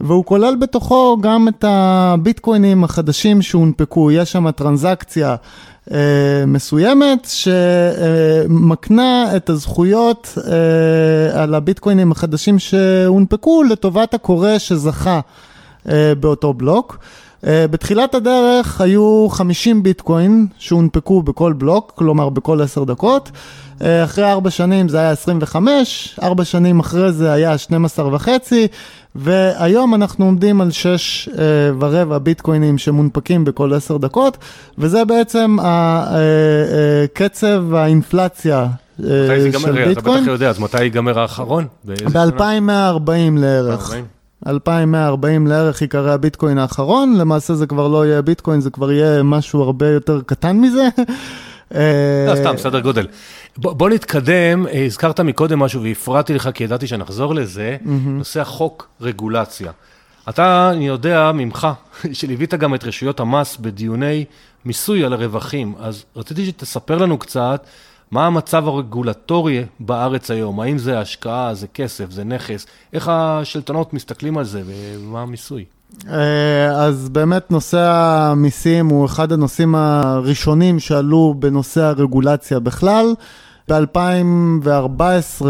והוא 0.00 0.24
כולל 0.24 0.56
בתוכו 0.60 1.16
גם 1.20 1.48
את 1.48 1.64
הביטקוינים 1.68 2.84
החדשים 2.84 3.42
שהונפקו, 3.42 4.10
יש 4.10 4.32
שם 4.32 4.50
טרנזקציה 4.50 5.36
אה, 5.92 6.44
מסוימת 6.46 7.28
שמקנה 8.48 9.36
את 9.36 9.50
הזכויות 9.50 10.38
אה, 10.46 11.42
על 11.42 11.54
הביטקוינים 11.54 12.12
החדשים 12.12 12.58
שהונפקו 12.58 13.62
לטובת 13.62 14.14
הקורא 14.14 14.58
שזכה 14.58 15.20
אה, 15.88 16.12
באותו 16.20 16.54
בלוק. 16.54 16.98
Uh, 17.44 17.46
בתחילת 17.70 18.14
הדרך 18.14 18.80
היו 18.80 19.28
50 19.30 19.82
ביטקוין 19.82 20.46
שהונפקו 20.58 21.22
בכל 21.22 21.52
בלוק, 21.52 21.92
כלומר 21.94 22.28
בכל 22.28 22.62
10 22.62 22.84
דקות. 22.84 23.30
Uh, 23.78 23.82
אחרי 24.04 24.32
4 24.32 24.50
שנים 24.50 24.88
זה 24.88 24.98
היה 24.98 25.10
25, 25.10 26.18
4 26.22 26.44
שנים 26.44 26.80
אחרי 26.80 27.12
זה 27.12 27.32
היה 27.32 27.58
12 27.58 28.14
וחצי, 28.14 28.66
והיום 29.14 29.94
אנחנו 29.94 30.24
עומדים 30.24 30.60
על 30.60 30.70
6 30.70 31.28
uh, 31.28 31.36
ורבע 31.78 32.18
ביטקוינים 32.18 32.78
שמונפקים 32.78 33.44
בכל 33.44 33.74
10 33.74 33.96
דקות, 33.96 34.38
וזה 34.78 35.04
בעצם 35.04 35.56
קצב 37.14 37.74
האינפלציה 37.74 38.66
מתי 38.98 39.40
זה 39.40 39.48
ייגמר? 39.48 39.92
אתה 39.92 40.00
בטח 40.00 40.26
יודע, 40.26 40.50
אז 40.50 40.58
מתי 40.58 40.82
ייגמר 40.82 41.18
האחרון? 41.18 41.66
ב-2140 41.84 43.10
לערך. 43.36 43.90
40. 43.90 44.19
2140 44.46 45.46
לערך 45.46 45.80
עיקרי 45.80 46.12
הביטקוין 46.12 46.58
האחרון, 46.58 47.16
למעשה 47.16 47.54
זה 47.54 47.66
כבר 47.66 47.88
לא 47.88 48.06
יהיה 48.06 48.22
ביטקוין, 48.22 48.60
זה 48.60 48.70
כבר 48.70 48.92
יהיה 48.92 49.22
משהו 49.22 49.62
הרבה 49.62 49.88
יותר 49.88 50.20
קטן 50.26 50.56
מזה. 50.56 50.88
לא, 52.28 52.36
סתם, 52.36 52.56
סדר 52.56 52.80
גודל. 52.80 53.06
בוא 53.56 53.90
נתקדם, 53.90 54.66
הזכרת 54.86 55.20
מקודם 55.20 55.58
משהו 55.58 55.82
והפרעתי 55.82 56.34
לך 56.34 56.50
כי 56.54 56.64
ידעתי 56.64 56.86
שנחזור 56.86 57.34
לזה, 57.34 57.76
נושא 57.84 58.40
החוק 58.40 58.88
רגולציה. 59.00 59.72
אתה, 60.28 60.70
אני 60.72 60.86
יודע 60.86 61.32
ממך, 61.34 61.68
שליווית 62.12 62.54
גם 62.54 62.74
את 62.74 62.84
רשויות 62.84 63.20
המס 63.20 63.56
בדיוני 63.56 64.24
מיסוי 64.64 65.04
על 65.04 65.12
הרווחים, 65.12 65.74
אז 65.80 66.04
רציתי 66.16 66.46
שתספר 66.46 66.98
לנו 66.98 67.18
קצת 67.18 67.66
מה 68.10 68.26
המצב 68.26 68.68
הרגולטורי 68.68 69.64
בארץ 69.80 70.30
היום? 70.30 70.60
האם 70.60 70.78
זה 70.78 70.98
השקעה, 70.98 71.54
זה 71.54 71.66
כסף, 71.66 72.10
זה 72.10 72.24
נכס? 72.24 72.66
איך 72.92 73.08
השלטונות 73.12 73.94
מסתכלים 73.94 74.38
על 74.38 74.44
זה 74.44 74.62
ומה 74.66 75.22
המיסוי? 75.22 75.64
אה, 76.08 76.70
אז 76.70 77.08
באמת 77.08 77.50
נושא 77.50 77.78
המיסים 77.80 78.86
הוא 78.86 79.06
אחד 79.06 79.32
הנושאים 79.32 79.74
הראשונים 79.74 80.78
שעלו 80.78 81.34
בנושא 81.38 81.82
הרגולציה 81.82 82.58
בכלל. 82.58 83.14
ב-2014 83.70 85.44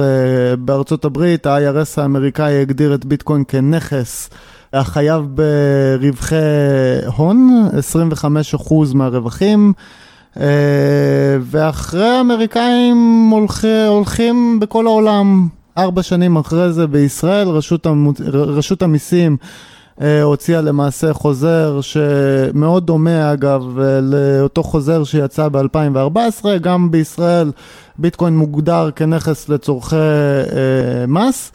בארצות 0.59 1.05
הברית 1.05 1.47
ה-IRS 1.47 2.01
האמריקאי 2.01 2.61
הגדיר 2.61 2.95
את 2.95 3.05
ביטקוין 3.05 3.45
כנכס 3.49 4.31
החייב 4.73 5.27
ברווחי 5.35 6.37
הון, 7.17 7.69
25% 8.65 8.95
מהרווחים. 8.95 9.73
אה, 10.37 11.37
ואחרי 11.41 12.09
האמריקאים 12.09 13.29
הולכי, 13.33 13.87
הולכים 13.87 14.61
בכל 14.61 14.87
העולם. 14.87 15.49
ארבע 15.79 16.03
שנים 16.03 16.37
אחרי 16.37 16.73
זה 16.73 16.87
בישראל, 16.87 17.49
רשות, 17.49 17.87
המ... 17.87 18.11
רשות 18.33 18.83
המיסים 18.83 19.37
אה, 20.01 20.23
הוציאה 20.23 20.61
למעשה 20.61 21.13
חוזר 21.13 21.81
שמאוד 21.81 22.87
דומה 22.87 23.33
אגב 23.33 23.79
לאותו 24.03 24.63
חוזר 24.63 25.05
שיצא 25.05 25.49
ב-2014, 25.49 26.45
גם 26.61 26.91
בישראל 26.91 27.53
ביטקוין 27.99 28.37
מוגדר 28.37 28.91
כנכס 28.97 29.49
לצורכי 29.49 29.97
אה, 29.97 31.07
מס, 31.09 31.53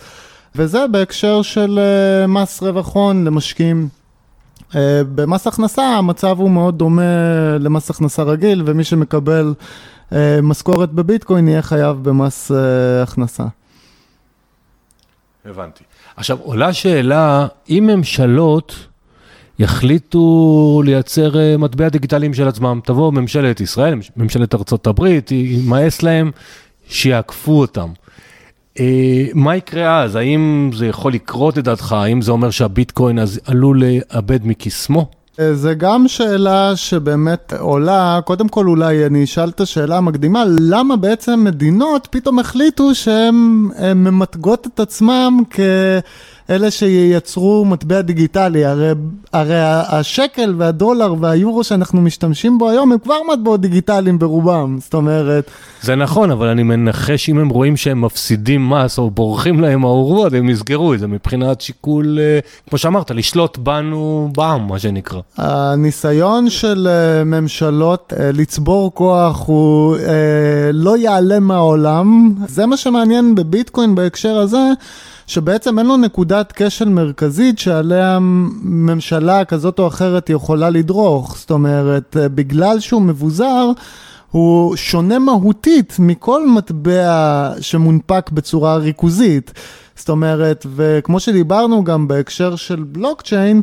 וזה 0.55 0.85
בהקשר 0.91 1.41
של 1.41 1.79
מס 2.27 2.63
רווח 2.63 2.95
הון 2.95 3.25
למשקיעים. 3.25 3.87
אה, 4.75 5.01
במס 5.15 5.47
הכנסה 5.47 5.83
המצב 5.83 6.39
הוא 6.39 6.51
מאוד 6.51 6.77
דומה 6.77 7.01
למס 7.59 7.89
הכנסה 7.89 8.23
רגיל, 8.23 8.63
ומי 8.65 8.83
שמקבל 8.83 9.53
אה, 10.13 10.39
משכורת 10.43 10.91
בביטקוין 10.91 11.47
יהיה 11.47 11.61
חייב 11.61 11.97
במס 12.03 12.51
אה, 12.51 13.03
הכנסה. 13.03 13.43
הבנתי. 15.45 15.83
עכשיו, 16.15 16.37
עולה 16.41 16.73
שאלה, 16.73 17.47
אם 17.69 17.89
ממשלות 17.93 18.75
יחליטו 19.59 20.81
לייצר 20.85 21.57
מטבע 21.59 21.89
דיגיטליים 21.89 22.33
של 22.33 22.47
עצמם, 22.47 22.79
תבוא 22.83 23.11
ממשלת 23.11 23.61
ישראל, 23.61 23.99
ממשלת 24.17 24.55
ארצות 24.55 24.87
הברית, 24.87 25.31
יימאס 25.31 26.03
להם 26.03 26.31
שיעקפו 26.87 27.59
אותם. 27.59 27.89
אה, 28.79 29.25
מה 29.33 29.55
יקרה 29.55 30.03
אז? 30.03 30.15
האם 30.15 30.69
זה 30.73 30.87
יכול 30.87 31.13
לקרות 31.13 31.57
לדעתך? 31.57 31.91
האם 31.91 32.21
זה 32.21 32.31
אומר 32.31 32.49
שהביטקוין 32.49 33.19
אז 33.19 33.39
עלול 33.45 33.83
לאבד 33.83 34.45
מקסמו? 34.45 35.09
אה, 35.39 35.53
זה 35.53 35.73
גם 35.73 36.07
שאלה 36.07 36.75
שבאמת 36.75 37.53
עולה, 37.59 38.19
קודם 38.25 38.47
כל 38.47 38.67
אולי 38.67 39.05
אני 39.05 39.23
אשאל 39.23 39.49
את 39.49 39.61
השאלה 39.61 39.97
המקדימה, 39.97 40.43
למה 40.59 40.95
בעצם 40.95 41.43
מדינות 41.43 42.07
פתאום 42.11 42.39
החליטו 42.39 42.95
שהן 42.95 43.35
ממתגות 43.95 44.67
את 44.67 44.79
עצמם 44.79 45.37
כ... 45.49 45.59
אלה 46.49 46.71
שייצרו 46.71 47.65
מטבע 47.65 48.01
דיגיטלי, 48.01 48.65
הרי, 48.65 48.91
הרי 49.33 49.59
השקל 49.89 50.55
והדולר 50.57 51.15
והיורו 51.19 51.63
שאנחנו 51.63 52.01
משתמשים 52.01 52.57
בו 52.57 52.69
היום 52.69 52.91
הם 52.91 52.99
כבר 52.99 53.15
מטבעות 53.33 53.61
דיגיטליים 53.61 54.19
ברובם, 54.19 54.77
זאת 54.81 54.93
אומרת... 54.93 55.51
זה 55.81 55.95
נכון, 55.95 56.31
אבל 56.31 56.47
אני 56.47 56.63
מנחש 56.63 57.29
אם 57.29 57.39
הם 57.39 57.49
רואים 57.49 57.77
שהם 57.77 58.01
מפסידים 58.01 58.69
מס 58.69 58.97
או 58.97 59.09
בורחים 59.09 59.59
להם 59.59 59.85
האורות, 59.85 60.33
הם 60.33 60.49
יסגרו 60.49 60.93
את 60.93 60.99
זה 60.99 61.07
מבחינת 61.07 61.61
שיקול, 61.61 62.19
אה, 62.19 62.39
כמו 62.69 62.77
שאמרת, 62.77 63.11
לשלוט 63.11 63.57
בנו 63.57 64.29
בעם, 64.37 64.67
מה 64.67 64.79
שנקרא. 64.79 65.19
הניסיון 65.37 66.49
של 66.49 66.87
אה, 66.87 67.23
ממשלות 67.23 68.13
אה, 68.19 68.31
לצבור 68.33 68.93
כוח 68.93 69.47
הוא 69.47 69.97
לא 70.73 70.97
ייעלם 70.97 71.43
מהעולם, 71.43 72.33
זה 72.47 72.65
מה 72.65 72.77
שמעניין 72.77 73.35
בביטקוין 73.35 73.95
בהקשר 73.95 74.37
הזה. 74.37 74.57
שבעצם 75.27 75.79
אין 75.79 75.87
לו 75.87 75.97
נקודת 75.97 76.53
כשל 76.55 76.89
מרכזית 76.89 77.59
שעליה 77.59 78.17
ממשלה 78.61 79.45
כזאת 79.45 79.79
או 79.79 79.87
אחרת 79.87 80.29
יכולה 80.29 80.69
לדרוך. 80.69 81.37
זאת 81.37 81.51
אומרת, 81.51 82.17
בגלל 82.19 82.79
שהוא 82.79 83.01
מבוזר, 83.01 83.71
הוא 84.31 84.75
שונה 84.75 85.19
מהותית 85.19 85.95
מכל 85.99 86.47
מטבע 86.47 87.51
שמונפק 87.61 88.29
בצורה 88.33 88.75
ריכוזית. 88.77 89.53
זאת 89.95 90.09
אומרת, 90.09 90.65
וכמו 90.75 91.19
שדיברנו 91.19 91.83
גם 91.83 92.07
בהקשר 92.07 92.55
של 92.55 92.83
בלוקצ'יין, 92.83 93.61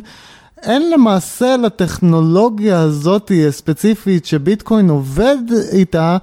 אין 0.63 0.91
למעשה 0.91 1.57
לטכנולוגיה 1.57 2.79
הזאת 2.79 3.31
הספציפית 3.47 4.25
שביטקוין 4.25 4.89
עובד 4.89 5.37
איתה, 5.71 6.17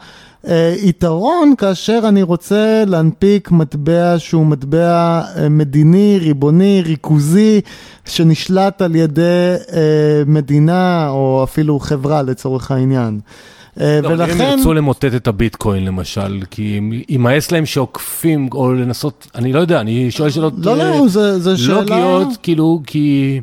אה, 0.49 0.75
יתרון 0.83 1.55
כאשר 1.59 2.01
אני 2.09 2.23
רוצה 2.23 2.85
להנפיק 2.87 3.51
מטבע 3.51 4.15
שהוא 4.19 4.47
מטבע 4.47 5.23
אה, 5.37 5.49
מדיני, 5.49 6.19
ריבוני, 6.21 6.83
ריכוזי, 6.87 7.61
שנשלט 8.05 8.83
על 8.83 8.97
ידי 8.97 9.55
אה, 9.73 10.23
מדינה 10.27 11.09
או 11.09 11.45
אפילו 11.45 11.81
חברה 11.81 12.23
לצורך 12.23 12.71
העניין. 12.71 13.21
לא, 13.77 14.09
ולכן... 14.09 14.41
אם 14.41 14.59
ירצו 14.59 14.75
למוטט 14.75 15.15
את 15.17 15.29
הביטקוין 15.29 15.85
למשל, 15.85 16.43
כי 16.51 16.81
יימאס 17.09 17.53
להם 17.53 17.67
שעוקפים, 17.67 18.49
או 18.53 18.73
לנסות, 18.73 19.27
אני 19.35 19.53
לא 19.53 19.61
יודע, 19.61 19.81
אני 19.81 20.11
שואל 20.11 20.31
שאלות 20.31 20.53
לא, 20.59 20.77
לא, 20.77 21.09
זה, 21.09 21.39
זה 21.39 21.57
שאלה... 21.57 21.81
לוגיות, 21.81 22.29
כאילו, 22.43 22.83
כי... 22.87 23.41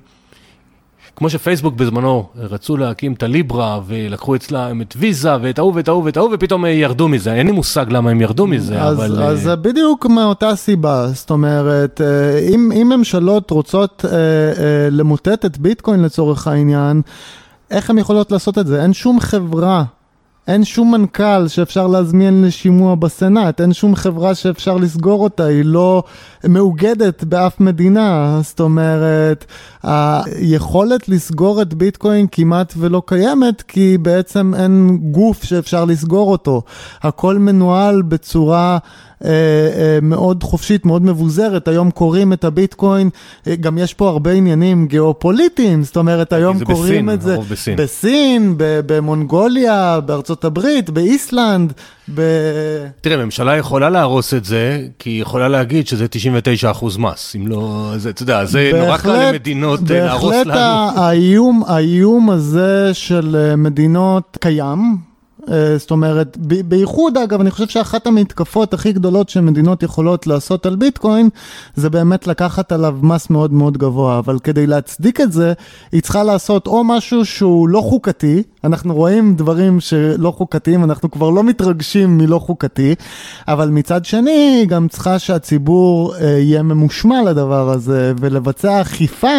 כמו 1.18 1.30
שפייסבוק 1.30 1.76
בזמנו 1.76 2.26
רצו 2.36 2.78
להקים 2.78 3.13
את 3.13 3.24
הליברה 3.24 3.80
ולקחו 3.88 4.36
אצלם 4.36 4.82
את 4.82 4.93
ויזה 4.97 5.32
ואת 5.41 5.59
ההוא 5.59 5.74
ואת 5.76 5.88
ההוא 5.88 6.03
ואת 6.03 6.18
ההוא 6.18 6.30
ופתאום 6.34 6.65
ירדו 6.65 7.07
מזה, 7.07 7.34
אין 7.34 7.47
לי 7.47 7.51
מושג 7.51 7.86
למה 7.89 8.09
הם 8.09 8.22
ירדו 8.22 8.47
מזה, 8.47 8.82
אז, 8.82 8.97
אבל... 8.97 9.24
אז 9.24 9.41
זה 9.41 9.55
בדיוק 9.55 10.05
מאותה 10.05 10.55
סיבה, 10.55 11.07
זאת 11.07 11.30
אומרת, 11.30 12.01
אה, 12.01 12.39
אם, 12.39 12.72
אם 12.72 12.89
ממשלות 12.89 13.51
רוצות 13.51 14.05
אה, 14.05 14.11
אה, 14.11 14.89
למוטט 14.91 15.45
את 15.45 15.57
ביטקוין 15.57 16.03
לצורך 16.03 16.47
העניין, 16.47 17.01
איך 17.72 17.89
הן 17.89 17.97
יכולות 17.97 18.32
לעשות 18.32 18.57
את 18.57 18.68
זה? 18.68 18.82
אין 18.82 18.93
שום 18.93 19.20
חברה 19.20 19.84
אין 20.48 20.64
שום 20.64 20.91
מנכ"ל 20.91 21.48
שאפשר 21.48 21.88
להזמין 21.88 22.43
לשימוע 22.43 22.95
בסנאט, 22.95 23.62
אין 23.62 23.74
שום 23.74 23.95
חברה 23.95 24.36
שאפשר 24.36 24.78
לסגור 24.78 25.24
אותה, 25.24 25.45
היא 25.45 25.66
לא 25.66 26.04
מאוגדת 26.43 27.24
באף 27.24 27.60
מדינה. 27.60 28.39
זאת 28.43 28.60
אומרת, 28.60 29.45
היכולת 29.84 31.10
לסגור 31.10 31.62
את 31.62 31.74
ביטקוין 31.74 32.28
כמעט 32.32 32.74
ולא 32.78 33.02
קיימת, 33.06 33.62
כי 33.62 33.98
בעצם 33.98 34.54
אין 34.58 34.98
גוף 35.02 35.43
שאפשר 35.43 35.86
לסגור 35.86 36.32
אותו. 36.32 36.62
הכל 37.02 37.38
מנוהל 37.38 38.02
בצורה... 38.02 38.78
אה, 39.26 39.30
אה, 39.30 39.99
מאוד 40.01 40.43
חופשית, 40.43 40.86
מאוד 40.86 41.01
מבוזרת, 41.01 41.68
היום 41.68 41.91
קוראים 41.91 42.34
את 42.34 42.43
הביטקוין, 42.43 43.09
אה, 43.47 43.55
גם 43.55 43.78
יש 43.78 43.93
פה 43.93 44.09
הרבה 44.09 44.32
עניינים 44.32 44.88
גיאופוליטיים, 44.88 45.84
זאת 45.84 45.97
אומרת 45.97 46.34
היום 46.34 46.63
קוראים 46.63 47.05
בסין, 47.05 47.09
את 47.09 47.22
זה 47.22 47.38
בסין, 47.49 47.76
בסין 47.76 48.53
במונגוליה, 48.57 49.99
בארצות 50.05 50.45
הברית, 50.45 50.89
באיסלנד. 50.89 51.74
ב... 52.15 52.22
תראה, 53.01 53.26
ממשלה 53.26 53.57
יכולה 53.57 53.89
להרוס 53.89 54.34
את 54.34 54.45
זה, 54.45 54.88
כי 54.99 55.09
היא 55.09 55.22
יכולה 55.22 55.47
להגיד 55.47 55.88
שזה 55.88 56.07
99 56.07 56.72
אחוז 56.72 56.97
מס. 56.97 57.36
אם 57.36 57.47
לא, 57.47 57.91
זה, 57.97 58.09
אתה 58.09 58.24
יודע, 58.24 58.45
זה 58.45 58.70
בהחלט, 58.74 59.05
נורא 59.05 59.22
קל 59.22 59.30
למדינות 59.30 59.80
להרוס 59.89 60.34
לנו. 60.34 60.45
בהחלט 60.45 60.97
האיום, 60.97 61.63
האיום 61.68 62.30
הזה 62.30 62.93
של 62.93 63.53
מדינות 63.57 64.38
קיים, 64.41 65.07
זאת 65.78 65.91
אומרת, 65.91 66.38
בייחוד 66.66 67.18
אגב, 67.18 67.41
אני 67.41 67.52
חושב 67.52 67.68
שאחת 67.68 68.08
המתקפות 68.08 68.74
הכי 68.74 68.91
גדולות 68.91 69.30
שמדינות 69.30 69.84
יכולות 69.84 70.28
לעשות 70.28 70.66
על 70.66 70.76
ביטקוין, 70.76 71.30
זה 71.76 71.89
באמת 71.89 72.28
לקחת 72.28 72.72
עליו 72.72 72.98
מס 73.02 73.30
מאוד 73.30 73.54
מאוד 73.54 73.78
גבוה, 73.78 74.20
אבל 74.20 74.39
כדי 74.39 74.68
להצדיק 74.68 75.22
את 75.22 75.32
זה, 75.32 75.54
היא 75.91 76.02
צריכה 76.02 76.24
לעשות 76.24 76.68
או 76.68 76.84
משהו 76.84 77.26
שהוא 77.26 77.70
לא 77.70 77.82
חוקתי, 77.82 78.43
אנחנו 78.64 78.95
רואים 78.95 79.36
דברים 79.36 79.80
שלא 79.80 80.32
חוקתיים, 80.32 80.84
אנחנו 80.84 81.12
כבר 81.12 81.30
לא 81.30 81.43
מתרגשים 81.43 82.18
מלא 82.18 82.39
חוקתי, 82.39 82.95
אבל 83.48 83.70
מצד 83.70 84.06
שני, 84.06 84.60
היא 84.60 84.68
גם 84.68 84.88
צריכה 84.88 85.20
שהציבור 85.20 86.16
אה, 86.16 86.28
יהיה 86.28 86.64
ממושמע 86.64 87.24
לדבר 87.24 87.70
הזה, 87.70 88.14
ולבצע 88.20 88.82
אכיפה. 88.82 89.38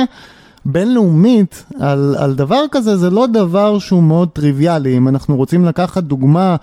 בינלאומית 0.64 1.64
על, 1.80 2.14
על 2.18 2.34
דבר 2.34 2.62
כזה 2.70 2.96
זה 2.96 3.10
לא 3.10 3.26
דבר 3.26 3.78
שהוא 3.78 4.02
מאוד 4.02 4.28
טריוויאלי. 4.28 4.96
אם 4.96 5.08
אנחנו 5.08 5.36
רוצים 5.36 5.64
לקחת 5.64 6.02
דוגמה, 6.02 6.56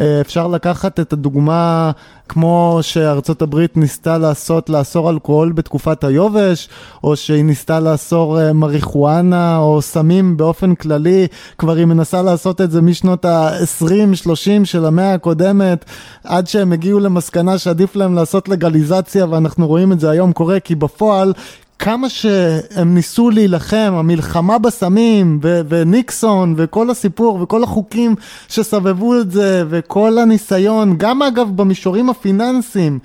אה, 0.00 0.20
אפשר 0.20 0.48
לקחת 0.48 1.00
את 1.00 1.12
הדוגמה 1.12 1.90
כמו 2.28 2.78
שארצות 2.82 3.42
הברית 3.42 3.76
ניסתה 3.76 4.18
לעשות, 4.18 4.70
לאסור 4.70 5.10
אלכוהול 5.10 5.52
בתקופת 5.52 6.04
היובש, 6.04 6.68
או 7.04 7.16
שהיא 7.16 7.44
ניסתה 7.44 7.80
לאסור 7.80 8.40
אה, 8.40 8.52
מריחואנה 8.52 9.56
או 9.58 9.82
סמים 9.82 10.36
באופן 10.36 10.74
כללי, 10.74 11.26
כבר 11.58 11.76
היא 11.76 11.84
מנסה 11.84 12.22
לעשות 12.22 12.60
את 12.60 12.70
זה 12.70 12.82
משנות 12.82 13.24
ה-20-30 13.24 14.64
של 14.64 14.84
המאה 14.84 15.14
הקודמת, 15.14 15.84
עד 16.24 16.46
שהם 16.46 16.72
הגיעו 16.72 17.00
למסקנה 17.00 17.58
שעדיף 17.58 17.96
להם 17.96 18.14
לעשות 18.14 18.48
לגליזציה, 18.48 19.26
ואנחנו 19.30 19.66
רואים 19.66 19.92
את 19.92 20.00
זה 20.00 20.10
היום 20.10 20.32
קורה, 20.32 20.60
כי 20.60 20.74
בפועל 20.74 21.32
כמה 21.78 22.08
שהם 22.08 22.94
ניסו 22.94 23.30
להילחם, 23.30 23.92
המלחמה 23.96 24.58
בסמים, 24.58 25.40
ו- 25.42 25.60
וניקסון, 25.68 26.54
וכל 26.56 26.90
הסיפור, 26.90 27.38
וכל 27.42 27.62
החוקים 27.62 28.14
שסבבו 28.48 29.20
את 29.20 29.30
זה, 29.30 29.64
וכל 29.68 30.18
הניסיון, 30.18 30.94
גם 30.98 31.22
אגב 31.22 31.48
במישורים 31.56 32.10
הפיננסיים, 32.10 32.98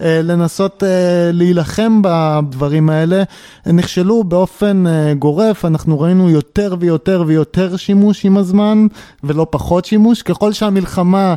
אה, 0.00 0.20
לנסות 0.22 0.82
אה, 0.82 0.88
להילחם 1.32 2.00
בדברים 2.02 2.90
האלה, 2.90 3.22
נכשלו 3.66 4.24
באופן 4.24 4.86
אה, 4.86 5.14
גורף, 5.14 5.64
אנחנו 5.64 6.00
ראינו 6.00 6.30
יותר 6.30 6.76
ויותר 6.80 7.24
ויותר 7.26 7.76
שימוש 7.76 8.24
עם 8.24 8.36
הזמן, 8.36 8.86
ולא 9.24 9.46
פחות 9.50 9.84
שימוש, 9.84 10.22
ככל 10.22 10.52
שהמלחמה 10.52 11.34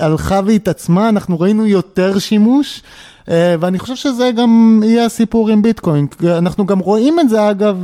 הלכה 0.00 0.40
והתעצמה, 0.46 1.08
אנחנו 1.08 1.40
ראינו 1.40 1.66
יותר 1.66 2.18
שימוש. 2.18 2.82
אה, 3.30 3.54
ואני 3.60 3.78
חושב 3.78 3.96
שזה 3.96 4.30
גם 4.36 4.82
יהיה 4.84 5.04
הסיפור 5.04 5.48
עם 5.48 5.62
ביטקוין. 5.62 6.06
אנחנו 6.28 6.66
גם 6.66 6.78
רואים 6.78 7.20
את 7.20 7.28
זה 7.28 7.50
אגב 7.50 7.76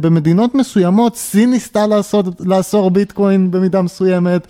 במדינות 0.00 0.54
מסוימות, 0.54 1.16
סין 1.16 1.50
ניסתה 1.50 1.86
לעשות, 1.86 2.26
לאסור 2.40 2.90
ביטקוין 2.90 3.50
במידה 3.50 3.82
מסוימת. 3.82 4.46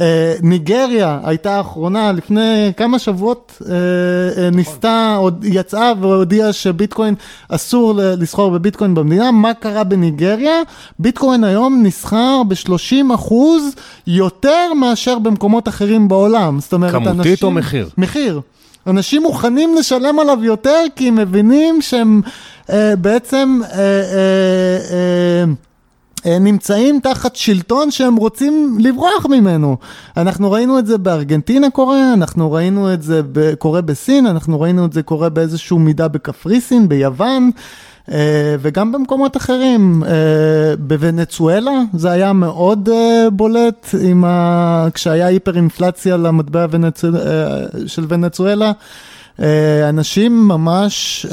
אה, 0.00 0.34
ניגריה 0.42 1.18
הייתה 1.24 1.56
האחרונה, 1.56 2.12
לפני 2.12 2.72
כמה 2.76 2.98
שבועות 2.98 3.62
אה, 3.70 4.50
ניסתה, 4.50 5.16
עוד 5.18 5.44
יצאה 5.44 5.92
והודיעה 6.00 6.52
שביטקוין 6.52 7.14
אסור 7.48 7.92
לסחור 7.96 8.50
בביטקוין 8.50 8.94
במדינה. 8.94 9.30
מה 9.30 9.54
קרה 9.54 9.84
בניגריה? 9.84 10.62
ביטקוין 10.98 11.44
היום 11.44 11.80
נסחר 11.82 12.42
ב-30 12.48 13.14
אחוז 13.14 13.62
יותר 14.06 14.74
מאשר 14.74 15.18
במקומות 15.18 15.68
אחרים 15.68 16.08
בעולם. 16.08 16.60
זאת 16.60 16.72
אומרת, 16.72 16.92
כמותית 16.92 17.26
אנשים... 17.26 17.36
או 17.42 17.50
מחיר? 17.50 17.88
מחיר. 17.98 18.40
אנשים 18.88 19.22
מוכנים 19.22 19.74
לשלם 19.74 20.18
עליו 20.18 20.44
יותר 20.44 20.84
כי 20.96 21.08
הם 21.08 21.14
מבינים 21.14 21.82
שהם 21.82 22.20
אה, 22.70 22.96
בעצם 22.96 23.60
אה, 23.64 23.78
אה, 23.78 24.78
אה, 24.92 25.44
אה, 26.26 26.38
נמצאים 26.38 27.00
תחת 27.02 27.36
שלטון 27.36 27.90
שהם 27.90 28.16
רוצים 28.16 28.76
לברוח 28.80 29.26
ממנו. 29.30 29.76
אנחנו 30.16 30.50
ראינו 30.50 30.78
את 30.78 30.86
זה 30.86 30.98
בארגנטינה 30.98 31.70
קורה, 31.70 32.12
אנחנו 32.12 32.52
ראינו 32.52 32.94
את 32.94 33.02
זה 33.02 33.22
קורה 33.58 33.80
בסין, 33.80 34.26
אנחנו 34.26 34.60
ראינו 34.60 34.84
את 34.84 34.92
זה 34.92 35.02
קורה 35.02 35.28
באיזשהו 35.28 35.78
מידה 35.78 36.08
בקפריסין, 36.08 36.88
ביוון. 36.88 37.50
אה, 38.12 38.56
וגם 38.60 38.92
במקומות 38.92 39.36
אחרים, 39.36 40.02
אה, 40.04 40.76
בוונצואלה 40.78 41.72
זה 41.94 42.10
היה 42.10 42.32
מאוד 42.32 42.88
אה, 42.88 43.30
בולט 43.32 43.94
ה... 44.24 44.88
כשהיה 44.94 45.26
היפר 45.26 45.56
אינפלציה 45.56 46.16
למטבע 46.16 46.66
ונצואל... 46.70 47.12
של 47.86 48.04
ונצואלה. 48.08 48.72
אנשים 49.88 50.48
ממש, 50.48 51.26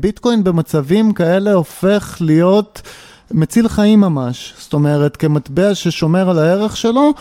ביטקוין 0.00 0.44
במצבים 0.44 1.12
כאלה 1.12 1.52
הופך 1.52 2.16
להיות 2.20 2.82
מציל 3.30 3.68
חיים 3.68 4.00
ממש, 4.00 4.54
זאת 4.58 4.72
אומרת 4.72 5.16
כמטבע 5.16 5.74
ששומר 5.74 6.30
על 6.30 6.38
הערך 6.38 6.76
שלו. 6.76 7.12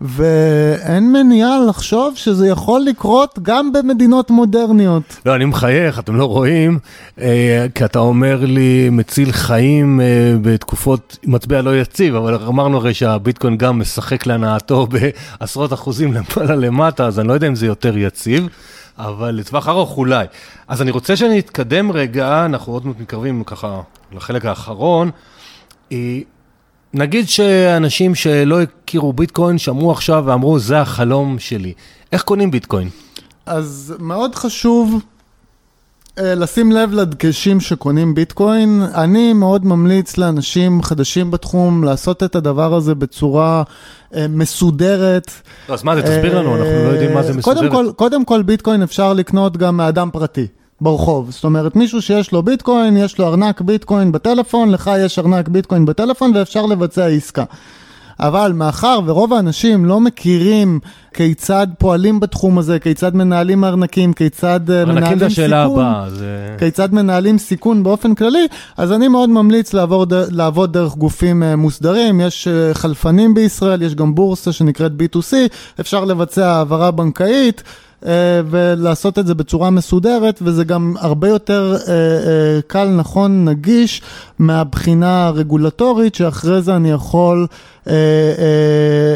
ואין 0.00 1.12
מניעה 1.12 1.60
לחשוב 1.68 2.16
שזה 2.16 2.48
יכול 2.48 2.80
לקרות 2.80 3.38
גם 3.42 3.72
במדינות 3.72 4.30
מודרניות. 4.30 5.16
לא, 5.26 5.34
אני 5.34 5.44
מחייך, 5.44 5.98
אתם 5.98 6.16
לא 6.16 6.24
רואים, 6.24 6.78
אה, 7.20 7.66
כי 7.74 7.84
אתה 7.84 7.98
אומר 7.98 8.44
לי 8.44 8.90
מציל 8.90 9.32
חיים 9.32 10.00
אה, 10.00 10.06
בתקופות 10.42 11.18
מטבע 11.24 11.62
לא 11.62 11.80
יציב, 11.80 12.14
אבל 12.14 12.34
אמרנו 12.34 12.76
הרי 12.76 12.94
שהביטקוין 12.94 13.56
גם 13.56 13.78
משחק 13.78 14.26
להנאתו 14.26 14.86
בעשרות 14.86 15.72
אחוזים 15.72 16.12
למעלה 16.12 16.56
למטה, 16.56 17.06
אז 17.06 17.20
אני 17.20 17.28
לא 17.28 17.32
יודע 17.32 17.46
אם 17.46 17.54
זה 17.54 17.66
יותר 17.66 17.98
יציב. 17.98 18.48
אבל 18.98 19.30
לטווח 19.30 19.68
ארוך 19.68 19.96
אולי. 19.96 20.26
אז 20.68 20.82
אני 20.82 20.90
רוצה 20.90 21.16
שאני 21.16 21.38
אתקדם 21.38 21.92
רגע, 21.92 22.44
אנחנו 22.44 22.72
עוד 22.72 22.86
מעט 22.86 22.96
מתקרבים 23.00 23.44
ככה 23.44 23.80
לחלק 24.12 24.44
האחרון. 24.44 25.10
אה, 26.94 27.00
נגיד 27.00 27.28
שאנשים 27.28 28.14
שלא 28.14 28.62
הכירו 28.62 29.12
ביטקוין 29.12 29.58
שמעו 29.58 29.92
עכשיו 29.92 30.22
ואמרו, 30.26 30.58
זה 30.58 30.80
החלום 30.80 31.38
שלי. 31.38 31.72
איך 32.12 32.22
קונים 32.22 32.50
ביטקוין? 32.50 32.88
אז 33.46 33.94
מאוד 33.98 34.34
חשוב 34.34 35.02
uh, 36.18 36.22
לשים 36.22 36.72
לב 36.72 36.92
לדגשים 36.92 37.60
שקונים 37.60 38.14
ביטקוין. 38.14 38.82
אני 38.94 39.32
מאוד 39.32 39.66
ממליץ 39.66 40.18
לאנשים 40.18 40.82
חדשים 40.82 41.30
בתחום 41.30 41.84
לעשות 41.84 42.22
את 42.22 42.36
הדבר 42.36 42.74
הזה 42.74 42.94
בצורה 42.94 43.62
uh, 44.12 44.16
מסודרת. 44.28 45.30
אז 45.68 45.82
מה 45.82 45.96
זה, 45.96 46.02
תסביר 46.02 46.38
לנו, 46.38 46.56
אנחנו 46.56 46.84
לא 46.84 46.88
יודעים 46.88 47.14
מה 47.14 47.22
זה 47.22 47.32
מסודרת. 47.32 47.58
קודם 47.58 47.70
כל, 47.70 47.92
קודם 47.96 48.24
כל 48.24 48.42
ביטקוין 48.42 48.82
אפשר 48.82 49.12
לקנות 49.12 49.56
גם 49.56 49.76
מאדם 49.76 50.10
פרטי. 50.12 50.46
ברחוב. 50.84 51.30
זאת 51.30 51.44
אומרת, 51.44 51.76
מישהו 51.76 52.02
שיש 52.02 52.32
לו 52.32 52.42
ביטקוין, 52.42 52.96
יש 52.96 53.18
לו 53.18 53.26
ארנק 53.26 53.60
ביטקוין 53.60 54.12
בטלפון, 54.12 54.70
לך 54.70 54.90
יש 54.98 55.18
ארנק 55.18 55.48
ביטקוין 55.48 55.84
בטלפון 55.84 56.32
ואפשר 56.34 56.66
לבצע 56.66 57.06
עסקה. 57.06 57.44
אבל 58.20 58.52
מאחר 58.54 59.00
ורוב 59.06 59.32
האנשים 59.32 59.84
לא 59.84 60.00
מכירים 60.00 60.80
כיצד 61.14 61.66
פועלים 61.78 62.20
בתחום 62.20 62.58
הזה, 62.58 62.78
כיצד 62.78 63.14
מנהלים 63.14 63.64
ארנקים, 63.64 64.12
כיצד 64.12 64.70
אה, 64.70 64.84
מנהלים 64.84 65.18
סיכון, 65.18 65.26
השאלה 65.26 65.62
הבאה, 65.62 66.10
זה... 66.10 66.56
כיצד 66.58 66.94
מנהלים 66.94 67.38
סיכון 67.38 67.82
באופן 67.82 68.14
כללי, 68.14 68.46
אז 68.76 68.92
אני 68.92 69.08
מאוד 69.08 69.30
ממליץ 69.30 69.74
לעבור, 69.74 70.06
לעבוד 70.30 70.72
דרך 70.72 70.94
גופים 70.94 71.42
אה, 71.42 71.56
מוסדרים, 71.56 72.20
יש 72.20 72.48
אה, 72.48 72.74
חלפנים 72.74 73.34
בישראל, 73.34 73.82
יש 73.82 73.94
גם 73.94 74.14
בורסה 74.14 74.52
שנקראת 74.52 74.92
B2C, 74.92 75.32
אפשר 75.80 76.04
לבצע 76.04 76.50
העברה 76.50 76.90
בנקאית. 76.90 77.62
אה, 78.06 78.40
ולעשות 78.50 79.18
את 79.18 79.26
זה 79.26 79.34
בצורה 79.34 79.70
מסודרת, 79.70 80.38
וזה 80.42 80.64
גם 80.64 80.94
הרבה 81.00 81.28
יותר 81.28 81.76
אה, 81.88 81.92
אה, 81.92 82.60
קל, 82.66 82.88
נכון, 82.88 83.44
נגיש 83.44 84.02
מהבחינה 84.38 85.26
הרגולטורית, 85.26 86.14
שאחרי 86.14 86.62
זה 86.62 86.76
אני 86.76 86.90
יכול 86.90 87.46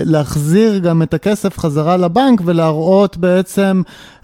להחזיר 0.05 0.79
גם 0.79 1.03
את 1.03 1.14
הכסף 1.14 1.59
חזרה 1.59 1.97
לבנק 1.97 2.41
ולהראות 2.45 3.16
בעצם 3.16 3.83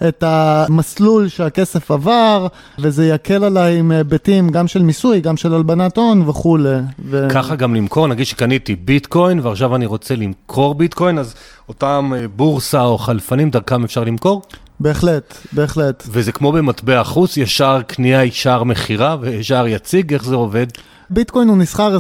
את 0.09 0.24
המסלול 0.26 1.28
שהכסף 1.28 1.90
עבר, 1.90 2.47
וזה 2.78 3.07
יקל 3.07 3.45
עליי 3.45 3.78
עם 3.78 3.90
היבטים 3.90 4.49
גם 4.49 4.68
של 4.68 4.82
מיסוי, 4.82 5.20
גם 5.20 5.36
של 5.36 5.55
הלבנת 5.55 5.97
הון 5.97 6.28
וכולי. 6.28 6.78
ו... 7.05 7.26
ככה 7.30 7.55
גם 7.55 7.74
למכור, 7.74 8.07
נגיד 8.07 8.26
שקניתי 8.26 8.76
ביטקוין 8.76 9.40
ועכשיו 9.42 9.76
אני 9.76 9.86
רוצה 9.86 10.16
למכור 10.16 10.74
ביטקוין, 10.74 11.18
אז 11.18 11.34
אותם 11.68 12.12
בורסה 12.36 12.82
או 12.82 12.99
חלפנים, 12.99 13.51
דרכם 13.51 13.84
אפשר 13.84 14.05
למכור? 14.05 14.42
בהחלט, 14.80 15.38
בהחלט. 15.53 16.05
וזה 16.11 16.32
כמו 16.32 16.53
במטבע 16.53 17.05
חוץ, 17.05 17.36
ישר 17.36 17.80
קנייה, 17.86 18.24
ישר 18.24 18.64
מכירה 18.64 19.16
וישר 19.20 19.66
יציג, 19.68 20.12
איך 20.12 20.24
זה 20.24 20.34
עובד? 20.34 20.66
ביטקוין 21.11 21.48
הוא 21.48 21.57
נסחר 21.59 21.96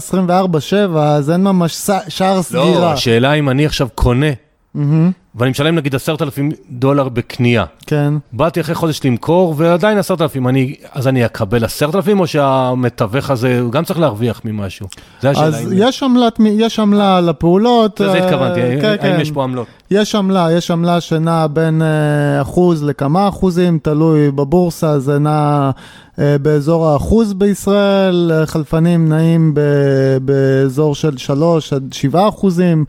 24-7, 0.94 0.98
אז 0.98 1.30
אין 1.30 1.44
ממש 1.44 1.90
שער 2.08 2.42
סגירה. 2.42 2.64
לא, 2.64 2.92
השאלה 2.92 3.32
אם 3.32 3.50
אני 3.50 3.66
עכשיו 3.66 3.88
קונה. 3.94 4.26
ואני 5.34 5.50
משלם 5.50 5.74
נגיד 5.74 5.94
עשרת 5.94 6.22
אלפים 6.22 6.50
דולר 6.70 7.08
בקנייה. 7.08 7.64
כן. 7.86 8.14
באתי 8.32 8.60
אחרי 8.60 8.74
חודש 8.74 9.00
למכור, 9.04 9.54
ועדיין 9.56 9.98
עשרת 9.98 10.20
אלפים, 10.20 10.48
אני, 10.48 10.74
אז 10.92 11.08
אני 11.08 11.26
אקבל 11.26 11.64
עשרת 11.64 11.94
אלפים, 11.94 12.20
או 12.20 12.26
שהמתווך 12.26 13.30
הזה, 13.30 13.60
הוא 13.60 13.72
גם 13.72 13.84
צריך 13.84 13.98
להרוויח 14.00 14.40
ממשהו? 14.44 14.86
זה 15.20 15.30
השאלה. 15.30 15.46
אז 15.46 15.72
יש 15.72 16.02
עמלת, 16.02 16.40
יש 16.44 16.78
עמלה 16.78 17.16
על 17.16 17.28
הפעולות. 17.28 18.00
לזה 18.00 18.12
אה, 18.12 18.24
התכוונתי, 18.24 18.60
כן, 18.80 18.88
האם 18.88 18.98
כן. 18.98 19.18
יש 19.20 19.30
פה 19.30 19.44
עמלות? 19.44 19.66
יש 19.90 20.14
עמלה, 20.14 20.52
יש 20.52 20.70
עמלה 20.70 21.00
שנעה 21.00 21.48
בין 21.48 21.82
אה, 21.82 22.42
אחוז 22.42 22.84
לכמה 22.84 23.28
אחוזים, 23.28 23.78
תלוי 23.82 24.30
בבורסה, 24.30 24.98
זה 24.98 25.18
נע 25.18 25.70
אה, 26.18 26.36
באזור 26.42 26.86
האחוז 26.86 27.32
בישראל, 27.32 28.32
חלפנים 28.46 29.08
נעים 29.08 29.54
באזור 30.22 30.94
של 30.94 31.16
3 31.16 31.72
עד 31.72 31.92
7 31.92 32.28
אחוזים, 32.28 32.84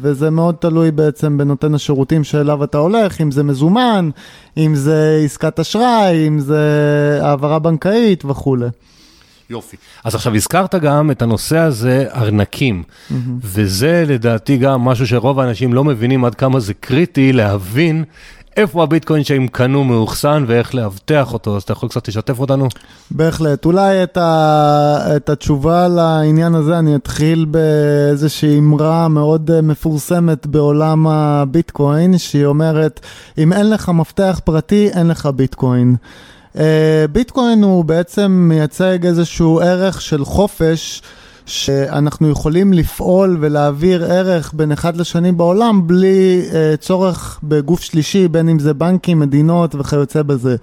וזה 0.00 0.30
מאוד 0.30 0.54
תלוי 0.54 0.90
בעצם 0.90 1.38
בנותן 1.38 1.74
השירותים 1.74 2.24
שאליו 2.24 2.64
אתה 2.64 2.78
הולך, 2.78 3.20
אם 3.20 3.30
זה 3.30 3.42
מזומן, 3.42 4.10
אם 4.56 4.74
זה 4.74 5.20
עסקת 5.24 5.60
אשראי, 5.60 6.28
אם 6.28 6.38
זה 6.40 7.18
העברה 7.22 7.58
בנקאית 7.58 8.24
וכולי. 8.24 8.66
יופי. 9.50 9.76
אז 10.04 10.14
עכשיו 10.14 10.34
הזכרת 10.34 10.74
גם 10.74 11.10
את 11.10 11.22
הנושא 11.22 11.58
הזה, 11.58 12.06
ארנקים, 12.14 12.82
וזה 13.42 14.04
לדעתי 14.06 14.56
גם 14.56 14.80
משהו 14.80 15.06
שרוב 15.06 15.40
האנשים 15.40 15.72
לא 15.74 15.84
מבינים 15.84 16.24
עד 16.24 16.34
כמה 16.34 16.60
זה 16.60 16.74
קריטי 16.74 17.32
להבין 17.32 18.04
איפה 18.56 18.82
הביטקוין 18.82 19.24
שהם 19.24 19.48
קנו 19.48 19.84
מאוחסן 19.84 20.44
ואיך 20.46 20.74
לאבטח 20.74 21.32
אותו, 21.32 21.56
אז 21.56 21.62
אתה 21.62 21.72
יכול 21.72 21.88
קצת 21.88 22.08
לשתף 22.08 22.40
אותנו? 22.40 22.68
בהחלט. 23.10 23.64
אולי 23.64 24.02
את, 24.02 24.16
ה, 24.16 25.16
את 25.16 25.28
התשובה 25.28 25.88
לעניין 25.88 26.54
הזה 26.54 26.78
אני 26.78 26.96
אתחיל 26.96 27.44
באיזושהי 27.44 28.58
אמרה 28.58 29.08
מאוד 29.08 29.50
אה, 29.50 29.62
מפורסמת 29.62 30.46
בעולם 30.46 31.06
הביטקוין, 31.06 32.18
שהיא 32.18 32.46
אומרת, 32.46 33.00
אם 33.38 33.52
אין 33.52 33.70
לך 33.70 33.88
מפתח 33.88 34.40
פרטי, 34.44 34.88
אין 34.88 35.08
לך 35.08 35.28
ביטקוין. 35.36 35.96
אה, 36.58 37.04
ביטקוין 37.12 37.62
הוא 37.62 37.84
בעצם 37.84 38.46
מייצג 38.48 39.06
איזשהו 39.06 39.60
ערך 39.60 40.00
של 40.00 40.24
חופש. 40.24 41.02
שאנחנו 41.46 42.30
יכולים 42.30 42.72
לפעול 42.72 43.38
ולהעביר 43.40 44.04
ערך 44.04 44.52
בין 44.54 44.72
אחד 44.72 44.96
לשני 44.96 45.32
בעולם 45.32 45.86
בלי 45.86 46.42
uh, 46.50 46.76
צורך 46.76 47.40
בגוף 47.42 47.80
שלישי, 47.80 48.28
בין 48.28 48.48
אם 48.48 48.58
זה 48.58 48.74
בנקים, 48.74 49.18
מדינות 49.18 49.74
וכיוצא 49.74 50.22
בזה. 50.22 50.56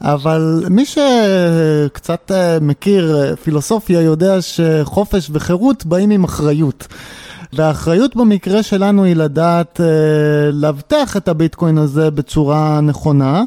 אבל 0.00 0.64
מי 0.70 0.84
שקצת 0.86 2.30
uh, 2.30 2.64
מכיר 2.64 3.16
uh, 3.16 3.36
פילוסופיה 3.36 4.00
יודע 4.00 4.36
שחופש 4.42 5.30
וחירות 5.32 5.86
באים 5.86 6.10
עם 6.10 6.24
אחריות. 6.24 6.86
והאחריות 7.52 8.16
במקרה 8.16 8.62
שלנו 8.62 9.04
היא 9.04 9.16
לדעת 9.16 9.80
uh, 9.80 10.52
לאבטח 10.52 11.16
את 11.16 11.28
הביטקוין 11.28 11.78
הזה 11.78 12.10
בצורה 12.10 12.80
נכונה. 12.80 13.42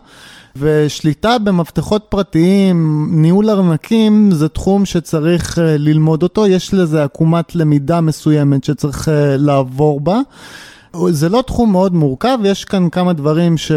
ושליטה 0.56 1.38
במפתחות 1.40 2.06
פרטיים, 2.10 3.08
ניהול 3.12 3.50
ארנקים, 3.50 4.32
זה 4.32 4.50
תחום 4.50 4.86
שצריך 4.86 5.58
uh, 5.58 5.62
ללמוד 5.62 6.24
אותו, 6.24 6.48
יש 6.48 6.74
לזה 6.74 7.04
עקומת 7.04 7.56
למידה 7.56 8.02
מסוימת 8.02 8.64
שצריך 8.64 9.08
uh, 9.08 9.12
לעבור 9.38 10.00
בה. 10.00 10.20
זה 11.10 11.30
לא 11.30 11.44
תחום 11.48 11.72
מאוד 11.72 11.94
מורכב, 11.94 12.38
יש 12.44 12.66
כאן 12.66 12.90
כמה 12.90 13.14
דברים, 13.14 13.58
ש... 13.58 13.72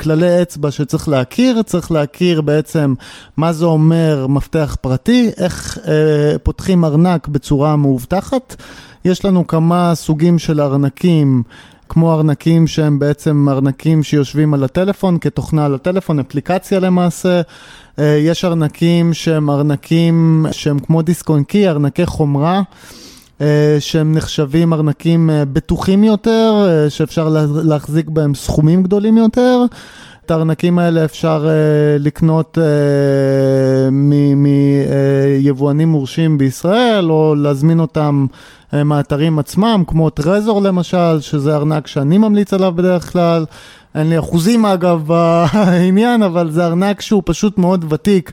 כללי 0.00 0.42
אצבע 0.42 0.70
שצריך 0.70 1.08
להכיר, 1.08 1.62
צריך 1.62 1.92
להכיר 1.92 2.40
בעצם 2.40 2.94
מה 3.36 3.52
זה 3.52 3.64
אומר 3.64 4.26
מפתח 4.26 4.76
פרטי, 4.80 5.30
איך 5.36 5.78
אה, 5.88 6.38
פותחים 6.42 6.84
ארנק 6.84 7.28
בצורה 7.28 7.76
מאובטחת. 7.76 8.56
יש 9.04 9.24
לנו 9.24 9.46
כמה 9.46 9.94
סוגים 9.94 10.38
של 10.38 10.60
ארנקים. 10.60 11.42
כמו 11.88 12.14
ארנקים 12.14 12.66
שהם 12.66 12.98
בעצם 12.98 13.46
ארנקים 13.50 14.02
שיושבים 14.02 14.54
על 14.54 14.64
הטלפון, 14.64 15.18
כתוכנה 15.20 15.64
על 15.64 15.74
הטלפון, 15.74 16.18
אפליקציה 16.18 16.80
למעשה. 16.80 17.40
יש 17.98 18.44
ארנקים 18.44 19.14
שהם 19.14 19.50
ארנקים 19.50 20.46
שהם 20.52 20.78
כמו 20.78 21.02
דיסק 21.02 21.28
און 21.28 21.44
קי, 21.44 21.68
ארנקי 21.68 22.06
חומרה. 22.06 22.62
שהם 23.78 24.14
נחשבים 24.14 24.72
ארנקים 24.72 25.30
בטוחים 25.52 26.04
יותר, 26.04 26.66
שאפשר 26.88 27.28
להחזיק 27.64 28.08
בהם 28.08 28.34
סכומים 28.34 28.82
גדולים 28.82 29.16
יותר. 29.16 29.64
את 30.28 30.32
הארנקים 30.32 30.78
האלה 30.78 31.04
אפשר 31.04 31.46
uh, 31.46 32.02
לקנות 32.02 32.58
uh, 32.58 33.90
מיבואנים 34.36 35.88
מורשים 35.88 36.38
בישראל, 36.38 37.10
או 37.10 37.34
להזמין 37.34 37.80
אותם 37.80 38.26
uh, 38.70 38.76
מהאתרים 38.84 39.38
עצמם, 39.38 39.82
כמו 39.86 40.10
טרזור 40.10 40.62
למשל, 40.62 41.20
שזה 41.20 41.56
ארנק 41.56 41.86
שאני 41.86 42.18
ממליץ 42.18 42.54
עליו 42.54 42.72
בדרך 42.76 43.12
כלל. 43.12 43.44
אין 43.94 44.08
לי 44.08 44.18
אחוזים 44.18 44.66
אגב 44.66 45.02
בעניין, 45.06 46.22
אבל 46.22 46.50
זה 46.50 46.66
ארנק 46.66 47.00
שהוא 47.00 47.22
פשוט 47.26 47.58
מאוד 47.58 47.92
ותיק. 47.92 48.32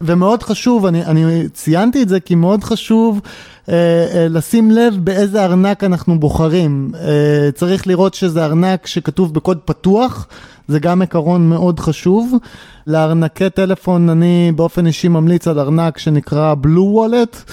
ומאוד 0.00 0.42
חשוב, 0.42 0.86
אני, 0.86 1.04
אני 1.04 1.48
ציינתי 1.52 2.02
את 2.02 2.08
זה 2.08 2.20
כי 2.20 2.34
מאוד 2.34 2.64
חשוב 2.64 3.20
אה, 3.68 3.74
אה, 4.14 4.28
לשים 4.28 4.70
לב 4.70 4.94
באיזה 5.04 5.44
ארנק 5.44 5.84
אנחנו 5.84 6.20
בוחרים. 6.20 6.90
אה, 6.94 7.50
צריך 7.54 7.86
לראות 7.86 8.14
שזה 8.14 8.44
ארנק 8.44 8.86
שכתוב 8.86 9.34
בקוד 9.34 9.58
פתוח, 9.64 10.26
זה 10.68 10.78
גם 10.78 11.00
עיקרון 11.00 11.48
מאוד 11.48 11.80
חשוב. 11.80 12.34
לארנקי 12.86 13.50
טלפון 13.50 14.08
אני 14.08 14.52
באופן 14.56 14.86
אישי 14.86 15.08
ממליץ 15.08 15.48
על 15.48 15.58
ארנק 15.58 15.98
שנקרא 15.98 16.54
Blue 16.62 16.96
Wallet. 16.96 17.52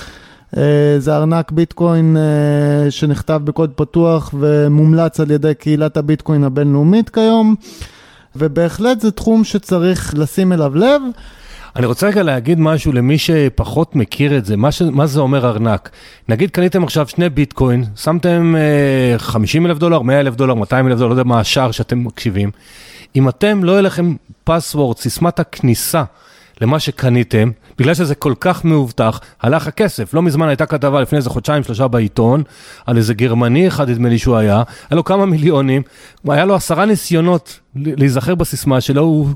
אה, 0.58 0.96
זה 1.00 1.16
ארנק 1.16 1.52
ביטקוין 1.52 2.18
אה, 2.18 2.92
שנכתב 2.92 3.42
בקוד 3.44 3.72
פתוח 3.76 4.34
ומומלץ 4.40 5.20
על 5.20 5.32
ידי 5.32 5.56
קהילת 5.56 5.98
הביטקוין 5.98 6.44
הבינלאומית 6.44 7.10
כיום. 7.10 7.56
ובהחלט 8.36 9.00
זה 9.02 9.12
תחום 9.12 9.44
שצריך 9.44 10.14
לשים 10.18 10.54
אליו 10.54 10.76
לב. 10.76 11.02
אני 11.76 11.86
רוצה 11.86 12.08
רגע 12.08 12.24
להגיד 12.24 12.60
משהו 12.60 12.92
למי 12.92 13.18
שפחות 13.18 13.96
מכיר 13.96 14.38
את 14.38 14.46
זה, 14.46 14.58
מה, 14.58 14.72
ש... 14.72 14.82
מה 14.82 15.08
זה 15.08 15.20
אומר 15.20 15.48
ארנק. 15.48 15.90
נגיד 16.30 16.52
קניתם 16.52 16.84
עכשיו 16.84 17.08
שני 17.08 17.30
ביטקוין, 17.30 17.84
שמתם 17.96 18.56
אה, 18.56 19.18
50 19.18 19.66
אלף 19.66 19.78
דולר, 19.78 20.02
100 20.02 20.20
אלף 20.20 20.36
דולר, 20.36 20.54
200 20.54 20.88
אלף 20.88 20.98
דולר, 20.98 21.08
לא 21.08 21.14
יודע 21.14 21.24
מה 21.24 21.40
השער 21.40 21.72
שאתם 21.72 22.04
מקשיבים. 22.04 22.52
אם 23.16 23.30
אתם, 23.30 23.64
לא 23.64 23.72
יהיה 23.72 23.82
לכם 23.82 24.16
פסוורד, 24.44 24.98
סיסמת 24.98 25.40
הכניסה 25.40 26.04
למה 26.62 26.80
שקניתם, 26.80 27.52
בגלל 27.78 27.94
שזה 27.94 28.16
כל 28.16 28.34
כך 28.40 28.66
מאובטח, 28.66 29.20
הלך 29.42 29.68
הכסף. 29.68 30.14
לא 30.14 30.22
מזמן 30.22 30.48
הייתה 30.48 30.66
כתבה 30.66 31.02
לפני 31.02 31.18
איזה 31.18 31.30
חודשיים, 31.30 31.64
שלושה 31.64 31.88
בעיתון, 31.88 32.44
על 32.86 32.98
איזה 32.98 33.14
גרמני 33.14 33.68
אחד, 33.68 33.90
נדמה 33.90 34.10
לי 34.10 34.18
שהוא 34.18 34.36
היה, 34.36 34.64
היה 34.90 34.96
לו 34.96 35.04
כמה 35.04 35.26
מיליונים, 35.26 35.82
היה 36.28 36.46
לו 36.46 36.56
עשרה 36.56 36.86
ניסיונות 36.86 37.60
להיזכר 37.76 38.36
בסיסמה 38.36 38.82
שלו, 38.82 39.02
הוא 39.02 39.30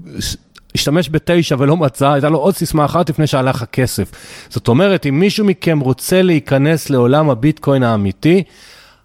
השתמש 0.75 1.09
בתשע 1.09 1.55
ולא 1.59 1.77
מצא, 1.77 2.11
הייתה 2.11 2.29
לו 2.29 2.37
עוד 2.37 2.55
סיסמה 2.55 2.85
אחת 2.85 3.09
לפני 3.09 3.27
שהלך 3.27 3.61
הכסף. 3.61 4.11
זאת 4.49 4.67
אומרת, 4.67 5.05
אם 5.05 5.19
מישהו 5.19 5.45
מכם 5.45 5.79
רוצה 5.79 6.21
להיכנס 6.21 6.89
לעולם 6.89 7.29
הביטקוין 7.29 7.83
האמיתי, 7.83 8.43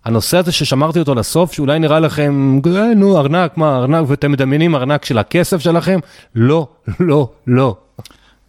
הנושא 0.05 0.37
הזה 0.39 0.53
ששמרתי 0.53 0.99
אותו 0.99 1.15
לסוף, 1.15 1.53
שאולי 1.53 1.79
נראה 1.79 2.01
לכם, 2.01 2.61
אה, 2.67 2.95
נו, 2.95 3.19
ארנק, 3.19 3.57
מה, 3.57 3.77
ארנק, 3.77 4.09
ואתם 4.09 4.33
מדמיינים 4.33 4.75
ארנק 4.75 5.05
של 5.05 5.19
הכסף 5.19 5.59
שלכם? 5.59 5.99
לא, 6.35 6.67
לא, 7.01 7.29
לא. 7.47 7.77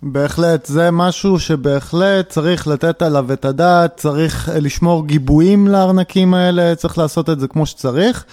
בהחלט, 0.04 0.66
זה 0.66 0.92
משהו 0.92 1.40
שבהחלט 1.40 2.30
צריך 2.30 2.68
לתת 2.68 3.02
עליו 3.02 3.34
את 3.34 3.46
הדעת, 3.46 3.98
צריך 3.98 4.50
לשמור 4.62 5.08
גיבויים 5.08 5.68
לארנקים 5.68 6.34
האלה, 6.34 6.76
צריך 6.76 6.98
לעשות 6.98 7.30
את 7.30 7.40
זה 7.40 7.48
כמו 7.48 7.66
שצריך. 7.66 8.26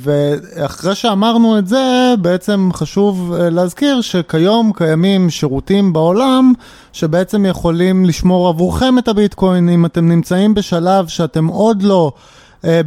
ואחרי 0.00 0.94
שאמרנו 0.94 1.58
את 1.58 1.66
זה, 1.66 2.14
בעצם 2.20 2.70
חשוב 2.72 3.34
להזכיר 3.38 4.00
שכיום 4.00 4.72
קיימים 4.76 5.30
שירותים 5.30 5.92
בעולם 5.92 6.52
שבעצם 6.92 7.46
יכולים 7.46 8.04
לשמור 8.04 8.48
עבורכם 8.48 8.98
את 8.98 9.08
הביטקוין. 9.08 9.68
אם 9.68 9.86
אתם 9.86 10.08
נמצאים 10.08 10.54
בשלב 10.54 11.08
שאתם 11.08 11.46
עוד 11.46 11.82
לא 11.82 12.12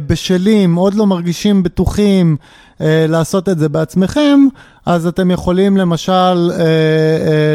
בשלים, 0.06 0.74
עוד 0.74 0.94
לא 0.94 1.06
מרגישים 1.06 1.62
בטוחים 1.62 2.36
לעשות 2.80 3.48
את 3.48 3.58
זה 3.58 3.68
בעצמכם, 3.68 4.40
אז 4.86 5.06
אתם 5.06 5.30
יכולים 5.30 5.76
למשל 5.76 6.50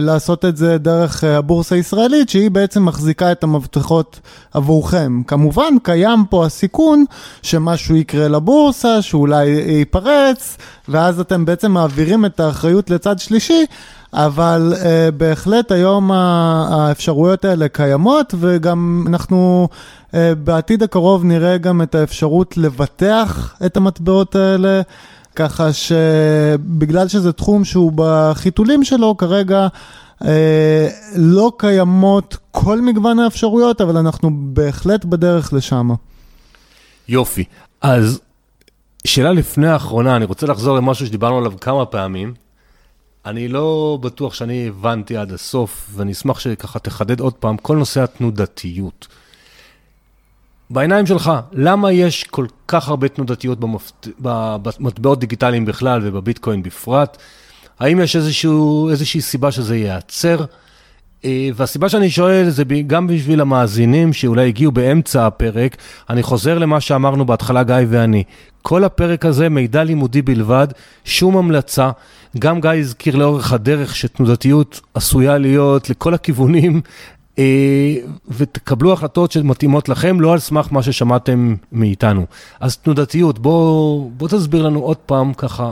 לעשות 0.01 0.45
את 0.45 0.57
זה 0.57 0.77
דרך 0.77 1.23
הבורסה 1.23 1.75
הישראלית, 1.75 2.29
שהיא 2.29 2.51
בעצם 2.51 2.85
מחזיקה 2.85 3.31
את 3.31 3.43
המבטחות 3.43 4.19
עבורכם. 4.53 5.21
כמובן, 5.27 5.73
קיים 5.83 6.25
פה 6.29 6.45
הסיכון 6.45 7.05
שמשהו 7.41 7.95
יקרה 7.95 8.27
לבורסה, 8.27 9.01
שאולי 9.01 9.45
ייפרץ, 9.47 10.57
ואז 10.89 11.19
אתם 11.19 11.45
בעצם 11.45 11.71
מעבירים 11.71 12.25
את 12.25 12.39
האחריות 12.39 12.89
לצד 12.89 13.19
שלישי. 13.19 13.65
אבל 14.15 14.73
uh, 14.75 14.85
בהחלט 15.17 15.71
היום 15.71 16.11
האפשרויות 16.11 17.45
האלה 17.45 17.67
קיימות 17.67 18.35
וגם 18.39 19.05
אנחנו 19.07 19.67
בעתיד 20.43 20.83
הקרוב 20.83 21.23
נראה 21.23 21.57
גם 21.57 21.81
את 21.81 21.95
האפשרות 21.95 22.57
לבטח 22.57 23.55
את 23.65 23.77
המטבעות 23.77 24.35
האלה, 24.35 24.81
ככה 25.35 25.73
שבגלל 25.73 27.07
שזה 27.07 27.33
תחום 27.33 27.65
שהוא 27.65 27.91
בחיתולים 27.95 28.83
שלו 28.83 29.17
כרגע 29.17 29.67
uh, 30.21 30.25
לא 31.15 31.51
קיימות 31.57 32.37
כל 32.51 32.81
מגוון 32.81 33.19
האפשרויות, 33.19 33.81
אבל 33.81 33.97
אנחנו 33.97 34.29
בהחלט 34.33 35.05
בדרך 35.05 35.53
לשם. 35.53 35.89
יופי, 37.07 37.43
אז 37.81 38.19
שאלה 39.07 39.31
לפני 39.31 39.67
האחרונה, 39.67 40.15
אני 40.15 40.25
רוצה 40.25 40.47
לחזור 40.47 40.77
למשהו 40.77 41.05
שדיברנו 41.05 41.37
עליו 41.37 41.53
כמה 41.61 41.85
פעמים. 41.85 42.33
אני 43.25 43.47
לא 43.47 43.97
בטוח 44.01 44.33
שאני 44.33 44.67
הבנתי 44.67 45.17
עד 45.17 45.31
הסוף, 45.31 45.89
ואני 45.93 46.11
אשמח 46.11 46.39
שככה 46.39 46.79
תחדד 46.79 47.19
עוד 47.19 47.33
פעם, 47.33 47.57
כל 47.57 47.77
נושא 47.77 48.03
התנודתיות. 48.03 49.07
בעיניים 50.69 51.05
שלך, 51.05 51.31
למה 51.51 51.91
יש 51.91 52.23
כל 52.23 52.45
כך 52.67 52.89
הרבה 52.89 53.07
תנודתיות 53.07 53.59
במפת... 53.59 54.07
במטבעות 54.19 55.19
דיגיטליים 55.19 55.65
בכלל 55.65 56.01
ובביטקוין 56.03 56.63
בפרט? 56.63 57.17
האם 57.79 57.99
יש 57.99 58.15
איזשהו, 58.15 58.89
איזושהי 58.89 59.21
סיבה 59.21 59.51
שזה 59.51 59.75
ייעצר? 59.75 60.45
אה, 61.25 61.49
והסיבה 61.55 61.89
שאני 61.89 62.09
שואל 62.09 62.49
זה 62.49 62.63
גם 62.87 63.07
בשביל 63.07 63.41
המאזינים 63.41 64.13
שאולי 64.13 64.47
הגיעו 64.47 64.71
באמצע 64.71 65.27
הפרק, 65.27 65.77
אני 66.09 66.23
חוזר 66.23 66.57
למה 66.57 66.81
שאמרנו 66.81 67.25
בהתחלה 67.25 67.63
גיא 67.63 67.75
ואני. 67.89 68.23
כל 68.61 68.83
הפרק 68.83 69.25
הזה 69.25 69.49
מידע 69.49 69.83
לימודי 69.83 70.21
בלבד, 70.21 70.67
שום 71.05 71.37
המלצה. 71.37 71.91
גם 72.39 72.61
גיא 72.61 72.69
הזכיר 72.69 73.15
לאורך 73.15 73.53
הדרך 73.53 73.95
שתנודתיות 73.95 74.81
עשויה 74.93 75.37
להיות 75.37 75.89
לכל 75.89 76.13
הכיוונים, 76.13 76.81
ותקבלו 78.27 78.93
החלטות 78.93 79.31
שמתאימות 79.31 79.89
לכם, 79.89 80.21
לא 80.21 80.33
על 80.33 80.39
סמך 80.39 80.67
מה 80.71 80.83
ששמעתם 80.83 81.55
מאיתנו. 81.71 82.25
אז 82.59 82.77
תנודתיות, 82.77 83.39
בוא, 83.39 84.09
בוא 84.17 84.27
תסביר 84.27 84.61
לנו 84.61 84.79
עוד 84.79 84.97
פעם 84.97 85.33
ככה 85.33 85.71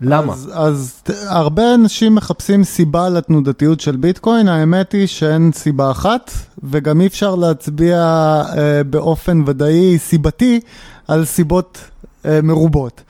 למה? 0.00 0.32
אז, 0.32 0.50
אז 0.54 1.02
הרבה 1.26 1.74
אנשים 1.74 2.14
מחפשים 2.14 2.64
סיבה 2.64 3.08
לתנודתיות 3.08 3.80
של 3.80 3.96
ביטקוין, 3.96 4.48
האמת 4.48 4.92
היא 4.92 5.06
שאין 5.06 5.50
סיבה 5.54 5.90
אחת, 5.90 6.30
וגם 6.62 7.00
אי 7.00 7.06
אפשר 7.06 7.34
להצביע 7.34 7.98
אה, 7.98 8.84
באופן 8.84 9.42
ודאי 9.46 9.98
סיבתי 9.98 10.60
על 11.08 11.24
סיבות 11.24 11.78
אה, 12.24 12.40
מרובות. 12.42 13.02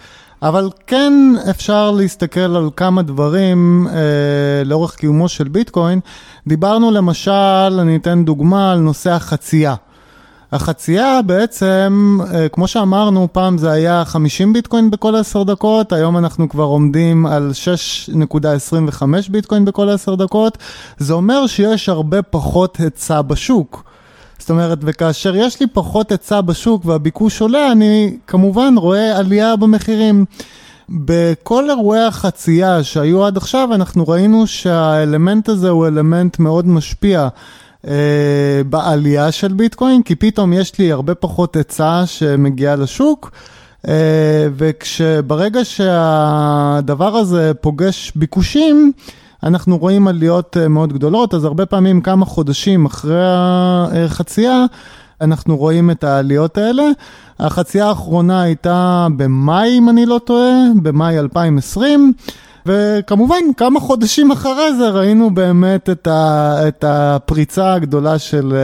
אבל 0.42 0.70
כן 0.86 1.12
אפשר 1.50 1.90
להסתכל 1.90 2.40
על 2.40 2.70
כמה 2.76 3.02
דברים 3.02 3.86
אה, 3.90 4.64
לאורך 4.64 4.94
קיומו 4.94 5.28
של 5.28 5.48
ביטקוין. 5.48 6.00
דיברנו 6.46 6.90
למשל, 6.90 7.30
אני 7.80 7.96
אתן 7.96 8.24
דוגמה 8.24 8.72
על 8.72 8.78
נושא 8.78 9.10
החצייה. 9.10 9.74
החצייה 10.52 11.20
בעצם, 11.26 12.18
אה, 12.34 12.48
כמו 12.48 12.68
שאמרנו, 12.68 13.28
פעם 13.32 13.58
זה 13.58 13.70
היה 13.70 14.04
50 14.04 14.52
ביטקוין 14.52 14.90
בכל 14.90 15.16
10 15.16 15.42
דקות, 15.42 15.92
היום 15.92 16.16
אנחנו 16.16 16.48
כבר 16.48 16.64
עומדים 16.64 17.26
על 17.26 17.52
6.25 17.54 19.28
ביטקוין 19.30 19.64
בכל 19.64 19.88
10 19.88 20.14
דקות. 20.14 20.58
זה 20.98 21.12
אומר 21.12 21.46
שיש 21.46 21.88
הרבה 21.88 22.22
פחות 22.22 22.76
היצע 22.76 23.22
בשוק. 23.22 23.87
זאת 24.48 24.50
אומרת, 24.50 24.78
וכאשר 24.82 25.36
יש 25.36 25.60
לי 25.60 25.66
פחות 25.66 26.10
היצע 26.10 26.40
בשוק 26.40 26.86
והביקוש 26.86 27.40
עולה, 27.40 27.72
אני 27.72 28.16
כמובן 28.26 28.74
רואה 28.76 29.18
עלייה 29.18 29.56
במחירים. 29.56 30.24
בכל 30.88 31.70
אירועי 31.70 32.04
החצייה 32.04 32.84
שהיו 32.84 33.24
עד 33.24 33.36
עכשיו, 33.36 33.68
אנחנו 33.74 34.08
ראינו 34.08 34.46
שהאלמנט 34.46 35.48
הזה 35.48 35.68
הוא 35.68 35.86
אלמנט 35.86 36.38
מאוד 36.38 36.66
משפיע. 36.66 37.28
אה, 37.88 38.62
בעלייה 38.70 39.32
של 39.32 39.52
ביטקוין, 39.52 40.02
כי 40.02 40.14
פתאום 40.14 40.52
יש 40.52 40.78
לי 40.78 40.92
הרבה 40.92 41.14
פחות 41.14 41.56
היצע 41.56 42.02
שמגיעה 42.06 42.76
לשוק, 42.76 43.30
אה, 43.88 44.46
וכשברגע 44.56 45.64
שהדבר 45.64 47.16
הזה 47.16 47.52
פוגש 47.60 48.12
ביקושים, 48.16 48.92
אנחנו 49.42 49.78
רואים 49.78 50.08
עליות 50.08 50.56
אה, 50.56 50.68
מאוד 50.68 50.92
גדולות, 50.92 51.34
אז 51.34 51.44
הרבה 51.44 51.66
פעמים 51.66 52.00
כמה 52.00 52.24
חודשים 52.24 52.86
אחרי 52.86 53.22
החצייה, 54.04 54.64
אנחנו 55.20 55.56
רואים 55.56 55.90
את 55.90 56.04
העליות 56.04 56.58
האלה. 56.58 56.82
החצייה 57.38 57.86
האחרונה 57.86 58.42
הייתה 58.42 59.06
במאי, 59.16 59.78
אם 59.78 59.88
אני 59.88 60.06
לא 60.06 60.20
טועה, 60.24 60.54
במאי 60.82 61.18
2020. 61.18 62.12
וכמובן, 62.68 63.52
כמה 63.56 63.80
חודשים 63.80 64.30
אחרי 64.30 64.74
זה 64.78 64.88
ראינו 64.88 65.30
באמת 65.30 65.90
את, 65.90 66.06
ה, 66.06 66.54
את 66.68 66.84
הפריצה 66.88 67.72
הגדולה 67.72 68.18
של, 68.18 68.52
אה, 68.54 68.58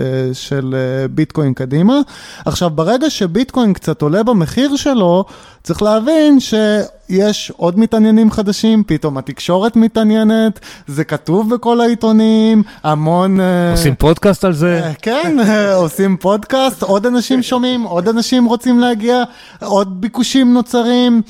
אה, 0.00 0.34
של 0.34 0.74
אה, 0.74 1.08
ביטקוין 1.08 1.54
קדימה. 1.54 2.00
עכשיו, 2.44 2.70
ברגע 2.70 3.10
שביטקוין 3.10 3.72
קצת 3.72 4.02
עולה 4.02 4.22
במחיר 4.22 4.76
שלו, 4.76 5.24
צריך 5.62 5.82
להבין 5.82 6.38
שיש 6.40 7.52
עוד 7.56 7.78
מתעניינים 7.78 8.30
חדשים, 8.30 8.82
פתאום 8.86 9.18
התקשורת 9.18 9.76
מתעניינת, 9.76 10.60
זה 10.86 11.04
כתוב 11.04 11.54
בכל 11.54 11.80
העיתונים, 11.80 12.62
המון... 12.82 13.38
עושים 13.72 13.94
פודקאסט 13.94 14.44
על 14.44 14.52
זה? 14.52 14.92
כן, 15.02 15.36
עושים 15.74 16.16
פודקאסט, 16.16 16.82
עוד 16.82 17.06
אנשים 17.06 17.42
שומעים, 17.42 17.82
עוד 17.82 18.08
אנשים 18.08 18.44
רוצים 18.44 18.78
להגיע, 18.78 19.22
עוד 19.60 20.00
ביקושים 20.00 20.54
נוצרים. 20.54 21.22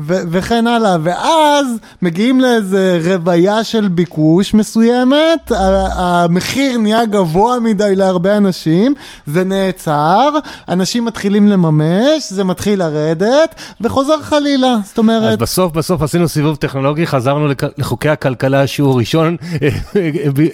ו- 0.00 0.22
וכן 0.30 0.66
הלאה, 0.66 0.96
ואז 1.02 1.66
מגיעים 2.02 2.40
לאיזה 2.40 3.00
רוויה 3.04 3.64
של 3.64 3.88
ביקוש 3.88 4.54
מסוימת, 4.54 5.52
המחיר 5.94 6.78
נהיה 6.78 7.04
גבוה 7.04 7.60
מדי 7.60 7.96
להרבה 7.96 8.36
אנשים, 8.36 8.94
זה 9.26 9.44
נעצר, 9.44 10.30
אנשים 10.68 11.04
מתחילים 11.04 11.48
לממש, 11.48 12.30
זה 12.30 12.44
מתחיל 12.44 12.78
לרדת, 12.78 13.54
וחוזר 13.80 14.22
חלילה, 14.22 14.76
זאת 14.84 14.98
אומרת... 14.98 15.32
אז 15.32 15.36
בסוף 15.36 15.72
בסוף 15.72 16.02
עשינו 16.02 16.28
סיבוב 16.28 16.56
טכנולוגי, 16.56 17.06
חזרנו 17.06 17.48
לחוקי 17.78 18.08
הכלכלה, 18.08 18.66
שיעור 18.66 18.98
ראשון, 18.98 19.36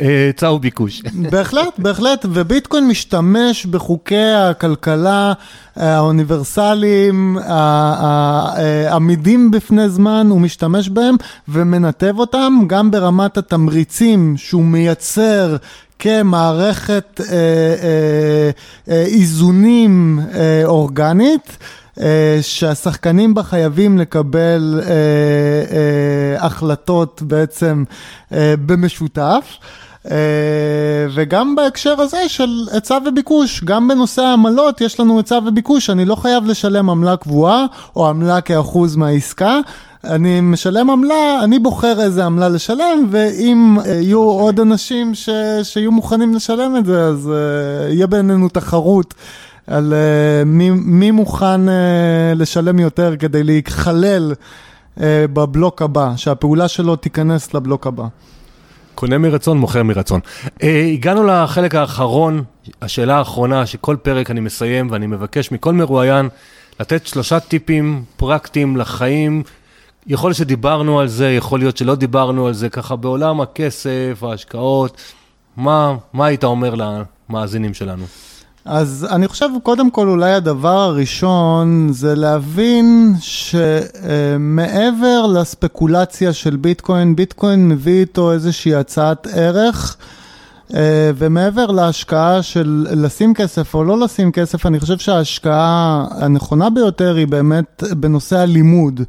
היצע 0.00 0.52
וביקוש. 0.52 1.02
בהחלט, 1.30 1.78
בהחלט, 1.78 2.26
וביטקוין 2.28 2.88
משתמש 2.88 3.66
בחוקי 3.66 4.32
הכלכלה 4.32 5.32
האוניברסליים, 5.78 7.38
עמידים 8.92 9.50
בפני 9.50 9.88
זמן, 9.88 10.26
הוא 10.30 10.40
משתמש 10.40 10.88
בהם 10.88 11.16
ומנתב 11.48 12.14
אותם 12.18 12.52
גם 12.66 12.90
ברמת 12.90 13.38
התמריצים 13.38 14.34
שהוא 14.36 14.64
מייצר 14.64 15.56
כמערכת 15.98 17.20
אה, 17.20 17.26
אה, 17.34 18.50
אה, 18.88 19.02
איזונים 19.02 20.20
אה, 20.34 20.62
אורגנית. 20.64 21.56
Uh, 21.98 22.00
שהשחקנים 22.42 23.34
בה 23.34 23.42
חייבים 23.42 23.98
לקבל 23.98 24.80
uh, 24.80 24.84
uh, 24.84 26.44
החלטות 26.44 27.22
בעצם 27.22 27.84
uh, 28.30 28.34
במשותף. 28.66 29.44
Uh, 30.08 30.10
וגם 31.14 31.56
בהקשר 31.56 32.00
הזה 32.00 32.28
של 32.28 32.66
היצע 32.72 32.98
וביקוש, 33.06 33.64
גם 33.64 33.88
בנושא 33.88 34.22
העמלות 34.22 34.80
יש 34.80 35.00
לנו 35.00 35.16
היצע 35.16 35.38
וביקוש, 35.46 35.90
אני 35.90 36.04
לא 36.04 36.14
חייב 36.14 36.46
לשלם 36.46 36.90
עמלה 36.90 37.16
קבועה 37.16 37.66
או 37.96 38.08
עמלה 38.08 38.40
כאחוז 38.40 38.96
מהעסקה. 38.96 39.60
אני 40.04 40.40
משלם 40.40 40.90
עמלה, 40.90 41.44
אני 41.44 41.58
בוחר 41.58 42.00
איזה 42.00 42.24
עמלה 42.24 42.48
לשלם, 42.48 43.06
ואם 43.10 43.76
יהיו 43.86 44.20
עוד 44.20 44.60
אנשים 44.60 45.14
ש, 45.14 45.28
שיהיו 45.62 45.92
מוכנים 45.92 46.34
לשלם 46.34 46.76
את 46.76 46.86
זה, 46.86 47.04
אז 47.04 47.30
uh, 47.30 47.92
יהיה 47.92 48.06
בינינו 48.06 48.48
תחרות. 48.48 49.14
על 49.66 49.92
uh, 49.92 50.48
מי, 50.48 50.70
מי 50.70 51.10
מוכן 51.10 51.68
uh, 51.68 51.72
לשלם 52.36 52.78
יותר 52.78 53.16
כדי 53.18 53.42
להיכלל 53.42 54.32
uh, 54.96 55.00
בבלוק 55.32 55.82
הבא, 55.82 56.12
שהפעולה 56.16 56.68
שלו 56.68 56.96
תיכנס 56.96 57.54
לבלוק 57.54 57.86
הבא. 57.86 58.04
קונה 58.98 59.18
מרצון, 59.18 59.58
מוכר 59.58 59.82
מרצון. 59.82 60.20
Uh, 60.46 60.64
הגענו 60.92 61.26
לחלק 61.26 61.74
האחרון, 61.74 62.44
השאלה 62.82 63.18
האחרונה, 63.18 63.66
שכל 63.66 63.96
פרק 64.02 64.30
אני 64.30 64.40
מסיים 64.40 64.88
ואני 64.90 65.06
מבקש 65.06 65.52
מכל 65.52 65.72
מרואיין 65.72 66.28
לתת 66.80 67.06
שלושה 67.06 67.40
טיפים 67.40 68.04
פרקטיים 68.16 68.76
לחיים. 68.76 69.42
יכול 70.06 70.28
להיות 70.28 70.38
שדיברנו 70.38 71.00
על 71.00 71.08
זה, 71.08 71.30
יכול 71.30 71.58
להיות 71.58 71.76
שלא 71.76 71.94
דיברנו 71.94 72.46
על 72.46 72.52
זה, 72.52 72.68
ככה 72.68 72.96
בעולם 72.96 73.40
הכסף, 73.40 74.22
ההשקעות, 74.22 75.02
מה, 75.56 75.96
מה 76.12 76.26
היית 76.26 76.44
אומר 76.44 76.74
למאזינים 76.74 77.74
שלנו? 77.74 78.04
אז 78.70 79.06
אני 79.10 79.28
חושב, 79.28 79.48
קודם 79.62 79.90
כל, 79.90 80.08
אולי 80.08 80.32
הדבר 80.32 80.78
הראשון 80.78 81.88
זה 81.92 82.14
להבין 82.14 83.14
שמעבר 83.20 85.26
לספקולציה 85.26 86.32
של 86.32 86.56
ביטקוין, 86.56 87.16
ביטקוין 87.16 87.68
מביא 87.68 88.00
איתו 88.00 88.32
איזושהי 88.32 88.74
הצעת 88.74 89.26
ערך. 89.32 89.96
אה, 90.74 91.10
ומעבר 91.16 91.66
להשקעה 91.66 92.42
של 92.42 92.86
לשים 92.90 93.34
כסף 93.34 93.74
או 93.74 93.84
לא 93.84 94.00
לשים 94.00 94.32
כסף, 94.32 94.66
אני 94.66 94.80
חושב 94.80 94.98
שההשקעה 94.98 96.04
הנכונה 96.10 96.70
ביותר 96.70 97.16
היא 97.16 97.26
באמת 97.26 97.82
בנושא 97.90 98.38
הלימוד. 98.38 99.00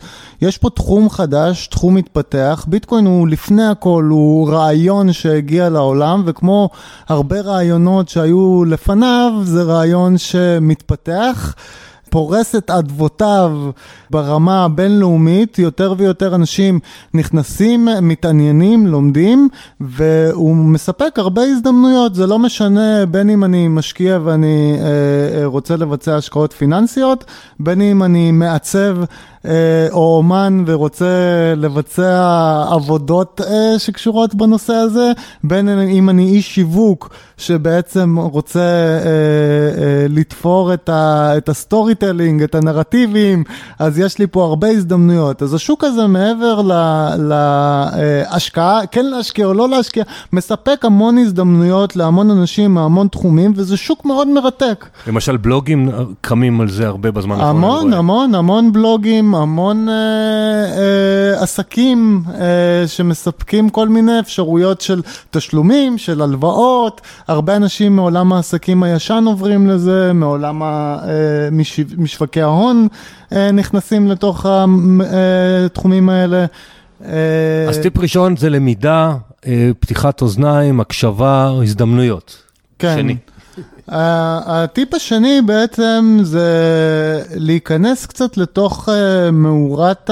יש 0.42 0.58
פה 0.58 0.70
תחום 0.70 1.10
חדש, 1.10 1.68
תחום 1.68 1.96
מתפתח, 1.96 2.66
ביטקוין 2.68 3.06
הוא 3.06 3.28
לפני 3.28 3.66
הכל, 3.66 4.08
הוא 4.10 4.50
רעיון 4.50 5.14
שהגיע 5.14 5.70
לעולם, 5.70 6.24
וכמו 6.26 6.70
הרבה 7.10 7.42
רעיונות 7.42 8.10
שהיו 8.10 8.64
לפניו, 8.66 9.32
זה 9.44 9.64
רעיון 9.64 10.18
שמתפתח. 10.18 11.56
פורס 12.10 12.56
את 12.56 12.70
אדוותיו 12.70 13.52
ברמה 14.10 14.66
הבינלאומית, 14.66 15.60
יותר 15.60 15.94
ויותר 15.98 16.36
אנשים 16.36 16.80
נכנסים, 17.14 17.88
מתעניינים, 18.02 18.88
לומדים, 18.88 19.50
והוא 19.82 20.56
מספק 20.56 21.20
הרבה 21.20 21.42
הזדמנויות, 21.42 22.16
זה 22.16 22.28
לא 22.28 22.40
משנה 22.40 23.06
בין 23.06 23.30
אם 23.30 23.44
אני 23.44 23.68
משקיע 23.68 24.20
ואני 24.24 24.78
אה, 24.80 25.46
רוצה 25.46 25.76
לבצע 25.76 26.16
השקעות 26.16 26.54
פיננסיות, 26.54 27.26
בין 27.60 27.82
אם 27.82 28.04
אני 28.04 28.32
מעצב 28.32 28.98
אה, 29.46 29.88
או 29.92 30.18
אומן 30.18 30.64
ורוצה 30.68 31.06
לבצע 31.58 32.64
עבודות 32.72 33.42
אה, 33.42 33.80
שקשורות 33.80 34.36
בנושא 34.36 34.74
הזה, 34.74 35.12
בין 35.44 35.70
אם 35.70 36.10
אני 36.10 36.30
איש 36.30 36.56
שיווק 36.56 37.10
שבעצם 37.40 38.18
רוצה 38.18 38.60
אה, 38.60 40.06
לתפור 40.10 40.74
את 40.74 41.50
ה 41.50 41.96
storytelling, 41.96 42.44
את 42.44 42.56
הנרטיבים, 42.56 43.44
אז 43.80 44.00
יש 44.00 44.20
לי 44.20 44.28
פה 44.28 44.44
הרבה 44.44 44.68
הזדמנויות. 44.68 45.44
אז 45.44 45.54
השוק 45.54 45.84
הזה 45.84 46.08
מעבר 46.08 46.62
להשקעה, 47.18 48.80
כן 48.92 49.06
להשקיע 49.06 49.46
או 49.46 49.54
לא 49.54 49.70
להשקיע, 49.70 50.04
מספק 50.34 50.86
המון 50.86 51.18
הזדמנויות 51.18 51.96
להמון 51.96 52.32
אנשים 52.32 52.74
מהמון 52.74 53.08
תחומים, 53.08 53.54
וזה 53.56 53.78
שוק 53.78 54.06
מאוד 54.06 54.28
מרתק. 54.28 54.86
למשל 55.08 55.38
בלוגים 55.38 55.90
קמים 56.22 56.62
על 56.62 56.70
זה 56.70 56.88
הרבה 56.88 57.12
בזמן 57.12 57.36
האחרון. 57.36 57.56
המון, 57.56 57.94
המון, 57.94 58.36
המון 58.36 58.74
בלוגים. 58.74 59.36
המון 59.36 59.90
אה, 59.90 59.94
אה, 60.78 61.44
עסקים 61.44 62.24
אה, 62.34 62.88
שמספקים 62.88 63.70
כל 63.70 63.88
מיני 63.88 64.20
אפשרויות 64.20 64.82
של 64.82 65.02
תשלומים, 65.32 65.98
של 65.98 66.22
הלוואות, 66.22 67.02
הרבה 67.30 67.56
אנשים 67.56 67.96
מעולם 67.96 68.34
העסקים 68.34 68.84
הישן 68.84 69.24
עוברים 69.28 69.68
לזה, 69.68 70.14
מעולם 70.14 70.62
משווקי 71.98 72.42
ההון 72.42 72.88
אה, 73.34 73.52
נכנסים 73.52 74.08
לתוך 74.08 74.46
התחומים 75.66 76.10
האלה. 76.10 76.46
אה, 77.06 77.70
אז 77.70 77.78
טיפ 77.78 77.98
ראשון 77.98 78.38
זה 78.38 78.50
למידה, 78.50 79.14
אה, 79.48 79.70
פתיחת 79.80 80.22
אוזניים, 80.22 80.80
הקשבה, 80.80 81.52
הזדמנויות. 81.64 82.38
כן. 82.80 82.96
שני. 82.98 83.16
הטיפ 83.88 84.94
השני 84.94 85.42
בעצם 85.46 86.18
זה 86.22 86.50
להיכנס 87.36 88.06
קצת 88.06 88.38
לתוך 88.38 88.90
אה, 88.90 89.32
מאורת 89.32 90.10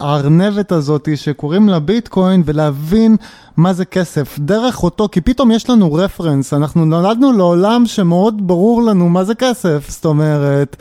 הארנבת 0.00 0.72
הזאת 0.72 1.08
שקוראים 1.14 1.68
לה 1.68 1.78
ביטקוין 1.78 2.42
ולהבין 2.46 3.16
מה 3.56 3.72
זה 3.72 3.84
כסף 3.84 4.38
דרך 4.38 4.82
אותו, 4.82 5.08
כי 5.12 5.20
פתאום 5.20 5.50
יש 5.50 5.70
לנו 5.70 5.92
רפרנס, 5.92 6.54
אנחנו 6.54 6.84
נולדנו 6.84 7.32
לעולם 7.32 7.86
שמאוד 7.86 8.46
ברור 8.46 8.82
לנו 8.82 9.08
מה 9.08 9.24
זה 9.24 9.34
כסף, 9.34 9.86
זאת 9.88 10.04
אומרת, 10.04 10.76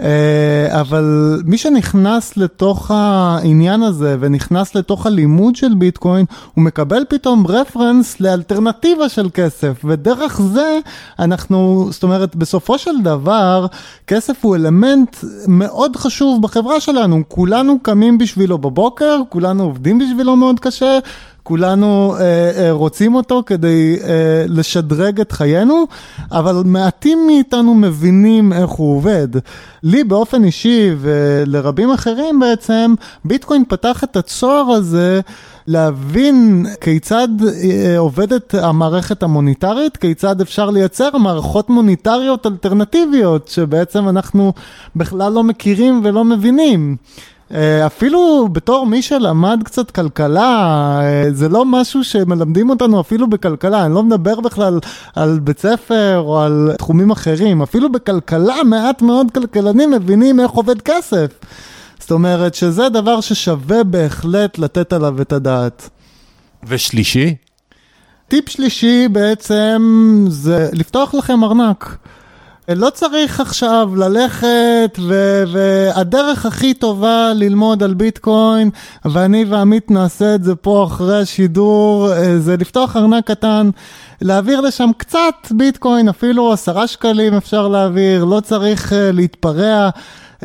אה, 0.00 0.80
אבל 0.80 1.38
מי 1.44 1.58
שנכנס 1.58 2.36
לתוך 2.36 2.90
העניין 2.94 3.82
הזה 3.82 4.16
ונכנס 4.20 4.74
לתוך 4.74 5.06
הלימוד 5.06 5.56
של 5.56 5.74
ביטקוין, 5.74 6.24
הוא 6.54 6.64
מקבל 6.64 7.04
פתאום 7.08 7.46
רפרנס 7.46 8.20
לאלטרנטיבה 8.20 9.08
של 9.08 9.28
כסף, 9.34 9.72
ודרך 9.84 10.40
זה 10.40 10.78
אנחנו, 11.18 11.88
זאת 11.90 12.02
אומרת, 12.02 12.36
בסופו 12.36 12.78
של 12.78 13.02
דבר, 13.02 13.66
כסף 14.06 14.44
הוא 14.44 14.56
אלמנט 14.56 15.16
מאוד 15.48 15.96
חשוב 15.96 16.42
בחברה 16.42 16.80
שלנו, 16.80 17.22
כולנו 17.28 17.78
קמים 17.82 18.18
בשבילו 18.18 18.58
בבוקר, 18.58 19.20
כולנו 19.28 19.62
עובדים 19.62 19.98
בשבילו 19.98 20.36
מאוד 20.36 20.60
קשה. 20.60 20.98
כולנו 21.42 22.14
אה, 22.20 22.22
אה, 22.56 22.72
רוצים 22.72 23.14
אותו 23.14 23.42
כדי 23.46 23.96
אה, 24.04 24.44
לשדרג 24.48 25.20
את 25.20 25.32
חיינו, 25.32 25.86
אבל 26.32 26.62
מעטים 26.64 27.26
מאיתנו 27.26 27.74
מבינים 27.74 28.52
איך 28.52 28.70
הוא 28.70 28.96
עובד. 28.96 29.28
לי 29.82 30.04
באופן 30.04 30.44
אישי 30.44 30.90
ולרבים 31.00 31.90
אחרים 31.90 32.40
בעצם, 32.40 32.94
ביטקוין 33.24 33.64
פתח 33.68 34.04
את 34.04 34.16
הצוהר 34.16 34.70
הזה 34.70 35.20
להבין 35.66 36.66
כיצד 36.80 37.28
אה, 37.62 37.98
עובדת 37.98 38.54
המערכת 38.54 39.22
המוניטרית, 39.22 39.96
כיצד 39.96 40.40
אפשר 40.40 40.70
לייצר 40.70 41.18
מערכות 41.18 41.70
מוניטריות 41.70 42.46
אלטרנטיביות 42.46 43.48
שבעצם 43.48 44.08
אנחנו 44.08 44.52
בכלל 44.96 45.32
לא 45.32 45.42
מכירים 45.42 46.00
ולא 46.04 46.24
מבינים. 46.24 46.96
אה, 47.54 47.86
אפילו 47.86 48.48
בתור 48.52 48.86
מי 48.86 49.02
שלמד 49.02 49.60
קצת 49.64 49.90
כלכלה, 49.90 51.00
אה, 51.02 51.24
זה 51.32 51.48
לא 51.48 51.64
משהו 51.64 52.04
שמלמדים 52.04 52.70
אותנו 52.70 53.00
אפילו 53.00 53.30
בכלכלה, 53.30 53.86
אני 53.86 53.94
לא 53.94 54.02
מדבר 54.02 54.40
בכלל 54.40 54.78
על 55.14 55.38
בית 55.42 55.58
ספר 55.58 56.18
או 56.18 56.40
על 56.40 56.70
תחומים 56.78 57.10
אחרים, 57.10 57.62
אפילו 57.62 57.92
בכלכלה 57.92 58.64
מעט 58.64 59.02
מאוד 59.02 59.30
כלכלנים 59.30 59.90
מבינים 59.90 60.40
איך 60.40 60.50
עובד 60.50 60.82
כסף. 60.82 61.30
זאת 61.98 62.10
אומרת 62.10 62.54
שזה 62.54 62.88
דבר 62.88 63.20
ששווה 63.20 63.84
בהחלט 63.84 64.58
לתת 64.58 64.92
עליו 64.92 65.22
את 65.22 65.32
הדעת. 65.32 65.90
ושלישי? 66.64 67.34
טיפ 68.28 68.48
שלישי 68.48 69.08
בעצם 69.08 69.82
זה 70.28 70.68
לפתוח 70.72 71.14
לכם 71.14 71.44
ארנק. 71.44 71.96
לא 72.74 72.90
צריך 72.90 73.40
עכשיו 73.40 73.90
ללכת, 73.96 74.98
ו- 74.98 75.44
והדרך 75.52 76.46
הכי 76.46 76.74
טובה 76.74 77.32
ללמוד 77.34 77.82
על 77.82 77.94
ביטקוין, 77.94 78.70
ואני 79.04 79.44
ועמית 79.44 79.90
נעשה 79.90 80.34
את 80.34 80.44
זה 80.44 80.54
פה 80.54 80.84
אחרי 80.84 81.20
השידור, 81.20 82.12
אה, 82.12 82.38
זה 82.38 82.56
לפתוח 82.56 82.96
ארנק 82.96 83.26
קטן, 83.26 83.70
להעביר 84.20 84.60
לשם 84.60 84.90
קצת 84.96 85.34
ביטקוין, 85.50 86.08
אפילו 86.08 86.52
עשרה 86.52 86.86
שקלים 86.86 87.34
אפשר 87.34 87.68
להעביר, 87.68 88.24
לא 88.24 88.40
צריך 88.40 88.92
uh, 88.92 88.94
להתפרע. 89.12 89.90
Uh, 90.40 90.44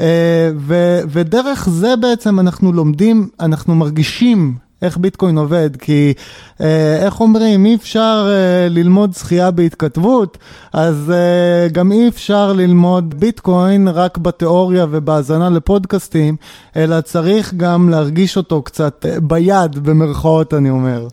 ו- 0.57 1.01
ודרך 1.09 1.69
זה 1.69 1.95
בעצם 1.95 2.39
אנחנו 2.39 2.73
לומדים, 2.73 3.29
אנחנו 3.39 3.75
מרגישים 3.75 4.66
איך 4.81 4.97
ביטקוין 4.97 5.37
עובד, 5.37 5.69
כי 5.75 6.13
אה, 6.61 7.05
איך 7.05 7.21
אומרים, 7.21 7.65
אי 7.65 7.75
אפשר 7.75 8.27
אה, 8.29 8.69
ללמוד 8.69 9.13
שחייה 9.13 9.51
בהתכתבות, 9.51 10.37
אז 10.73 11.11
אה, 11.15 11.67
גם 11.69 11.91
אי 11.91 12.07
אפשר 12.07 12.53
ללמוד 12.53 13.19
ביטקוין 13.19 13.87
רק 13.87 14.17
בתיאוריה 14.17 14.85
ובהאזנה 14.89 15.49
לפודקאסטים, 15.49 16.35
אלא 16.75 17.01
צריך 17.01 17.53
גם 17.53 17.89
להרגיש 17.89 18.37
אותו 18.37 18.61
קצת 18.61 19.05
אה, 19.09 19.19
ביד, 19.19 19.79
במרכאות 19.79 20.53
אני 20.53 20.69
אומר. 20.69 21.07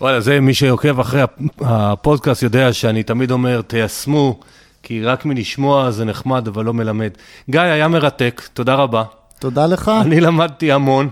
וואלה, 0.00 0.20
זה 0.20 0.40
מי 0.40 0.54
שעוקב 0.54 1.00
אחרי 1.00 1.22
הפודקאסט 1.60 2.42
יודע 2.42 2.72
שאני 2.72 3.02
תמיד 3.02 3.30
אומר, 3.30 3.60
תיישמו, 3.60 4.40
כי 4.82 5.02
רק 5.04 5.24
מלשמוע 5.24 5.90
זה 5.90 6.04
נחמד, 6.04 6.48
אבל 6.48 6.64
לא 6.64 6.74
מלמד. 6.74 7.10
גיא, 7.50 7.60
היה 7.60 7.88
מרתק, 7.88 8.42
תודה 8.54 8.74
רבה. 8.74 9.02
תודה 9.38 9.66
לך. 9.66 9.90
אני 10.00 10.20
למדתי 10.20 10.72
המון. 10.72 11.08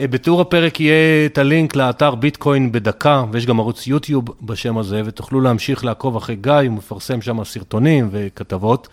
אה, 0.00 0.08
בתיאור 0.08 0.40
הפרק 0.40 0.80
יהיה 0.80 1.26
את 1.26 1.38
הלינק 1.38 1.76
לאתר 1.76 2.14
ביטקוין 2.14 2.72
בדקה, 2.72 3.24
ויש 3.32 3.46
גם 3.46 3.60
ערוץ 3.60 3.86
יוטיוב 3.86 4.24
בשם 4.42 4.78
הזה, 4.78 5.02
ותוכלו 5.04 5.40
להמשיך 5.40 5.84
לעקוב 5.84 6.16
אחרי 6.16 6.36
גיא, 6.36 6.52
הוא 6.52 6.70
מפרסם 6.70 7.22
שם 7.22 7.44
סרטונים 7.44 8.08
וכתבות. 8.10 8.88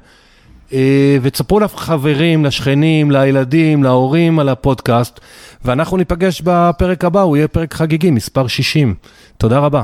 אה, 0.73 1.17
ותספרו 1.23 1.61
לחברים, 1.61 2.45
לשכנים, 2.45 3.11
לילדים, 3.11 3.83
להורים 3.83 4.39
על 4.39 4.49
הפודקאסט, 4.49 5.21
ואנחנו 5.65 5.97
ניפגש 5.97 6.43
בפרק 6.45 7.05
הבא, 7.05 7.21
הוא 7.21 7.37
יהיה 7.37 7.49
פרק 7.49 7.75
חגיגי, 7.75 8.11
מספר 8.11 8.47
60. 8.47 8.95
תודה 9.37 9.59
רבה. 9.59 9.83